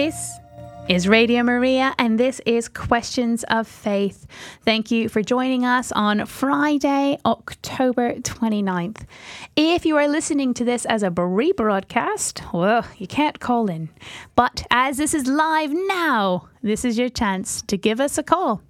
This 0.00 0.38
is 0.88 1.08
Radio 1.08 1.42
Maria, 1.42 1.92
and 1.98 2.20
this 2.20 2.40
is 2.46 2.68
Questions 2.68 3.42
of 3.48 3.66
Faith. 3.66 4.28
Thank 4.64 4.92
you 4.92 5.08
for 5.08 5.22
joining 5.22 5.64
us 5.64 5.90
on 5.90 6.24
Friday, 6.24 7.18
October 7.26 8.14
29th. 8.14 9.04
If 9.56 9.84
you 9.84 9.96
are 9.96 10.06
listening 10.06 10.54
to 10.54 10.64
this 10.64 10.84
as 10.84 11.02
a 11.02 11.10
rebroadcast, 11.10 12.52
well, 12.52 12.86
you 12.96 13.08
can't 13.08 13.40
call 13.40 13.68
in. 13.68 13.88
But 14.36 14.64
as 14.70 14.98
this 14.98 15.14
is 15.14 15.26
live 15.26 15.72
now, 15.72 16.48
this 16.62 16.84
is 16.84 16.96
your 16.96 17.08
chance 17.08 17.60
to 17.62 17.76
give 17.76 17.98
us 17.98 18.18
a 18.18 18.22
call. 18.22 18.62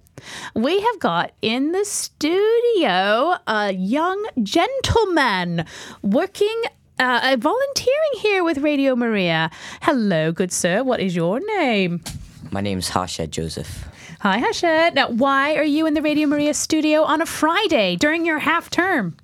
We 0.55 0.81
have 0.81 0.99
got 0.99 1.33
in 1.43 1.73
the 1.73 1.85
studio 1.85 3.35
a 3.45 3.71
young 3.71 4.25
gentleman 4.41 5.65
working 6.01 6.63
uh, 6.99 7.19
uh, 7.23 7.37
volunteering 7.39 8.13
here 8.19 8.43
with 8.43 8.57
Radio 8.59 8.95
Maria. 8.95 9.49
Hello, 9.81 10.31
good 10.31 10.51
sir. 10.51 10.83
What 10.83 10.99
is 10.99 11.15
your 11.15 11.39
name? 11.57 12.03
My 12.51 12.61
name's 12.61 12.89
Harsha 12.89 13.25
Joseph. 13.25 13.87
Hi, 14.19 14.41
Hashad. 14.41 14.95
Now, 14.95 15.09
why 15.09 15.55
are 15.55 15.63
you 15.63 15.85
in 15.87 15.93
the 15.93 16.01
Radio 16.01 16.27
Maria 16.27 16.53
studio 16.53 17.03
on 17.03 17.21
a 17.21 17.25
Friday 17.25 17.95
during 17.95 18.25
your 18.25 18.39
half 18.39 18.69
term? 18.69 19.15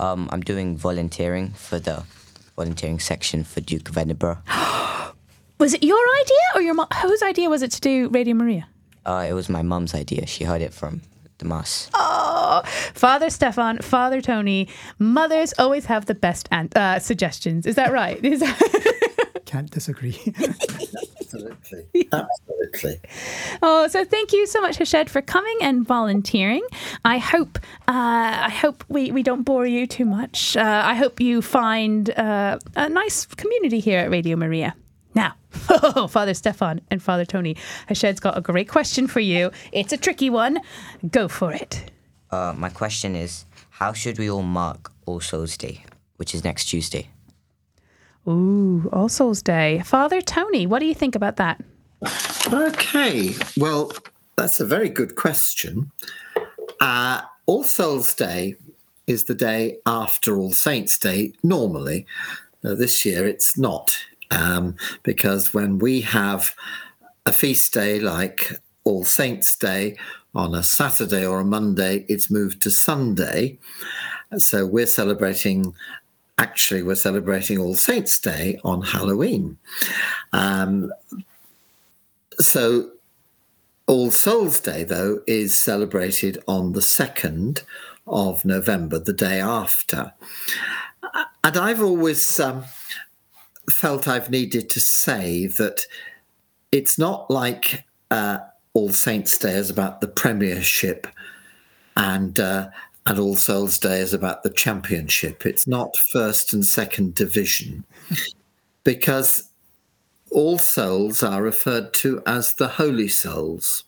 Um, 0.00 0.28
I'm 0.32 0.40
doing 0.40 0.76
volunteering 0.76 1.50
for 1.50 1.78
the 1.78 2.04
volunteering 2.56 2.98
section 2.98 3.44
for 3.44 3.60
Duke 3.60 3.88
of 3.88 3.96
Edinburgh. 3.96 4.38
Was 5.58 5.74
it 5.74 5.82
your 5.84 5.98
idea 6.20 6.44
or 6.54 6.62
your 6.62 6.74
mom? 6.74 6.88
Whose 7.02 7.22
idea 7.22 7.50
was 7.50 7.62
it 7.62 7.70
to 7.72 7.80
do 7.82 8.08
Radio 8.08 8.34
Maria? 8.34 8.66
Uh, 9.04 9.26
it 9.28 9.34
was 9.34 9.50
my 9.50 9.60
mum's 9.60 9.94
idea. 9.94 10.26
She 10.26 10.44
heard 10.44 10.62
it 10.62 10.72
from 10.72 11.02
the 11.40 11.44
mass. 11.46 11.90
Oh, 11.94 12.62
Father 12.94 13.28
Stefan, 13.30 13.78
Father 13.78 14.20
Tony, 14.20 14.68
mothers 14.98 15.52
always 15.58 15.86
have 15.86 16.06
the 16.06 16.14
best 16.14 16.48
an- 16.52 16.68
uh, 16.76 16.98
suggestions. 17.00 17.66
Is 17.66 17.74
that 17.74 17.92
right? 17.92 18.24
Is 18.24 18.40
that- 18.40 19.40
Can't 19.46 19.70
disagree. 19.70 20.16
Absolutely. 21.20 22.08
Absolutely. 22.12 23.00
Oh, 23.62 23.88
so 23.88 24.04
thank 24.04 24.32
you 24.32 24.46
so 24.46 24.60
much, 24.60 24.76
Hashed, 24.76 25.08
for 25.08 25.20
coming 25.22 25.56
and 25.60 25.84
volunteering. 25.86 26.62
I 27.04 27.18
hope 27.18 27.58
uh, 27.88 28.46
I 28.46 28.50
hope 28.50 28.84
we, 28.88 29.10
we 29.10 29.22
don't 29.24 29.42
bore 29.42 29.66
you 29.66 29.86
too 29.88 30.04
much. 30.04 30.56
Uh, 30.56 30.82
I 30.84 30.94
hope 30.94 31.20
you 31.20 31.42
find 31.42 32.10
uh, 32.10 32.58
a 32.76 32.88
nice 32.88 33.26
community 33.26 33.80
here 33.80 33.98
at 33.98 34.10
Radio 34.10 34.36
Maria. 34.36 34.74
Now, 35.20 36.06
Father 36.06 36.32
Stefan 36.32 36.80
and 36.90 37.02
Father 37.02 37.26
Tony, 37.26 37.54
Hashed's 37.88 38.20
got 38.20 38.38
a 38.38 38.40
great 38.40 38.68
question 38.70 39.06
for 39.06 39.20
you. 39.20 39.50
It's 39.70 39.92
a 39.92 39.98
tricky 39.98 40.30
one. 40.30 40.60
Go 41.10 41.28
for 41.28 41.52
it. 41.52 41.90
Uh, 42.30 42.54
my 42.56 42.70
question 42.70 43.14
is, 43.14 43.44
how 43.68 43.92
should 43.92 44.18
we 44.18 44.30
all 44.30 44.42
mark 44.42 44.90
All 45.04 45.20
Souls 45.20 45.58
Day, 45.58 45.84
which 46.16 46.34
is 46.34 46.42
next 46.42 46.66
Tuesday? 46.66 47.10
Ooh, 48.26 48.88
All 48.94 49.10
Souls 49.10 49.42
Day. 49.42 49.82
Father 49.84 50.22
Tony, 50.22 50.66
what 50.66 50.78
do 50.78 50.86
you 50.86 50.94
think 50.94 51.14
about 51.14 51.36
that? 51.36 51.62
Okay. 52.50 53.34
Well, 53.58 53.92
that's 54.36 54.58
a 54.58 54.64
very 54.64 54.88
good 54.88 55.16
question. 55.16 55.90
Uh, 56.80 57.20
All 57.44 57.64
Souls 57.64 58.14
Day 58.14 58.54
is 59.06 59.24
the 59.24 59.34
day 59.34 59.76
after 59.84 60.38
All 60.38 60.52
Saints 60.52 60.98
Day, 60.98 61.34
normally. 61.42 62.06
Uh, 62.64 62.74
this 62.74 63.04
year 63.04 63.26
it's 63.26 63.58
not, 63.58 63.98
um, 64.30 64.76
because 65.02 65.52
when 65.52 65.78
we 65.78 66.00
have 66.02 66.54
a 67.26 67.32
feast 67.32 67.72
day 67.72 68.00
like 68.00 68.52
All 68.84 69.04
Saints 69.04 69.56
Day 69.56 69.96
on 70.34 70.54
a 70.54 70.62
Saturday 70.62 71.26
or 71.26 71.40
a 71.40 71.44
Monday, 71.44 72.04
it's 72.08 72.30
moved 72.30 72.62
to 72.62 72.70
Sunday. 72.70 73.58
So 74.38 74.64
we're 74.64 74.86
celebrating, 74.86 75.74
actually, 76.38 76.82
we're 76.82 76.94
celebrating 76.94 77.58
All 77.58 77.74
Saints 77.74 78.18
Day 78.18 78.58
on 78.64 78.82
Halloween. 78.82 79.58
Um, 80.32 80.92
so 82.38 82.90
All 83.86 84.10
Souls 84.10 84.60
Day, 84.60 84.84
though, 84.84 85.22
is 85.26 85.54
celebrated 85.54 86.42
on 86.46 86.72
the 86.72 86.80
2nd 86.80 87.62
of 88.06 88.44
November, 88.44 88.98
the 88.98 89.12
day 89.12 89.40
after. 89.40 90.12
And 91.42 91.56
I've 91.56 91.82
always 91.82 92.38
um, 92.38 92.64
felt 93.70 94.08
I've 94.08 94.30
needed 94.30 94.70
to 94.70 94.80
say 94.80 95.46
that 95.46 95.86
it's 96.72 96.98
not 96.98 97.30
like 97.30 97.84
uh, 98.10 98.38
All 98.74 98.90
Saints 98.90 99.36
Day 99.38 99.52
is 99.52 99.70
about 99.70 100.00
the 100.00 100.08
Premiership 100.08 101.06
and 101.96 102.38
uh, 102.38 102.68
and 103.06 103.18
All 103.18 103.36
Souls 103.36 103.78
Day 103.78 104.00
is 104.00 104.14
about 104.14 104.42
the 104.42 104.50
Championship. 104.50 105.46
It's 105.46 105.66
not 105.66 105.96
first 106.12 106.52
and 106.52 106.64
second 106.64 107.14
division 107.14 107.84
because 108.84 109.48
all 110.30 110.58
souls 110.58 111.22
are 111.22 111.42
referred 111.42 111.92
to 111.94 112.22
as 112.26 112.54
the 112.54 112.68
holy 112.68 113.08
souls. 113.08 113.84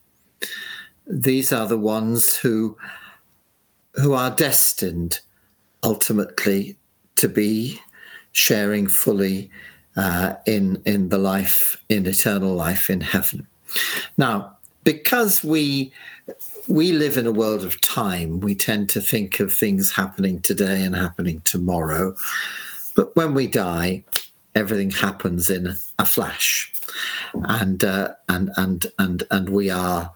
These 1.07 1.53
are 1.53 1.67
the 1.67 1.79
ones 1.79 2.37
who 2.37 2.77
who 3.95 4.15
are 4.15 4.31
destined 4.31 5.21
ultimately 5.83 6.77
to 7.17 7.29
be 7.29 7.81
sharing 8.33 8.87
fully 8.87 9.51
uh, 9.97 10.35
in 10.47 10.81
in 10.85 11.09
the 11.09 11.19
life 11.19 11.77
in 11.89 12.07
eternal 12.07 12.55
life 12.55 12.91
in 12.91 13.01
heaven. 13.01 13.47
Now, 14.17 14.57
because 14.85 15.45
we 15.45 15.93
we 16.69 16.93
live 16.93 17.17
in 17.17 17.27
a 17.27 17.33
world 17.33 17.65
of 17.65 17.81
time, 17.81 18.41
we 18.41 18.55
tend 18.55 18.89
to 18.91 19.01
think 19.01 19.41
of 19.41 19.53
things 19.53 19.91
happening 19.91 20.41
today 20.41 20.83
and 20.85 20.95
happening 20.95 21.43
tomorrow. 21.45 22.15
But 22.95 23.15
when 23.17 23.35
we 23.35 23.47
die, 23.47 24.05
everything 24.55 24.91
happens 24.91 25.51
in 25.51 25.75
a 25.99 26.07
flash, 26.07 26.73
and 27.35 27.85
uh, 27.85 28.15
and 28.29 28.51
and 28.57 28.87
and 28.99 29.25
and 29.31 29.49
we 29.49 29.71
are, 29.71 30.13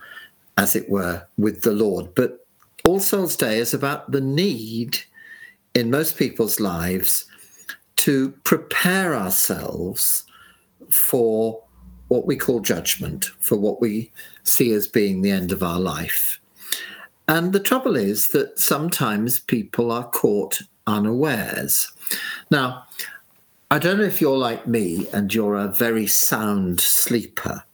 as 0.57 0.77
it 0.77 0.89
were, 0.89 1.27
with 1.37 1.62
the 1.62 1.72
Lord. 1.72 2.14
But 2.14 2.47
All 2.87 3.01
Souls 3.01 3.37
Day 3.37 3.59
is 3.59 3.74
about 3.74 4.12
the 4.12 4.20
need 4.20 4.99
in 5.74 5.91
most 5.91 6.16
people's 6.16 6.61
lives 6.61 7.27
to 7.97 8.31
prepare 8.45 9.15
ourselves 9.15 10.25
for 10.91 11.63
what 12.09 12.27
we 12.27 12.37
call 12.37 12.61
judgment, 12.61 13.27
for 13.41 13.57
what 13.57 13.81
we 13.81 14.13
see 14.45 14.73
as 14.73 14.87
being 14.87 15.23
the 15.23 15.31
end 15.31 15.51
of 15.51 15.63
our 15.63 15.81
life. 15.81 16.41
And 17.29 17.53
the 17.53 17.61
trouble 17.61 17.97
is 17.97 18.29
that 18.29 18.59
sometimes 18.59 19.41
people 19.41 19.91
are 19.91 20.09
caught 20.11 20.61
unawares. 20.87 21.91
Now, 22.51 22.85
I 23.71 23.81
don't 23.81 23.99
know 23.99 24.05
if 24.05 24.21
you're 24.21 24.39
like 24.39 24.69
me 24.69 25.09
and 25.13 25.35
you're 25.35 25.57
a 25.57 25.67
very 25.67 26.07
sound 26.07 26.81
sleeper, 26.81 27.65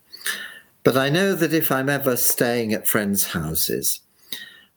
but 0.84 0.96
I 0.96 1.10
know 1.10 1.34
that 1.34 1.52
if 1.52 1.70
I'm 1.70 1.90
ever 1.90 2.16
staying 2.16 2.72
at 2.72 2.88
friends' 2.88 3.26
houses 3.26 4.00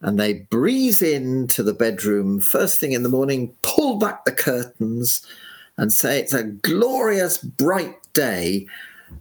and 0.06 0.20
they 0.20 0.34
breeze 0.34 1.02
into 1.02 1.64
the 1.64 1.74
bedroom 1.74 2.40
first 2.40 2.80
thing 2.80 2.92
in 2.92 3.02
the 3.02 3.10
morning, 3.10 3.54
pull 3.64 3.98
back 3.98 4.24
the 4.24 4.32
curtains, 4.32 5.26
and 5.78 5.92
say 5.92 6.20
it's 6.20 6.34
a 6.34 6.44
glorious 6.44 7.40
bright 7.40 7.98
day, 8.14 8.68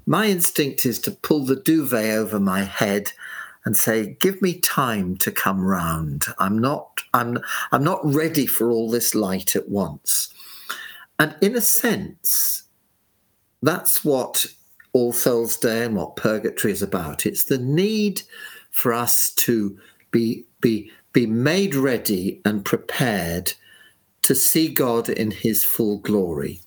my 0.06 0.26
instinct 0.26 0.84
is 0.84 0.98
to 1.00 1.10
pull 1.10 1.46
the 1.46 1.56
duvet 1.56 2.10
over 2.16 2.38
my 2.38 2.62
head 2.62 3.12
and 3.64 3.78
say, 3.78 4.16
"Give 4.20 4.40
me 4.42 4.60
time 4.60 5.16
to 5.16 5.32
come 5.32 5.62
round. 5.62 6.26
I'm 6.38 6.58
not. 6.58 7.00
I'm. 7.14 7.38
I'm 7.72 7.82
not 7.82 8.04
ready 8.04 8.46
for 8.46 8.70
all 8.70 8.90
this 8.90 9.14
light 9.14 9.56
at 9.56 9.70
once." 9.70 10.28
And 11.18 11.34
in 11.40 11.56
a 11.56 11.62
sense, 11.62 12.64
that's 13.62 14.04
what 14.04 14.44
All 14.92 15.14
Souls 15.14 15.56
Day 15.56 15.84
and 15.86 15.96
what 15.96 16.16
Purgatory 16.16 16.72
is 16.72 16.82
about. 16.82 17.24
It's 17.24 17.44
the 17.44 17.58
need 17.58 18.20
for 18.70 18.92
us 18.92 19.30
to 19.36 19.78
be 20.14 20.44
be 20.60 20.90
be 21.12 21.26
made 21.26 21.74
ready 21.74 22.40
and 22.44 22.64
prepared 22.64 23.52
to 24.22 24.34
see 24.34 24.68
God 24.68 25.08
in 25.08 25.32
His 25.32 25.64
full 25.64 25.98
glory, 25.98 26.60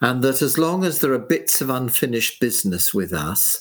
and 0.00 0.22
that 0.22 0.40
as 0.40 0.56
long 0.56 0.84
as 0.84 1.00
there 1.00 1.12
are 1.12 1.18
bits 1.18 1.60
of 1.60 1.68
unfinished 1.68 2.40
business 2.40 2.94
with 2.94 3.12
us, 3.12 3.60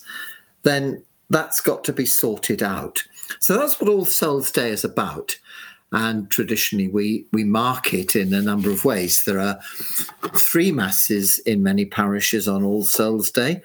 then 0.61 1.03
that's 1.31 1.59
got 1.59 1.83
to 1.85 1.93
be 1.93 2.05
sorted 2.05 2.61
out. 2.61 3.03
So 3.39 3.57
that's 3.57 3.81
what 3.81 3.89
All 3.89 4.05
Souls 4.05 4.51
Day 4.51 4.69
is 4.69 4.83
about. 4.83 5.37
And 5.91 6.29
traditionally, 6.29 6.87
we, 6.87 7.25
we 7.31 7.43
mark 7.43 7.93
it 7.93 8.15
in 8.15 8.33
a 8.33 8.41
number 8.41 8.69
of 8.69 8.85
ways. 8.85 9.23
There 9.23 9.39
are 9.39 9.59
three 10.35 10.71
masses 10.71 11.39
in 11.39 11.63
many 11.63 11.85
parishes 11.85 12.47
on 12.47 12.63
All 12.63 12.83
Souls 12.83 13.31
Day 13.31 13.61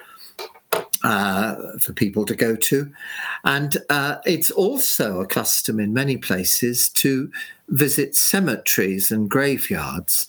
uh, 1.03 1.57
for 1.78 1.92
people 1.92 2.24
to 2.26 2.34
go 2.34 2.57
to. 2.57 2.92
And 3.44 3.76
uh, 3.88 4.16
it's 4.24 4.51
also 4.51 5.20
a 5.20 5.26
custom 5.26 5.80
in 5.80 5.94
many 5.94 6.16
places 6.16 6.88
to 6.90 7.30
visit 7.68 8.14
cemeteries 8.14 9.11
and 9.11 9.30
graveyards. 9.30 10.26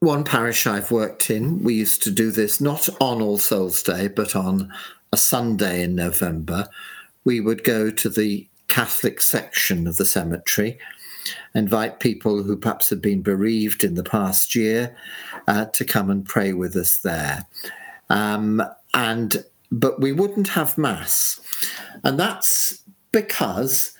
One 0.00 0.24
parish 0.24 0.66
I've 0.66 0.90
worked 0.90 1.30
in, 1.30 1.62
we 1.62 1.74
used 1.74 2.02
to 2.04 2.10
do 2.10 2.30
this 2.30 2.60
not 2.60 2.88
on 3.00 3.22
All 3.22 3.38
Souls 3.38 3.82
Day, 3.82 4.08
but 4.08 4.36
on 4.36 4.72
a 5.12 5.16
Sunday 5.16 5.82
in 5.82 5.94
November. 5.94 6.68
We 7.24 7.40
would 7.40 7.64
go 7.64 7.90
to 7.90 8.08
the 8.08 8.46
Catholic 8.68 9.22
section 9.22 9.86
of 9.86 9.96
the 9.96 10.04
cemetery, 10.04 10.78
invite 11.54 12.00
people 12.00 12.42
who 12.42 12.56
perhaps 12.56 12.90
had 12.90 13.00
been 13.00 13.22
bereaved 13.22 13.84
in 13.84 13.94
the 13.94 14.04
past 14.04 14.54
year 14.54 14.96
uh, 15.48 15.66
to 15.66 15.84
come 15.84 16.10
and 16.10 16.26
pray 16.26 16.52
with 16.52 16.76
us 16.76 16.98
there. 16.98 17.46
Um, 18.10 18.62
and 18.94 19.44
but 19.80 20.00
we 20.00 20.12
wouldn't 20.12 20.48
have 20.48 20.78
mass, 20.78 21.40
and 22.04 22.18
that's 22.18 22.82
because 23.12 23.92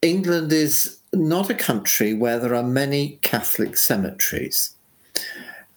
England 0.00 0.52
is 0.52 0.98
not 1.12 1.50
a 1.50 1.54
country 1.54 2.14
where 2.14 2.38
there 2.38 2.54
are 2.54 2.62
many 2.62 3.18
Catholic 3.22 3.76
cemeteries. 3.76 4.74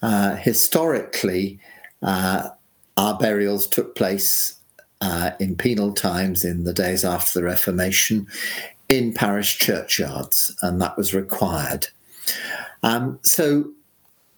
Uh, 0.02 0.36
historically, 0.36 1.60
uh, 2.02 2.50
our 2.98 3.18
burials 3.18 3.68
took 3.68 3.96
place 3.96 4.56
uh, 5.02 5.32
in 5.40 5.56
penal 5.56 5.94
times 5.94 6.46
in 6.46 6.64
the 6.64 6.74
days 6.74 7.04
after 7.04 7.40
the 7.40 7.46
Reformation 7.46 8.28
in 8.90 9.14
parish 9.14 9.58
churchyards, 9.58 10.56
and 10.62 10.82
that 10.82 10.98
was 10.98 11.14
required. 11.14 11.88
Um, 12.84 13.20
so 13.24 13.72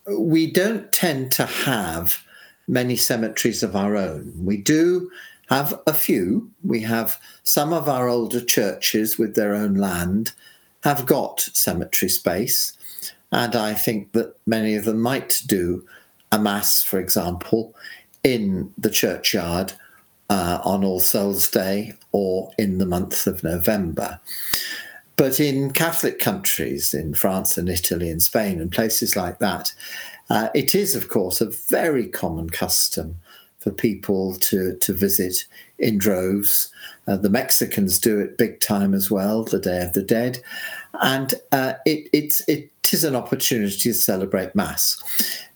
we 0.07 0.49
don't 0.51 0.91
tend 0.93 1.31
to 1.33 1.45
have 1.45 2.23
many 2.67 2.95
cemeteries 2.95 3.63
of 3.63 3.75
our 3.75 3.95
own. 3.95 4.33
We 4.37 4.57
do 4.57 5.09
have 5.49 5.79
a 5.87 5.93
few. 5.93 6.51
We 6.63 6.81
have 6.81 7.19
some 7.43 7.73
of 7.73 7.87
our 7.87 8.09
older 8.09 8.41
churches 8.41 9.17
with 9.17 9.35
their 9.35 9.55
own 9.55 9.75
land 9.75 10.33
have 10.83 11.05
got 11.05 11.41
cemetery 11.41 12.09
space. 12.09 12.73
And 13.31 13.55
I 13.55 13.73
think 13.73 14.11
that 14.13 14.35
many 14.45 14.75
of 14.75 14.85
them 14.85 15.01
might 15.01 15.41
do 15.45 15.85
a 16.31 16.39
mass, 16.39 16.83
for 16.83 16.99
example, 16.99 17.75
in 18.23 18.73
the 18.77 18.89
churchyard 18.89 19.73
uh, 20.29 20.59
on 20.63 20.83
All 20.83 20.99
Souls 20.99 21.49
Day 21.49 21.93
or 22.11 22.51
in 22.57 22.77
the 22.77 22.85
month 22.85 23.27
of 23.27 23.43
November. 23.43 24.19
But 25.15 25.39
in 25.39 25.71
Catholic 25.71 26.19
countries, 26.19 26.93
in 26.93 27.15
France 27.15 27.57
and 27.57 27.69
Italy 27.69 28.09
and 28.09 28.21
Spain 28.21 28.61
and 28.61 28.71
places 28.71 29.15
like 29.15 29.39
that, 29.39 29.73
uh, 30.29 30.49
it 30.53 30.75
is, 30.75 30.95
of 30.95 31.09
course, 31.09 31.41
a 31.41 31.49
very 31.49 32.07
common 32.07 32.49
custom 32.49 33.19
for 33.59 33.71
people 33.71 34.35
to, 34.35 34.75
to 34.77 34.93
visit 34.93 35.45
in 35.79 35.97
droves. 35.97 36.71
Uh, 37.07 37.17
the 37.17 37.29
Mexicans 37.29 37.99
do 37.99 38.19
it 38.19 38.37
big 38.37 38.59
time 38.59 38.93
as 38.93 39.09
well, 39.09 39.43
the 39.43 39.59
Day 39.59 39.81
of 39.83 39.93
the 39.93 40.03
Dead. 40.03 40.39
And 41.01 41.33
uh, 41.51 41.73
it, 41.85 42.09
it's, 42.13 42.41
it 42.47 42.71
is 42.91 43.03
an 43.03 43.15
opportunity 43.15 43.77
to 43.77 43.93
celebrate 43.93 44.55
Mass. 44.55 45.01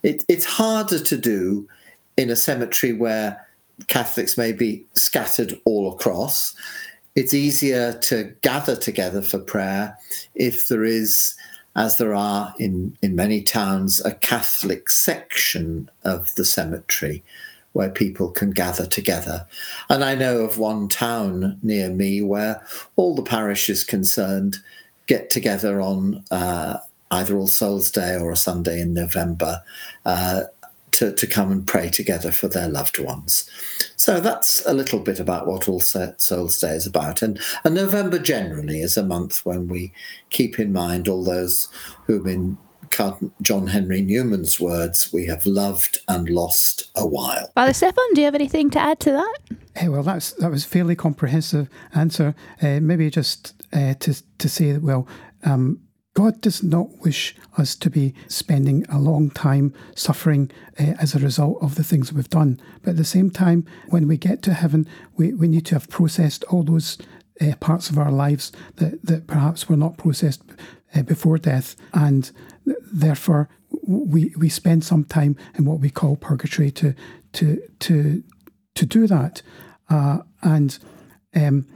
It, 0.02 0.24
it's 0.28 0.44
harder 0.44 0.98
to 0.98 1.16
do 1.16 1.68
in 2.16 2.30
a 2.30 2.36
cemetery 2.36 2.92
where 2.92 3.46
Catholics 3.88 4.36
may 4.36 4.52
be 4.52 4.84
scattered 4.94 5.58
all 5.64 5.92
across. 5.92 6.54
It's 7.14 7.34
easier 7.34 7.92
to 7.94 8.34
gather 8.42 8.76
together 8.76 9.22
for 9.22 9.38
prayer 9.38 9.96
if 10.34 10.68
there 10.68 10.84
is, 10.84 11.34
as 11.74 11.96
there 11.96 12.14
are 12.14 12.54
in, 12.58 12.96
in 13.02 13.14
many 13.14 13.42
towns, 13.42 14.04
a 14.04 14.14
Catholic 14.14 14.90
section 14.90 15.90
of 16.04 16.34
the 16.34 16.44
cemetery 16.44 17.22
where 17.72 17.88
people 17.88 18.30
can 18.30 18.50
gather 18.50 18.86
together. 18.86 19.46
And 19.88 20.04
I 20.04 20.14
know 20.14 20.42
of 20.42 20.58
one 20.58 20.88
town 20.88 21.58
near 21.62 21.88
me 21.88 22.20
where 22.20 22.62
all 22.96 23.14
the 23.14 23.22
parishes 23.22 23.82
concerned 23.82 24.58
get 25.06 25.30
together 25.30 25.80
on 25.80 26.22
uh, 26.30 26.78
either 27.10 27.36
All 27.36 27.46
Souls 27.46 27.90
Day 27.90 28.16
or 28.16 28.30
a 28.30 28.36
Sunday 28.36 28.80
in 28.80 28.92
November 28.92 29.62
uh, 30.04 30.42
to, 30.92 31.12
to 31.12 31.26
come 31.26 31.50
and 31.50 31.66
pray 31.66 31.90
together 31.90 32.30
for 32.30 32.48
their 32.48 32.68
loved 32.68 32.98
ones. 32.98 33.48
So 33.96 34.20
that's 34.20 34.64
a 34.66 34.74
little 34.74 35.00
bit 35.00 35.20
about 35.20 35.46
what 35.46 35.68
All 35.68 35.80
Souls 35.80 36.58
Day 36.60 36.74
is 36.74 36.86
about. 36.86 37.22
And, 37.22 37.40
and 37.64 37.74
November 37.74 38.18
generally 38.18 38.80
is 38.80 38.96
a 38.96 39.02
month 39.02 39.44
when 39.44 39.68
we 39.68 39.92
keep 40.30 40.58
in 40.58 40.72
mind 40.72 41.08
all 41.08 41.24
those 41.24 41.68
whom, 42.06 42.26
in 42.26 42.58
John 43.40 43.68
Henry 43.68 44.02
Newman's 44.02 44.60
words, 44.60 45.12
we 45.12 45.26
have 45.26 45.46
loved 45.46 46.00
and 46.08 46.28
lost 46.28 46.90
a 46.94 47.06
while. 47.06 47.50
Father 47.54 47.72
Stefan, 47.72 48.04
do 48.14 48.20
you 48.20 48.26
have 48.26 48.34
anything 48.34 48.70
to 48.70 48.78
add 48.78 49.00
to 49.00 49.12
that? 49.12 49.38
Eh, 49.76 49.88
well, 49.88 50.02
that's 50.02 50.32
that 50.32 50.50
was 50.50 50.66
a 50.66 50.68
fairly 50.68 50.94
comprehensive 50.94 51.70
answer. 51.94 52.34
Uh, 52.60 52.80
maybe 52.80 53.08
just 53.08 53.54
uh, 53.72 53.94
to 53.94 54.22
to 54.36 54.48
say 54.48 54.72
that 54.72 54.82
well, 54.82 55.08
um, 55.44 55.80
God 56.14 56.40
does 56.40 56.62
not 56.62 56.98
wish 56.98 57.34
us 57.56 57.74
to 57.76 57.88
be 57.88 58.14
spending 58.28 58.84
a 58.88 58.98
long 58.98 59.30
time 59.30 59.72
suffering 59.96 60.50
uh, 60.78 60.94
as 61.00 61.14
a 61.14 61.18
result 61.18 61.58
of 61.62 61.76
the 61.76 61.84
things 61.84 62.12
we've 62.12 62.28
done. 62.28 62.60
But 62.82 62.90
at 62.90 62.96
the 62.96 63.04
same 63.04 63.30
time, 63.30 63.66
when 63.88 64.06
we 64.06 64.18
get 64.18 64.42
to 64.42 64.52
heaven, 64.52 64.86
we, 65.16 65.32
we 65.32 65.48
need 65.48 65.64
to 65.66 65.74
have 65.74 65.88
processed 65.88 66.44
all 66.44 66.64
those 66.64 66.98
uh, 67.40 67.54
parts 67.60 67.88
of 67.88 67.98
our 67.98 68.10
lives 68.10 68.52
that, 68.76 69.04
that 69.06 69.26
perhaps 69.26 69.68
were 69.68 69.76
not 69.76 69.96
processed 69.96 70.42
uh, 70.94 71.02
before 71.02 71.38
death. 71.38 71.76
And 71.94 72.30
th- 72.66 72.78
therefore, 72.92 73.48
we, 73.86 74.34
we 74.36 74.50
spend 74.50 74.84
some 74.84 75.04
time 75.04 75.36
in 75.56 75.64
what 75.64 75.80
we 75.80 75.88
call 75.88 76.16
purgatory 76.16 76.70
to, 76.72 76.94
to, 77.32 77.62
to, 77.80 78.22
to 78.74 78.86
do 78.86 79.06
that. 79.06 79.40
Uh, 79.88 80.18
and 80.42 80.78
um, 81.34 81.66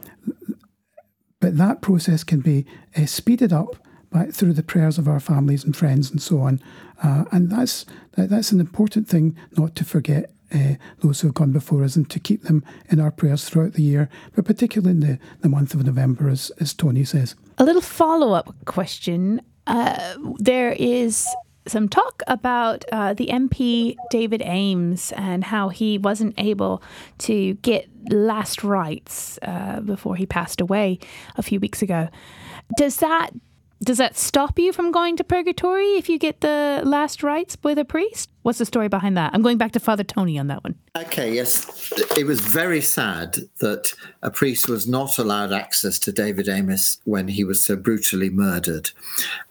but 1.40 1.56
that 1.56 1.80
process 1.80 2.24
can 2.24 2.40
be 2.40 2.66
uh, 2.96 3.06
speeded 3.06 3.52
up 3.52 3.76
by, 4.16 4.26
through 4.30 4.54
the 4.54 4.62
prayers 4.62 4.98
of 4.98 5.08
our 5.08 5.20
families 5.20 5.64
and 5.64 5.76
friends 5.76 6.10
and 6.10 6.22
so 6.22 6.40
on. 6.40 6.60
Uh, 7.02 7.24
and 7.32 7.50
that's 7.50 7.84
that, 8.12 8.30
that's 8.30 8.52
an 8.52 8.60
important 8.60 9.08
thing 9.08 9.36
not 9.56 9.74
to 9.76 9.84
forget 9.84 10.30
uh, 10.54 10.74
those 11.00 11.20
who 11.20 11.28
have 11.28 11.34
gone 11.34 11.52
before 11.52 11.84
us 11.84 11.96
and 11.96 12.08
to 12.08 12.20
keep 12.20 12.44
them 12.44 12.64
in 12.88 13.00
our 13.00 13.10
prayers 13.10 13.48
throughout 13.48 13.74
the 13.74 13.82
year, 13.82 14.08
but 14.34 14.44
particularly 14.44 14.92
in 14.92 15.00
the, 15.00 15.18
the 15.40 15.48
month 15.48 15.74
of 15.74 15.84
November, 15.84 16.28
as, 16.28 16.50
as 16.60 16.72
Tony 16.72 17.04
says. 17.04 17.34
A 17.58 17.64
little 17.64 17.82
follow 17.82 18.32
up 18.32 18.54
question. 18.64 19.42
Uh, 19.66 20.16
there 20.38 20.72
is 20.78 21.26
some 21.66 21.88
talk 21.88 22.22
about 22.28 22.84
uh, 22.92 23.12
the 23.12 23.26
MP 23.26 23.96
David 24.10 24.40
Amess 24.42 25.12
and 25.16 25.42
how 25.42 25.68
he 25.68 25.98
wasn't 25.98 26.34
able 26.38 26.80
to 27.18 27.54
get 27.54 27.88
last 28.08 28.62
rites 28.62 29.38
uh, 29.42 29.80
before 29.80 30.14
he 30.14 30.26
passed 30.26 30.60
away 30.60 31.00
a 31.36 31.42
few 31.42 31.58
weeks 31.58 31.82
ago. 31.82 32.08
Does 32.76 32.98
that 32.98 33.30
Does 33.82 33.98
that 33.98 34.16
stop 34.16 34.58
you 34.58 34.72
from 34.72 34.90
going 34.90 35.16
to 35.18 35.24
purgatory 35.24 35.92
if 35.96 36.08
you 36.08 36.18
get 36.18 36.40
the 36.40 36.80
last 36.84 37.22
rites 37.22 37.58
with 37.62 37.78
a 37.78 37.84
priest? 37.84 38.30
What's 38.42 38.58
the 38.58 38.64
story 38.64 38.88
behind 38.88 39.18
that? 39.18 39.34
I'm 39.34 39.42
going 39.42 39.58
back 39.58 39.72
to 39.72 39.80
Father 39.80 40.04
Tony 40.04 40.38
on 40.38 40.46
that 40.46 40.64
one. 40.64 40.76
Okay, 40.96 41.34
yes. 41.34 41.92
It 42.16 42.24
was 42.24 42.40
very 42.40 42.80
sad 42.80 43.36
that 43.60 43.92
a 44.22 44.30
priest 44.30 44.68
was 44.68 44.88
not 44.88 45.18
allowed 45.18 45.52
access 45.52 45.98
to 46.00 46.12
David 46.12 46.46
Amess 46.46 46.98
when 47.04 47.28
he 47.28 47.44
was 47.44 47.62
so 47.62 47.76
brutally 47.76 48.30
murdered. 48.30 48.90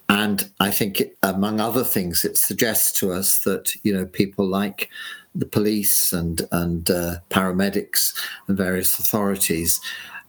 And 0.10 0.50
I 0.60 0.72
think, 0.72 1.04
among 1.22 1.60
other 1.60 1.84
things, 1.84 2.26
it 2.26 2.38
suggests 2.38 2.98
to 3.00 3.12
us 3.12 3.40
that, 3.40 3.76
you 3.84 3.94
know, 3.94 4.06
people 4.06 4.48
like 4.48 4.90
the 5.36 5.46
police 5.46 6.12
and, 6.12 6.42
and 6.52 6.90
uh, 6.90 7.18
paramedics 7.30 8.14
and 8.48 8.58
various 8.58 8.98
authorities 8.98 9.80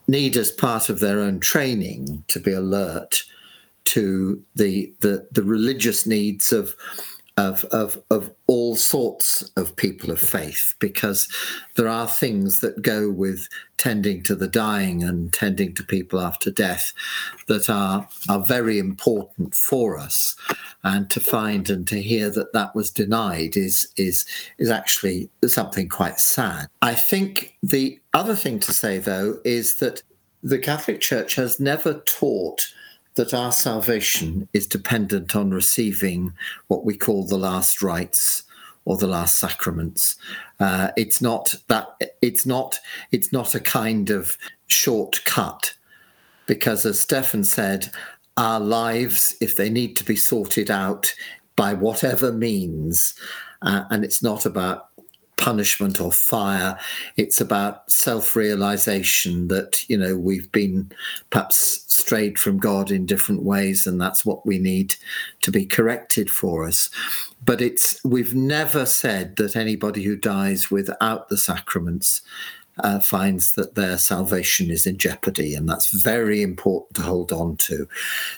need, 0.07 0.37
as 0.37 0.51
part 0.51 0.91
of 0.91 1.01
their 1.01 1.21
own 1.21 1.41
training, 1.41 2.25
to 2.29 2.41
be 2.41 2.53
alert 2.53 3.25
to 3.87 4.43
the, 4.55 4.93
the, 5.01 5.27
the 5.33 5.43
religious 5.43 6.07
needs 6.07 6.53
of 6.53 6.77
of, 7.37 7.65
of, 7.67 8.03
of 8.11 8.33
all 8.47 8.77
sorts 8.77 9.43
of 9.57 9.77
people 9.77 10.11
of 10.11 10.19
faith 10.19 10.75
because 10.79 11.29
there 11.75 11.89
are 11.89 12.09
things 12.09 12.61
that 12.61 12.81
go 12.81 13.11
with 13.11 13.47
tending 13.77 14.23
to 14.23 14.35
the 14.35 14.49
dying 14.49 15.03
and 15.03 15.35
tending 15.35 15.75
to 15.75 15.85
people 15.85 16.19
after 16.19 16.51
death 16.51 16.95
that 17.47 17.69
are, 17.69 18.09
are 18.31 18.43
very 18.43 18.79
important 18.79 19.55
for 19.55 19.99
us. 19.99 20.35
And 20.83 21.11
to 21.11 21.21
find 21.21 21.69
and 21.69 21.87
to 21.89 22.01
hear 22.01 22.31
that 22.31 22.55
that 22.55 22.75
was 22.75 22.91
denied 22.91 23.55
is, 23.55 23.93
is, 23.99 24.25
is 24.57 24.71
actually 24.71 25.29
something 25.47 25.91
quite 25.91 26.19
sad. 26.19 26.69
I 26.81 26.95
think 26.95 27.55
the 27.63 28.01
other 28.15 28.35
thing 28.35 28.61
to 28.61 28.73
say, 28.73 28.97
though, 28.97 29.41
is 29.45 29.79
that 29.81 30.03
the 30.43 30.59
Catholic 30.59 31.01
Church 31.03 31.35
has 31.35 31.61
never 31.61 31.95
taught 32.07 32.73
that 33.17 33.35
our 33.35 33.53
salvation 33.53 34.49
is 34.53 34.67
dependent 34.67 35.35
on 35.35 35.51
receiving 35.51 36.33
what 36.69 36.85
we 36.85 36.97
call 36.97 37.27
the 37.27 37.39
last 37.39 37.83
rites 37.83 38.45
or 38.85 38.97
the 38.97 39.07
last 39.07 39.39
sacraments. 39.39 40.17
Uh, 40.61 40.91
it's 40.97 41.21
not 41.21 41.55
that 41.69 41.89
it's 42.23 42.47
not 42.47 42.79
it's 43.11 43.33
not 43.33 43.55
a 43.55 43.61
kind 43.61 44.11
of 44.11 44.39
shortcut 44.69 45.75
because 46.47 46.87
as 46.87 47.01
Stefan 47.01 47.45
said, 47.45 47.91
our 48.37 48.61
lives, 48.61 49.35
if 49.41 49.57
they 49.57 49.71
need 49.71 49.97
to 49.97 50.05
be 50.05 50.17
sorted 50.17 50.71
out 50.71 51.13
by 51.57 51.75
whatever 51.75 52.33
means, 52.33 53.15
uh, 53.63 53.85
and 53.91 54.05
it's 54.05 54.23
not 54.23 54.47
about 54.47 54.86
punishment 55.37 56.01
or 56.01 56.11
fire. 56.11 56.79
It's 57.17 57.41
about 57.41 57.91
self 57.91 58.35
realization 58.35 59.49
that, 59.49 59.89
you 59.89 59.97
know, 59.97 60.17
we've 60.17 60.51
been 60.51 60.91
perhaps 61.31 61.85
strayed 61.87 62.39
from 62.39 62.59
God 62.59 62.91
in 62.91 63.07
different 63.07 63.43
ways, 63.43 63.87
and 63.87 64.01
that's 64.01 64.25
what 64.25 64.47
we 64.47 64.59
need 64.59 64.97
to 65.43 65.51
be 65.51 65.67
corrected 65.67 66.31
for 66.31 66.67
us. 66.67 66.91
But 67.45 67.61
it's, 67.61 68.03
we've 68.05 68.35
never 68.35 68.87
said 68.87 69.37
that 69.37 69.57
anybody 69.57 70.03
who 70.03 70.17
dies 70.17 70.71
without 70.71 71.29
the 71.29 71.39
sacraments. 71.39 72.23
Uh, 72.85 73.01
finds 73.01 73.53
that 73.53 73.75
their 73.75 73.97
salvation 73.97 74.71
is 74.71 74.87
in 74.87 74.99
jeopardy, 74.99 75.55
and 75.55 75.67
that's 75.67 76.03
very 76.03 76.43
important 76.43 76.95
to 76.95 77.01
hold 77.01 77.33
on 77.33 77.57
to. 77.57 77.89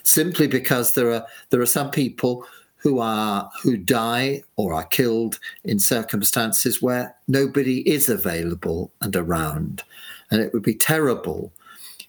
Simply 0.05 0.47
because 0.47 0.93
there 0.93 1.13
are 1.13 1.27
there 1.51 1.61
are 1.61 1.67
some 1.67 1.91
people 1.91 2.47
who 2.89 3.01
are 3.01 3.51
who 3.63 3.77
die 3.77 4.43
or 4.57 4.73
are 4.73 4.87
killed 4.87 5.39
in 5.63 5.79
circumstances 5.79 6.81
where 6.81 7.15
nobody 7.27 7.87
is 7.87 8.09
available 8.09 8.91
and 9.03 9.15
around. 9.15 9.83
And 10.31 10.41
it 10.41 10.55
would 10.55 10.63
be 10.63 10.75
terrible 10.75 11.53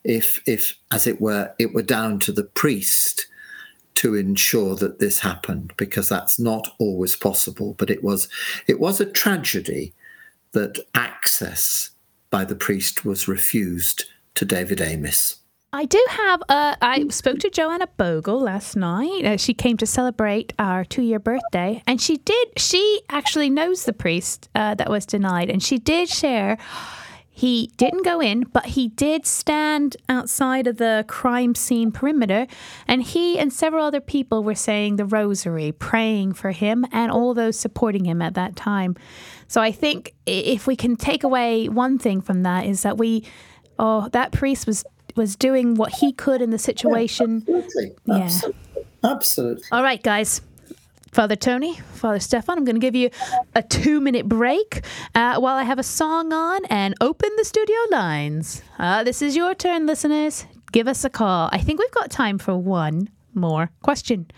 if 0.06 0.42
if 0.48 0.78
as 0.94 1.06
it 1.06 1.20
were 1.20 1.54
it 1.60 1.74
were 1.74 1.84
down 1.84 2.20
to 2.20 2.32
the 2.32 2.46
priest 2.46 3.28
to 3.96 4.16
ensure 4.16 4.74
that 4.78 5.00
this 5.00 5.20
happened 5.20 5.74
because 5.76 6.08
that's 6.08 6.40
not 6.40 6.70
always 6.80 7.18
possible. 7.18 7.76
But 7.78 7.90
it 7.90 8.02
was 8.02 8.30
it 8.68 8.80
was 8.80 9.02
a 9.02 9.06
tragedy 9.06 9.94
that 10.54 10.80
access 10.96 11.90
by 12.30 12.46
the 12.46 12.56
priest 12.56 13.04
was 13.04 13.28
refused 13.28 14.06
to 14.36 14.46
David 14.46 14.78
Amess 14.78 15.40
I 15.72 15.86
do 15.86 16.04
have. 16.10 16.42
Uh, 16.50 16.76
I 16.82 17.08
spoke 17.10 17.38
to 17.40 17.50
Joanna 17.50 17.88
Bogle 17.96 18.42
last 18.42 18.76
night. 18.76 19.24
Uh, 19.24 19.38
she 19.38 19.54
came 19.54 19.78
to 19.78 19.86
celebrate 19.86 20.52
our 20.58 20.84
two-year 20.84 21.20
birthday, 21.20 21.84
and 21.86 22.02
she 22.02 22.18
did. 22.18 22.48
She 22.58 23.02
actually 23.08 23.52
knows 23.52 23.86
the 23.86 23.94
priest 23.94 24.50
uh, 24.56 24.74
that 24.76 24.90
was 24.90 25.06
denied, 25.06 25.52
and 25.52 25.62
she 25.62 25.78
did 25.78 26.10
share. 26.10 26.58
He 27.30 27.72
didn't 27.78 28.04
go 28.04 28.20
in, 28.20 28.46
but 28.52 28.66
he 28.66 28.88
did 28.90 29.28
stand 29.28 29.96
outside 30.10 30.66
of 30.66 30.78
the 30.78 31.06
crime 31.08 31.54
scene 31.54 31.92
perimeter, 31.92 32.48
and 32.88 33.04
he 33.04 33.38
and 33.38 33.54
several 33.54 33.86
other 33.86 34.02
people 34.02 34.44
were 34.44 34.56
saying 34.56 34.96
the 34.96 35.06
rosary, 35.06 35.72
praying 35.72 36.34
for 36.34 36.50
him, 36.50 36.84
and 36.92 37.12
all 37.12 37.36
those 37.36 37.58
supporting 37.58 38.06
him 38.06 38.24
at 38.24 38.34
that 38.34 38.56
time. 38.56 38.96
So 39.48 39.62
I 39.62 39.72
think 39.72 40.16
if 40.26 40.66
we 40.66 40.76
can 40.76 40.96
take 40.96 41.24
away 41.24 41.70
one 41.70 42.00
thing 42.00 42.22
from 42.22 42.42
that 42.42 42.66
is 42.66 42.82
that 42.82 42.98
we, 42.98 43.24
oh, 43.78 44.10
that 44.10 44.32
priest 44.32 44.66
was 44.66 44.84
was 45.20 45.36
doing 45.36 45.76
what 45.76 45.96
he 45.96 46.14
could 46.14 46.42
in 46.42 46.50
the 46.50 46.58
situation. 46.58 47.42
Absolutely. 47.42 47.92
Yeah. 48.06 48.24
Absolutely. 48.24 48.86
Absolutely. 49.04 49.64
All 49.74 49.84
right, 49.84 50.02
guys. 50.02 50.40
Father 51.12 51.36
Tony, 51.36 51.76
Father 51.96 52.22
Stefan, 52.22 52.58
I'm 52.58 52.64
going 52.64 52.78
to 52.78 52.80
give 52.80 52.96
you 52.96 53.10
a 53.54 53.62
two 53.62 54.00
minute 54.00 54.30
break 54.30 54.86
uh, 55.16 55.38
while 55.40 55.56
I 55.56 55.64
have 55.64 55.78
a 55.78 55.84
song 55.84 56.32
on 56.32 56.64
and 56.66 56.96
open 57.02 57.32
the 57.36 57.44
studio 57.44 57.76
lines. 57.92 58.64
Uh, 58.78 59.04
this 59.04 59.22
is 59.22 59.36
your 59.36 59.54
turn, 59.56 59.86
listeners. 59.88 60.46
Give 60.72 60.88
us 60.88 61.04
a 61.04 61.10
call. 61.10 61.50
I 61.52 61.58
think 61.58 61.82
we've 61.82 61.92
got 61.92 62.10
time 62.12 62.38
for 62.38 62.56
one 62.56 63.10
more 63.34 63.72
question. 63.82 64.32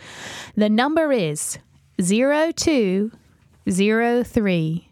The 0.56 0.70
number 0.70 1.12
is 1.12 1.60
0203 2.02 4.90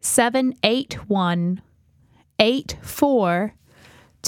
781 0.00 1.62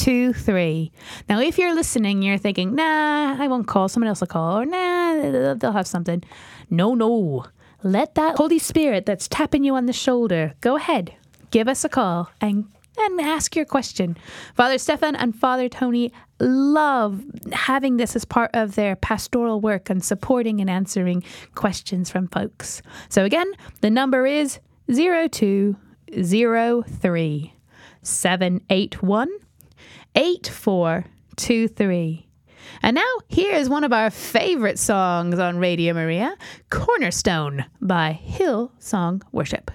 8423. 0.07 0.93
Now, 1.29 1.41
if 1.41 1.59
you're 1.59 1.75
listening, 1.75 2.23
you're 2.23 2.39
thinking, 2.39 2.75
nah, 2.75 3.37
I 3.39 3.47
won't 3.49 3.67
call. 3.67 3.89
Someone 3.89 4.09
else 4.09 4.21
will 4.21 4.29
call. 4.29 4.61
Or 4.61 4.65
nah, 4.67 5.15
they'll- 5.15 5.55
they'll 5.57 5.73
have 5.73 5.87
something. 5.87 6.23
No, 6.71 6.95
no. 6.95 7.45
Let 7.83 8.15
that 8.17 8.37
Holy 8.37 8.59
Spirit 8.59 9.07
that's 9.07 9.29
tapping 9.29 9.65
you 9.65 9.75
on 9.77 9.87
the 9.87 9.93
shoulder 9.93 10.55
go 10.61 10.77
ahead. 10.77 11.15
Give 11.51 11.69
us 11.69 11.85
a 11.85 11.89
call 11.89 12.31
and 12.41 12.67
and 13.01 13.21
ask 13.21 13.55
your 13.55 13.65
question. 13.65 14.17
Father 14.57 14.77
Stefan 14.77 15.15
and 15.15 15.33
Father 15.33 15.69
Tony 15.69 16.11
love 16.41 17.23
having 17.53 17.97
this 17.97 18.17
as 18.17 18.25
part 18.25 18.51
of 18.55 18.75
their 18.75 18.97
pastoral 18.97 19.61
work 19.61 19.89
and 19.89 20.05
supporting 20.05 20.61
and 20.61 20.69
answering 20.69 21.23
questions 21.55 22.11
from 22.11 22.27
folks. 22.27 22.83
So 23.09 23.25
again, 23.25 23.53
the 23.83 23.91
number 23.91 24.27
is 24.27 24.59
0203 24.89 27.53
781 28.03 29.29
8423. 30.15 32.27
And 32.83 32.95
now, 32.95 33.13
here 33.29 33.55
is 33.55 33.69
one 33.69 33.85
of 33.85 33.93
our 33.93 34.11
favorite 34.11 34.79
songs 34.79 35.39
on 35.39 35.59
Radio 35.59 35.93
Maria 35.95 36.37
Cornerstone 36.71 37.65
by 37.81 38.21
Hillsong 38.25 39.23
Worship. 39.33 39.71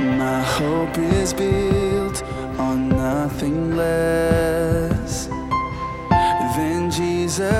My 0.00 0.42
hope 0.42 0.98
is 0.98 1.32
built 1.32 2.22
on 2.58 2.88
nothing 2.88 3.76
less 3.76 4.61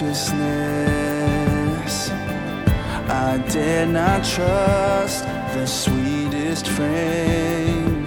righteousness. 0.00 2.10
I 3.10 3.38
dare 3.48 3.86
not 3.86 4.24
trust 4.24 5.24
the 5.54 5.66
sweetest 5.66 6.68
frame, 6.68 8.04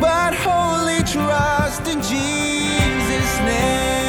but 0.00 0.34
wholly 0.34 1.02
trust 1.04 1.86
in 1.86 2.02
Jesus' 2.02 3.38
name. 3.40 3.99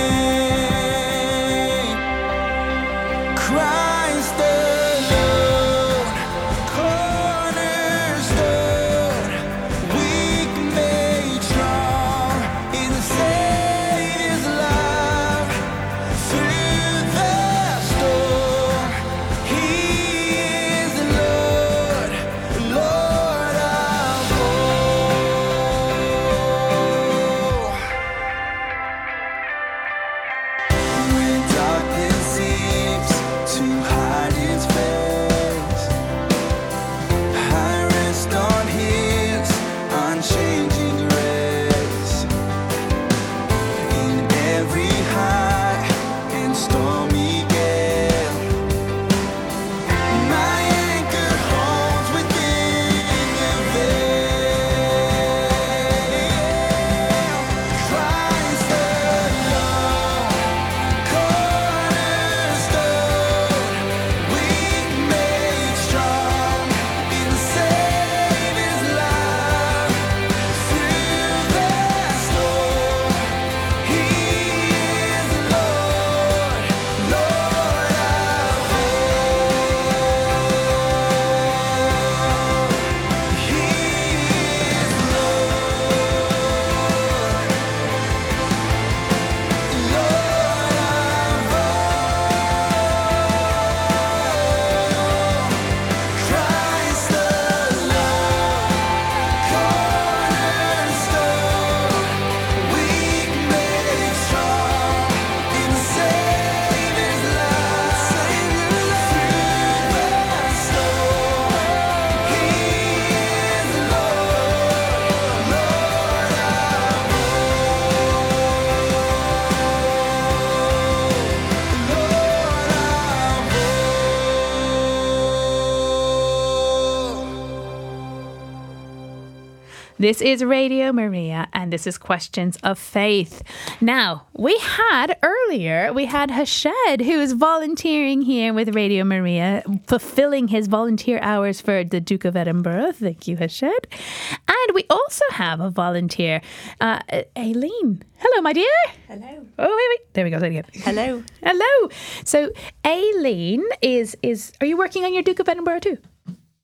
This 130.02 130.20
is 130.20 130.44
Radio 130.44 130.92
Maria, 130.92 131.48
and 131.54 131.72
this 131.72 131.86
is 131.86 132.00
Questions 132.00 132.58
of 132.64 132.80
Faith. 132.80 133.44
Now, 133.82 134.26
we 134.34 134.58
had 134.58 135.16
earlier, 135.22 135.94
we 135.94 136.06
had 136.06 136.32
Hashed, 136.32 137.02
who 137.02 137.22
is 137.22 137.34
volunteering 137.34 138.24
here 138.24 138.52
with 138.52 138.74
Radio 138.74 139.04
Maria, 139.04 139.62
fulfilling 139.86 140.48
his 140.48 140.66
volunteer 140.66 141.20
hours 141.22 141.62
for 141.62 141.84
the 141.84 142.02
Duke 142.02 142.26
of 142.26 142.36
Edinburgh. 142.36 142.94
Thank 142.94 143.28
you, 143.28 143.38
Hashed. 143.38 143.62
And 143.62 144.74
we 144.74 144.86
also 144.90 145.26
have 145.34 145.60
a 145.60 145.70
volunteer, 145.70 146.42
uh, 146.80 147.02
Aileen. 147.38 148.02
Hello, 148.18 148.42
my 148.42 148.54
dear. 148.54 148.74
Hello. 149.08 149.46
Oh, 149.60 149.68
wait, 149.68 150.00
wait. 150.00 150.14
There 150.16 150.26
we 150.26 150.32
go. 150.32 150.40
Say 150.40 150.48
it 150.48 150.50
again. 150.50 150.66
Hello. 150.84 151.24
Hello. 151.44 151.90
So, 152.26 152.50
Aileen 152.88 153.64
is 153.84 154.18
is. 154.24 154.52
Are 154.62 154.66
you 154.66 154.78
working 154.78 155.04
on 155.04 155.14
your 155.14 155.22
Duke 155.22 155.40
of 155.40 155.48
Edinburgh 155.48 155.82
too? 155.82 156.00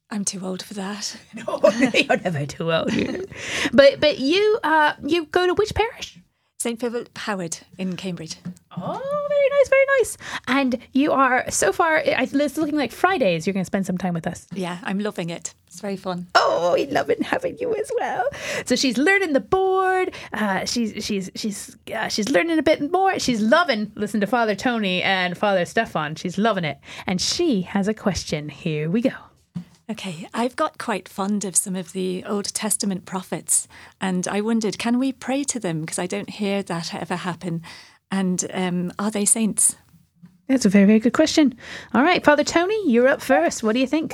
I'm 0.10 0.24
too 0.24 0.46
old 0.46 0.64
for 0.64 0.74
that. 0.76 1.18
No, 1.48 1.60
you're 1.94 2.18
never 2.18 2.46
too 2.46 2.72
old. 2.72 2.92
but 3.74 4.00
but 4.00 4.20
you 4.20 4.60
uh 4.64 4.94
you 5.04 5.26
go 5.26 5.46
to 5.48 5.54
which 5.54 5.74
parish? 5.76 6.20
St. 6.60 6.80
Philip 6.80 7.16
Howard 7.16 7.60
in 7.78 7.96
Cambridge. 7.96 8.36
Oh, 8.76 9.28
very 9.30 9.50
nice, 9.50 9.70
very 9.70 9.86
nice. 10.00 10.18
And 10.48 10.80
you 10.92 11.12
are 11.12 11.50
so 11.52 11.72
far. 11.72 12.02
It's 12.04 12.58
looking 12.58 12.76
like 12.76 12.92
Fridays. 12.92 13.46
You're 13.46 13.54
going 13.54 13.64
to 13.64 13.68
spend 13.68 13.86
some 13.86 13.98
time 13.98 14.16
with 14.16 14.26
us. 14.26 14.48
Yeah, 14.54 14.80
I'm 14.84 14.98
loving 15.00 15.30
it. 15.30 15.54
It's 15.68 15.80
very 15.82 15.98
fun. 15.98 16.26
Oh, 16.34 16.74
we 16.74 16.88
love 16.88 17.12
it 17.12 17.22
having 17.22 17.60
you 17.60 17.76
as 17.76 17.92
well. 18.00 18.28
So 18.66 18.76
she's 18.76 18.98
learning 18.98 19.34
the 19.34 19.40
board. 19.40 20.16
Uh, 20.34 20.66
she's 20.66 21.06
she's 21.06 21.30
she's 21.36 21.78
uh, 21.94 22.08
she's 22.08 22.30
learning 22.30 22.58
a 22.58 22.64
bit 22.64 22.92
more. 22.92 23.20
She's 23.20 23.42
loving 23.42 23.92
listen 23.96 24.20
to 24.22 24.28
Father 24.28 24.56
Tony 24.56 25.04
and 25.04 25.38
Father 25.38 25.64
Stefan. 25.64 26.16
She's 26.16 26.40
loving 26.40 26.64
it. 26.64 26.80
And 27.06 27.22
she 27.22 27.62
has 27.62 27.88
a 27.88 27.94
question. 27.94 28.50
Here 28.50 28.90
we 28.90 29.02
go. 29.02 29.12
Okay, 29.90 30.28
I've 30.34 30.58
got 30.58 30.78
quite 30.78 31.08
fond 31.08 31.46
of 31.46 31.56
some 31.56 31.78
of 31.78 31.94
the 31.94 32.22
Old 32.26 32.54
Testament 32.54 33.06
prophets, 33.06 33.70
and 34.02 34.28
I 34.28 34.42
wondered, 34.42 34.78
can 34.78 35.00
we 35.00 35.14
pray 35.14 35.46
to 35.46 35.62
them? 35.62 35.80
Because 35.80 35.98
I 35.98 36.08
don't 36.08 36.30
hear 36.30 36.62
that 36.64 36.94
ever 36.94 37.16
happen. 37.16 37.62
And 38.12 38.46
um, 38.54 38.92
are 39.00 39.12
they 39.12 39.24
saints? 39.24 39.78
That's 40.50 40.66
a 40.66 40.70
very 40.70 40.86
very 40.86 41.00
good 41.00 41.14
question. 41.14 41.58
All 41.94 42.04
right, 42.04 42.24
Father 42.24 42.44
Tony, 42.44 42.92
you're 42.92 43.08
up 43.08 43.22
first. 43.22 43.64
What 43.64 43.74
do 43.74 43.80
you 43.80 43.88
think? 43.88 44.12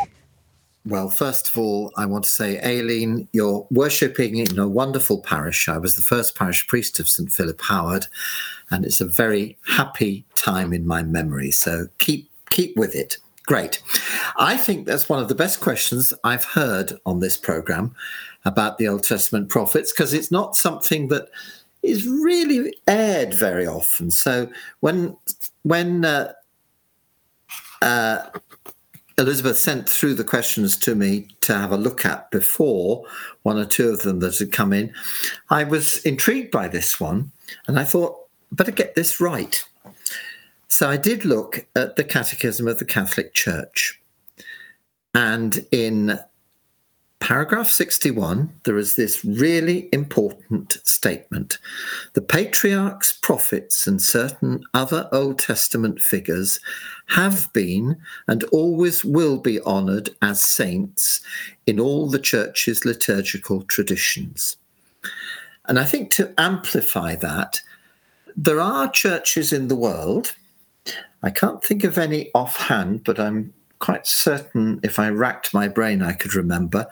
Well, 0.86 1.10
first 1.10 1.50
of 1.50 1.58
all, 1.58 1.92
I 1.98 2.06
want 2.06 2.26
to 2.26 2.30
say, 2.30 2.62
Aileen, 2.62 3.28
you're 3.34 3.66
worshipping 3.72 4.38
in 4.38 4.60
a 4.60 4.68
wonderful 4.68 5.22
parish. 5.22 5.68
I 5.68 5.80
was 5.80 5.96
the 5.96 6.02
first 6.04 6.36
parish 6.36 6.68
priest 6.68 7.00
of 7.00 7.10
St. 7.10 7.32
Philip 7.32 7.62
Howard, 7.62 8.06
and 8.70 8.86
it's 8.86 9.02
a 9.02 9.06
very 9.06 9.58
happy 9.66 10.26
time 10.36 10.72
in 10.72 10.86
my 10.86 11.02
memory. 11.02 11.50
So 11.50 11.88
keep 11.98 12.30
keep 12.52 12.78
with 12.78 12.94
it. 12.94 13.18
Great. 13.46 13.82
I 14.38 14.56
think 14.56 14.86
that's 14.86 15.10
one 15.10 15.22
of 15.22 15.28
the 15.28 15.36
best 15.36 15.60
questions 15.60 16.14
I've 16.24 16.46
heard 16.46 16.94
on 17.06 17.20
this 17.20 17.36
program 17.36 17.94
about 18.46 18.78
the 18.78 18.88
Old 18.88 19.04
Testament 19.04 19.50
prophets 19.50 19.92
because 19.92 20.14
it's 20.14 20.32
not 20.32 20.56
something 20.56 21.10
that 21.10 21.28
is 21.82 22.08
really 22.08 22.74
aired 22.88 23.34
very 23.34 23.68
often. 23.68 24.12
So 24.12 24.50
when 24.80 25.18
when 25.64 26.06
uh, 26.06 26.32
Elizabeth 29.18 29.58
sent 29.58 29.90
through 29.90 30.16
the 30.16 30.24
questions 30.24 30.78
to 30.78 30.96
me 30.96 31.28
to 31.42 31.54
have 31.54 31.72
a 31.72 31.78
look 31.78 32.06
at 32.06 32.32
before 32.32 33.04
one 33.44 33.58
or 33.58 33.66
two 33.66 33.90
of 33.90 34.02
them 34.02 34.20
that 34.20 34.38
had 34.38 34.52
come 34.52 34.74
in. 34.74 34.94
I 35.50 35.66
was 35.66 35.98
intrigued 35.98 36.52
by 36.52 36.68
this 36.68 37.00
one 37.00 37.32
and 37.68 37.80
I 37.80 37.84
thought, 37.84 38.18
better 38.52 38.72
get 38.72 38.96
this 38.96 39.20
right. 39.20 39.64
So 40.74 40.90
I 40.90 40.98
did 40.98 41.24
look 41.24 41.68
at 41.76 41.98
the 41.98 42.04
Catechism 42.04 42.68
of 42.68 42.80
the 42.80 42.86
Catholic 42.86 43.36
Church. 43.36 44.02
And 45.14 45.68
in 45.72 46.18
paragraph 47.20 47.70
61, 47.70 48.52
there 48.64 48.80
is 48.80 48.96
this 48.96 49.24
really 49.24 49.88
important 49.94 50.80
statement. 50.84 51.60
The 52.14 52.24
patriarchs, 52.24 53.14
prophets, 53.14 53.86
and 53.86 54.02
certain 54.02 54.64
other 54.74 55.08
Old 55.12 55.38
Testament 55.38 56.02
figures 56.02 56.60
have 57.10 57.54
been 57.54 57.98
and 58.28 58.44
always 58.46 59.06
will 59.06 59.38
be 59.38 59.62
honoured 59.62 60.10
as 60.24 60.42
saints 60.42 61.22
in 61.68 61.80
all 61.80 62.10
the 62.10 62.18
church's 62.18 62.84
liturgical 62.84 63.62
traditions. 63.62 64.58
And 65.66 65.78
I 65.78 65.84
think 65.84 66.10
to 66.14 66.34
amplify 66.36 67.14
that, 67.18 67.62
there 68.36 68.60
are 68.60 68.90
churches 68.90 69.54
in 69.54 69.68
the 69.68 69.76
world, 69.76 70.34
I 71.24 71.30
can't 71.30 71.64
think 71.64 71.84
of 71.84 71.98
any 71.98 72.30
offhand, 72.36 73.04
but 73.04 73.20
I'm 73.20 73.54
quite 73.80 74.06
certain 74.06 74.80
if 74.84 75.00
I 75.00 75.10
racked 75.10 75.54
my 75.54 75.68
brain, 75.68 76.02
I 76.02 76.14
could 76.14 76.36
remember, 76.36 76.88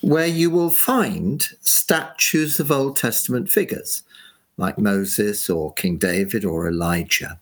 where 0.00 0.26
you 0.26 0.50
will 0.50 0.70
find 0.70 1.42
statues 1.60 2.60
of 2.60 2.70
Old 2.70 2.96
Testament 2.96 3.50
figures 3.50 4.02
like 4.56 4.78
Moses 4.78 5.48
or 5.48 5.72
King 5.72 5.96
David 5.96 6.44
or 6.44 6.68
Elijah. 6.68 7.38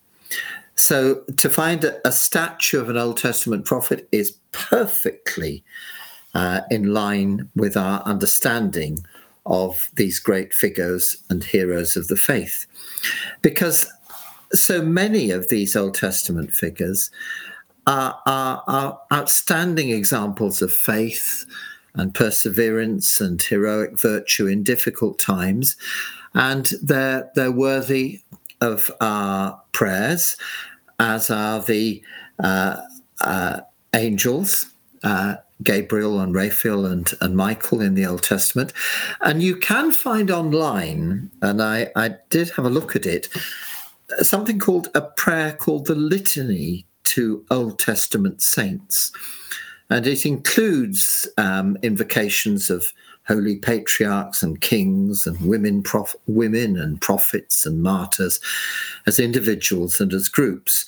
So 0.75 1.15
to 1.37 1.49
find 1.49 1.83
a, 1.83 2.07
a 2.07 2.11
statue 2.11 2.79
of 2.79 2.89
an 2.89 2.97
Old 2.97 3.17
Testament 3.17 3.65
prophet 3.65 4.07
is 4.11 4.37
perfectly 4.51 5.63
uh, 6.33 6.61
in 6.71 6.93
line 6.93 7.49
with 7.55 7.75
our 7.75 8.01
understanding 8.03 9.05
of 9.45 9.89
these 9.95 10.19
great 10.19 10.53
figures 10.53 11.17
and 11.29 11.43
heroes 11.43 11.97
of 11.97 12.07
the 12.07 12.15
faith. 12.15 12.65
Because 13.41 13.87
so 14.53 14.81
many 14.81 15.31
of 15.31 15.49
these 15.49 15.75
Old 15.75 15.95
Testament 15.95 16.51
figures 16.53 17.11
are, 17.87 18.19
are, 18.25 18.63
are 18.67 18.99
outstanding 19.13 19.89
examples 19.89 20.61
of 20.61 20.73
faith 20.73 21.45
and 21.95 22.13
perseverance 22.13 23.19
and 23.19 23.41
heroic 23.41 23.99
virtue 23.99 24.47
in 24.47 24.63
difficult 24.63 25.19
times. 25.19 25.75
And 26.33 26.71
they're, 26.81 27.29
they're 27.35 27.51
worthy 27.51 28.21
of 28.61 28.91
our 29.01 29.59
prayers, 29.71 30.37
as 30.99 31.29
are 31.29 31.61
the 31.61 32.03
uh, 32.43 32.77
uh, 33.21 33.61
angels. 33.93 34.67
Uh, 35.03 35.35
Gabriel 35.61 36.19
and 36.19 36.33
Raphael 36.33 36.85
and, 36.85 37.11
and 37.19 37.35
Michael 37.35 37.81
in 37.81 37.95
the 37.95 38.05
Old 38.05 38.23
Testament. 38.23 38.71
And 39.21 39.41
you 39.43 39.55
can 39.57 39.91
find 39.91 40.31
online, 40.31 41.29
and 41.41 41.61
I, 41.61 41.91
I 41.95 42.15
did 42.29 42.51
have 42.51 42.65
a 42.65 42.69
look 42.69 42.95
at 42.95 43.05
it, 43.05 43.27
something 44.21 44.59
called 44.59 44.89
a 44.95 45.01
prayer 45.01 45.53
called 45.53 45.85
the 45.85 45.95
Litany 45.95 46.85
to 47.05 47.45
Old 47.49 47.79
Testament 47.79 48.41
Saints. 48.41 49.11
And 49.89 50.05
it 50.05 50.25
includes 50.25 51.27
um, 51.37 51.77
invocations 51.81 52.69
of 52.69 52.93
holy 53.27 53.57
patriarchs 53.57 54.43
and 54.43 54.61
kings 54.61 55.25
and 55.25 55.39
women, 55.41 55.83
prof- 55.83 56.15
women 56.27 56.79
and 56.79 57.01
prophets 57.01 57.65
and 57.65 57.81
martyrs 57.81 58.39
as 59.07 59.19
individuals 59.19 59.99
and 59.99 60.13
as 60.13 60.27
groups. 60.27 60.85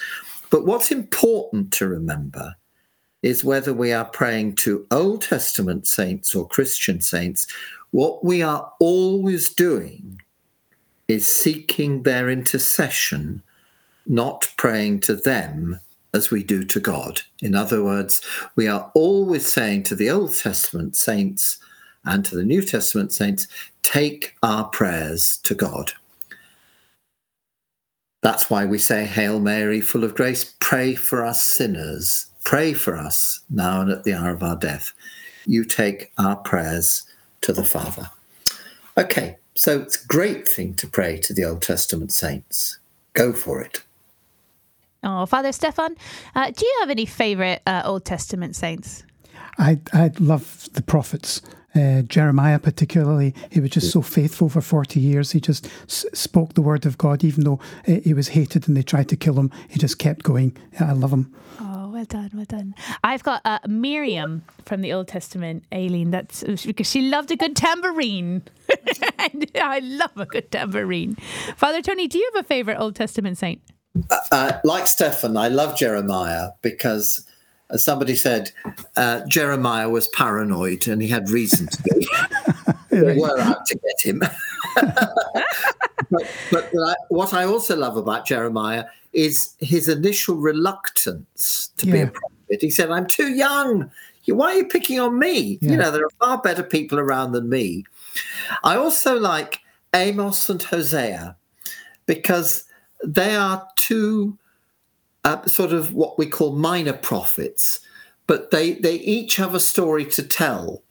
But 0.49 0.65
what's 0.65 0.91
important 0.91 1.71
to 1.73 1.87
remember 1.87 2.55
is 3.23 3.43
whether 3.43 3.73
we 3.73 3.91
are 3.93 4.05
praying 4.05 4.55
to 4.55 4.85
Old 4.91 5.21
Testament 5.21 5.87
saints 5.87 6.35
or 6.35 6.47
Christian 6.47 7.01
saints, 7.01 7.47
what 7.91 8.23
we 8.23 8.41
are 8.41 8.71
always 8.79 9.53
doing 9.53 10.20
is 11.07 11.31
seeking 11.31 12.03
their 12.03 12.29
intercession, 12.29 13.41
not 14.05 14.51
praying 14.57 15.01
to 15.01 15.15
them 15.15 15.79
as 16.13 16.31
we 16.31 16.43
do 16.43 16.63
to 16.63 16.79
God. 16.79 17.21
In 17.41 17.55
other 17.55 17.83
words, 17.83 18.21
we 18.55 18.67
are 18.67 18.91
always 18.93 19.45
saying 19.45 19.83
to 19.83 19.95
the 19.95 20.09
Old 20.09 20.35
Testament 20.35 20.95
saints 20.95 21.57
and 22.05 22.25
to 22.25 22.35
the 22.35 22.43
New 22.43 22.61
Testament 22.61 23.13
saints, 23.13 23.47
take 23.83 24.35
our 24.43 24.65
prayers 24.65 25.37
to 25.43 25.55
God. 25.55 25.91
That's 28.21 28.49
why 28.49 28.65
we 28.65 28.77
say, 28.77 29.05
Hail 29.05 29.39
Mary, 29.39 29.81
full 29.81 30.03
of 30.03 30.15
grace, 30.15 30.55
pray 30.59 30.95
for 30.95 31.25
us 31.25 31.43
sinners. 31.43 32.27
Pray 32.43 32.73
for 32.73 32.95
us 32.95 33.41
now 33.49 33.81
and 33.81 33.91
at 33.91 34.03
the 34.03 34.13
hour 34.13 34.31
of 34.31 34.43
our 34.43 34.55
death. 34.55 34.93
You 35.45 35.63
take 35.63 36.11
our 36.17 36.35
prayers 36.35 37.03
to 37.41 37.53
the 37.53 37.63
Father. 37.63 38.09
Okay, 38.97 39.37
so 39.55 39.79
it's 39.81 40.03
a 40.03 40.07
great 40.07 40.47
thing 40.47 40.73
to 40.75 40.87
pray 40.87 41.17
to 41.19 41.33
the 41.33 41.43
Old 41.45 41.61
Testament 41.61 42.11
saints. 42.11 42.79
Go 43.13 43.33
for 43.33 43.61
it. 43.61 43.83
Oh, 45.03 45.25
Father 45.25 45.51
Stefan, 45.51 45.95
uh, 46.35 46.51
do 46.51 46.65
you 46.65 46.77
have 46.81 46.89
any 46.89 47.05
favourite 47.05 47.61
uh, 47.65 47.81
Old 47.85 48.05
Testament 48.05 48.55
saints? 48.55 49.03
I 49.57 49.79
I 49.93 50.11
love 50.19 50.69
the 50.73 50.81
prophets. 50.83 51.41
Uh, 51.73 52.01
Jeremiah, 52.01 52.59
particularly, 52.59 53.33
he 53.49 53.61
was 53.61 53.69
just 53.69 53.91
so 53.91 54.01
faithful 54.01 54.49
for 54.49 54.59
40 54.59 54.99
years. 54.99 55.31
He 55.31 55.39
just 55.39 55.67
s- 55.87 56.05
spoke 56.13 56.53
the 56.53 56.61
word 56.61 56.85
of 56.85 56.97
God, 56.97 57.23
even 57.23 57.45
though 57.45 57.61
uh, 57.87 57.93
he 58.03 58.13
was 58.13 58.27
hated 58.29 58.67
and 58.67 58.75
they 58.75 58.83
tried 58.83 59.07
to 59.07 59.15
kill 59.15 59.35
him. 59.39 59.49
He 59.69 59.79
just 59.79 59.97
kept 59.97 60.23
going. 60.23 60.57
I 60.81 60.91
love 60.91 61.13
him. 61.13 61.33
Oh, 61.61 61.70
well 62.01 62.23
done, 62.23 62.31
well 62.33 62.45
done. 62.45 62.75
I've 63.03 63.23
got 63.23 63.41
uh, 63.45 63.59
Miriam 63.67 64.43
from 64.65 64.81
the 64.81 64.93
Old 64.93 65.07
Testament, 65.07 65.65
Aileen. 65.73 66.11
That's 66.11 66.43
because 66.65 66.89
she 66.89 67.01
loved 67.01 67.31
a 67.31 67.35
good 67.35 67.55
tambourine. 67.55 68.43
and 69.19 69.51
I 69.55 69.79
love 69.79 70.11
a 70.15 70.25
good 70.25 70.51
tambourine. 70.51 71.15
Father 71.57 71.81
Tony, 71.81 72.07
do 72.07 72.17
you 72.17 72.29
have 72.33 72.43
a 72.43 72.47
favourite 72.47 72.79
Old 72.79 72.95
Testament 72.95 73.37
saint? 73.37 73.61
Uh, 74.31 74.53
like 74.63 74.87
Stefan, 74.87 75.37
I 75.37 75.49
love 75.49 75.77
Jeremiah 75.77 76.51
because, 76.61 77.27
as 77.69 77.83
somebody 77.83 78.15
said, 78.15 78.51
uh, 78.95 79.21
Jeremiah 79.27 79.89
was 79.89 80.07
paranoid 80.07 80.87
and 80.87 81.01
he 81.01 81.07
had 81.07 81.29
reason 81.29 81.67
to 81.67 81.83
be. 81.83 82.07
we 82.91 83.19
were 83.19 83.39
out 83.39 83.65
to 83.67 83.77
get 83.77 84.01
him. 84.01 84.23
but 84.75 86.27
but 86.51 86.69
I, 86.73 86.95
what 87.09 87.33
I 87.33 87.45
also 87.45 87.75
love 87.75 87.97
about 87.97 88.25
Jeremiah 88.25 88.85
is 89.13 89.55
his 89.59 89.87
initial 89.87 90.35
reluctance 90.35 91.71
to 91.77 91.85
be 91.85 92.01
a 92.01 92.07
prophet. 92.07 92.61
He 92.61 92.69
said, 92.69 92.91
I'm 92.91 93.07
too 93.07 93.29
young. 93.29 93.91
Why 94.27 94.51
are 94.51 94.55
you 94.55 94.65
picking 94.65 94.99
on 94.99 95.19
me? 95.19 95.57
Yeah. 95.61 95.71
You 95.71 95.77
know, 95.77 95.91
there 95.91 96.05
are 96.05 96.09
far 96.19 96.41
better 96.41 96.63
people 96.63 96.99
around 96.99 97.31
than 97.31 97.49
me. 97.49 97.85
I 98.63 98.75
also 98.75 99.17
like 99.19 99.59
Amos 99.93 100.49
and 100.49 100.61
Hosea 100.61 101.35
because 102.05 102.65
they 103.03 103.35
are 103.35 103.67
two 103.75 104.37
uh, 105.23 105.45
sort 105.45 105.73
of 105.73 105.93
what 105.93 106.17
we 106.17 106.25
call 106.25 106.55
minor 106.55 106.93
prophets, 106.93 107.79
but 108.27 108.51
they, 108.51 108.73
they 108.73 108.95
each 108.95 109.35
have 109.35 109.53
a 109.53 109.59
story 109.59 110.05
to 110.05 110.23
tell. 110.23 110.83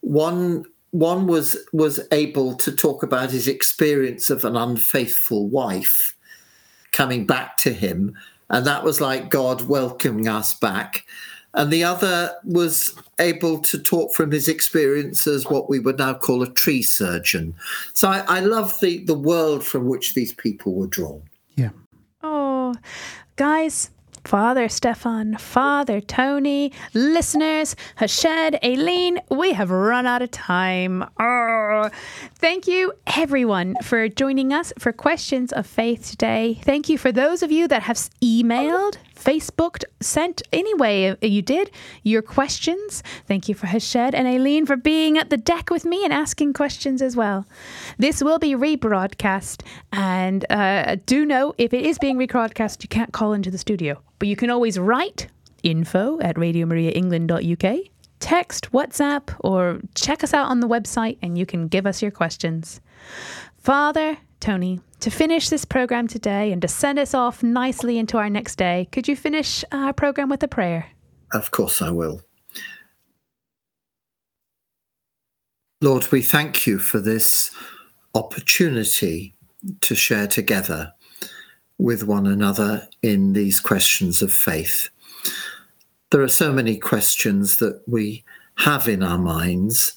One 0.00 0.64
one 0.92 1.26
was 1.26 1.56
was 1.72 2.00
able 2.12 2.54
to 2.54 2.70
talk 2.70 3.02
about 3.02 3.30
his 3.30 3.48
experience 3.48 4.30
of 4.30 4.44
an 4.44 4.56
unfaithful 4.56 5.48
wife 5.48 6.14
coming 6.92 7.26
back 7.26 7.56
to 7.56 7.72
him, 7.72 8.16
and 8.50 8.66
that 8.66 8.84
was 8.84 9.00
like 9.00 9.30
God 9.30 9.62
welcoming 9.62 10.28
us 10.28 10.54
back. 10.54 11.04
And 11.54 11.70
the 11.70 11.84
other 11.84 12.32
was 12.44 12.94
able 13.18 13.58
to 13.60 13.78
talk 13.78 14.14
from 14.14 14.30
his 14.30 14.48
experience 14.48 15.26
as 15.26 15.44
what 15.46 15.68
we 15.68 15.78
would 15.78 15.98
now 15.98 16.14
call 16.14 16.42
a 16.42 16.50
tree 16.50 16.82
surgeon. 16.82 17.54
So 17.92 18.08
I, 18.08 18.20
I 18.28 18.40
love 18.40 18.78
the 18.80 19.02
the 19.04 19.18
world 19.18 19.64
from 19.64 19.88
which 19.88 20.14
these 20.14 20.34
people 20.34 20.74
were 20.74 20.86
drawn. 20.86 21.22
Yeah. 21.56 21.70
Oh, 22.22 22.74
guys, 23.36 23.90
Father 24.24 24.68
Stefan, 24.68 25.36
Father 25.36 26.00
Tony, 26.00 26.72
listeners, 26.94 27.74
Hashed, 27.96 28.24
Aileen, 28.64 29.18
we 29.30 29.52
have 29.52 29.70
run 29.70 30.06
out 30.06 30.22
of 30.22 30.30
time. 30.30 31.04
Thank 32.36 32.66
you, 32.66 32.92
everyone, 33.06 33.76
for 33.82 34.08
joining 34.08 34.52
us 34.52 34.72
for 34.78 34.92
Questions 34.92 35.52
of 35.52 35.66
Faith 35.66 36.10
today. 36.10 36.60
Thank 36.62 36.88
you 36.88 36.98
for 36.98 37.12
those 37.12 37.42
of 37.42 37.50
you 37.52 37.68
that 37.68 37.82
have 37.82 37.96
emailed, 38.22 38.96
Facebooked, 39.22 39.84
sent 40.00 40.42
any 40.52 40.74
way 40.74 41.16
you 41.22 41.42
did 41.42 41.70
your 42.02 42.22
questions. 42.22 43.02
Thank 43.26 43.48
you 43.48 43.54
for 43.54 43.66
Hashed 43.66 43.96
and 43.96 44.26
Aileen 44.26 44.66
for 44.66 44.76
being 44.76 45.18
at 45.18 45.30
the 45.30 45.36
deck 45.36 45.70
with 45.70 45.84
me 45.84 46.04
and 46.04 46.12
asking 46.12 46.52
questions 46.54 47.02
as 47.02 47.16
well. 47.16 47.46
This 47.98 48.22
will 48.22 48.38
be 48.38 48.54
rebroadcast, 48.54 49.62
and 49.92 50.44
uh, 50.50 50.96
do 51.06 51.24
know 51.24 51.54
if 51.58 51.72
it 51.72 51.84
is 51.84 51.98
being 51.98 52.18
rebroadcast, 52.18 52.82
you 52.82 52.88
can't 52.88 53.12
call 53.12 53.32
into 53.32 53.50
the 53.50 53.58
studio, 53.58 54.00
but 54.18 54.28
you 54.28 54.36
can 54.36 54.50
always 54.50 54.78
write 54.78 55.28
info 55.62 56.20
at 56.20 56.36
radiomariaengland.uk, 56.36 57.78
text, 58.20 58.72
WhatsApp, 58.72 59.34
or 59.40 59.80
check 59.94 60.24
us 60.24 60.34
out 60.34 60.48
on 60.48 60.60
the 60.60 60.68
website, 60.68 61.18
and 61.22 61.38
you 61.38 61.46
can 61.46 61.68
give 61.68 61.86
us 61.86 62.02
your 62.02 62.10
questions. 62.10 62.80
Father 63.58 64.18
Tony, 64.42 64.80
to 65.00 65.08
finish 65.08 65.48
this 65.48 65.64
program 65.64 66.08
today 66.08 66.52
and 66.52 66.60
to 66.60 66.68
send 66.68 66.98
us 66.98 67.14
off 67.14 67.42
nicely 67.42 67.96
into 67.96 68.18
our 68.18 68.28
next 68.28 68.56
day, 68.56 68.88
could 68.90 69.06
you 69.06 69.16
finish 69.16 69.64
uh, 69.72 69.76
our 69.76 69.92
program 69.92 70.28
with 70.28 70.42
a 70.42 70.48
prayer? 70.48 70.90
Of 71.32 71.52
course, 71.52 71.80
I 71.80 71.90
will. 71.90 72.20
Lord, 75.80 76.10
we 76.12 76.22
thank 76.22 76.66
you 76.66 76.78
for 76.78 76.98
this 76.98 77.50
opportunity 78.14 79.34
to 79.80 79.94
share 79.94 80.26
together 80.26 80.92
with 81.78 82.04
one 82.04 82.26
another 82.26 82.88
in 83.00 83.32
these 83.32 83.60
questions 83.60 84.22
of 84.22 84.32
faith. 84.32 84.90
There 86.10 86.22
are 86.22 86.28
so 86.28 86.52
many 86.52 86.78
questions 86.78 87.56
that 87.56 87.80
we 87.86 88.24
have 88.58 88.88
in 88.88 89.02
our 89.02 89.18
minds, 89.18 89.94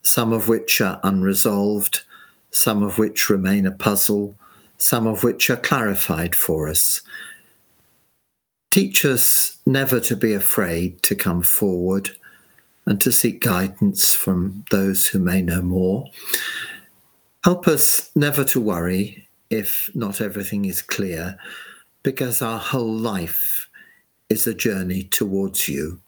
some 0.00 0.32
of 0.32 0.48
which 0.48 0.80
are 0.80 0.98
unresolved, 1.02 2.02
some 2.52 2.82
of 2.82 2.98
which 2.98 3.28
remain 3.28 3.66
a 3.66 3.72
puzzle, 3.72 4.36
some 4.78 5.06
of 5.06 5.24
which 5.24 5.50
are 5.50 5.56
clarified 5.56 6.34
for 6.34 6.68
us. 6.68 7.02
Teach 8.70 9.04
us 9.04 9.58
never 9.66 10.00
to 10.00 10.16
be 10.16 10.32
afraid 10.32 11.02
to 11.02 11.14
come 11.14 11.42
forward 11.42 12.10
and 12.86 13.00
to 13.00 13.12
seek 13.12 13.40
guidance 13.40 14.14
from 14.14 14.64
those 14.70 15.08
who 15.08 15.18
may 15.18 15.42
know 15.42 15.62
more. 15.62 16.06
Help 17.44 17.66
us 17.66 18.10
never 18.14 18.44
to 18.44 18.60
worry 18.60 19.26
if 19.50 19.90
not 19.94 20.20
everything 20.20 20.64
is 20.64 20.80
clear, 20.80 21.38
because 22.02 22.40
our 22.40 22.58
whole 22.58 22.92
life 22.92 23.68
is 24.28 24.46
a 24.46 24.54
journey 24.54 25.04
towards 25.04 25.68
you 25.68 26.00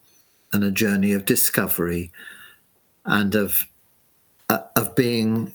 and 0.53 0.65
a 0.65 0.71
journey 0.71 1.13
of 1.13 1.27
discovery 1.27 2.11
and 3.05 3.35
of, 3.35 3.67
uh, 4.49 4.61
of 4.77 4.95
being 4.97 5.55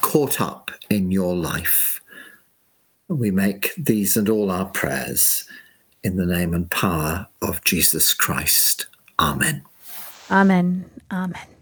caught 0.00 0.40
up 0.40 0.70
in 0.90 1.10
your 1.10 1.34
life. 1.34 2.00
We 3.08 3.30
make 3.30 3.74
these 3.76 4.16
and 4.16 4.28
all 4.28 4.50
our 4.50 4.66
prayers 4.66 5.48
in 6.02 6.16
the 6.16 6.26
name 6.26 6.54
and 6.54 6.70
power 6.70 7.26
of 7.42 7.64
Jesus 7.64 8.14
Christ. 8.14 8.86
Amen. 9.18 9.64
Amen. 10.30 10.90
Amen. 11.10 11.57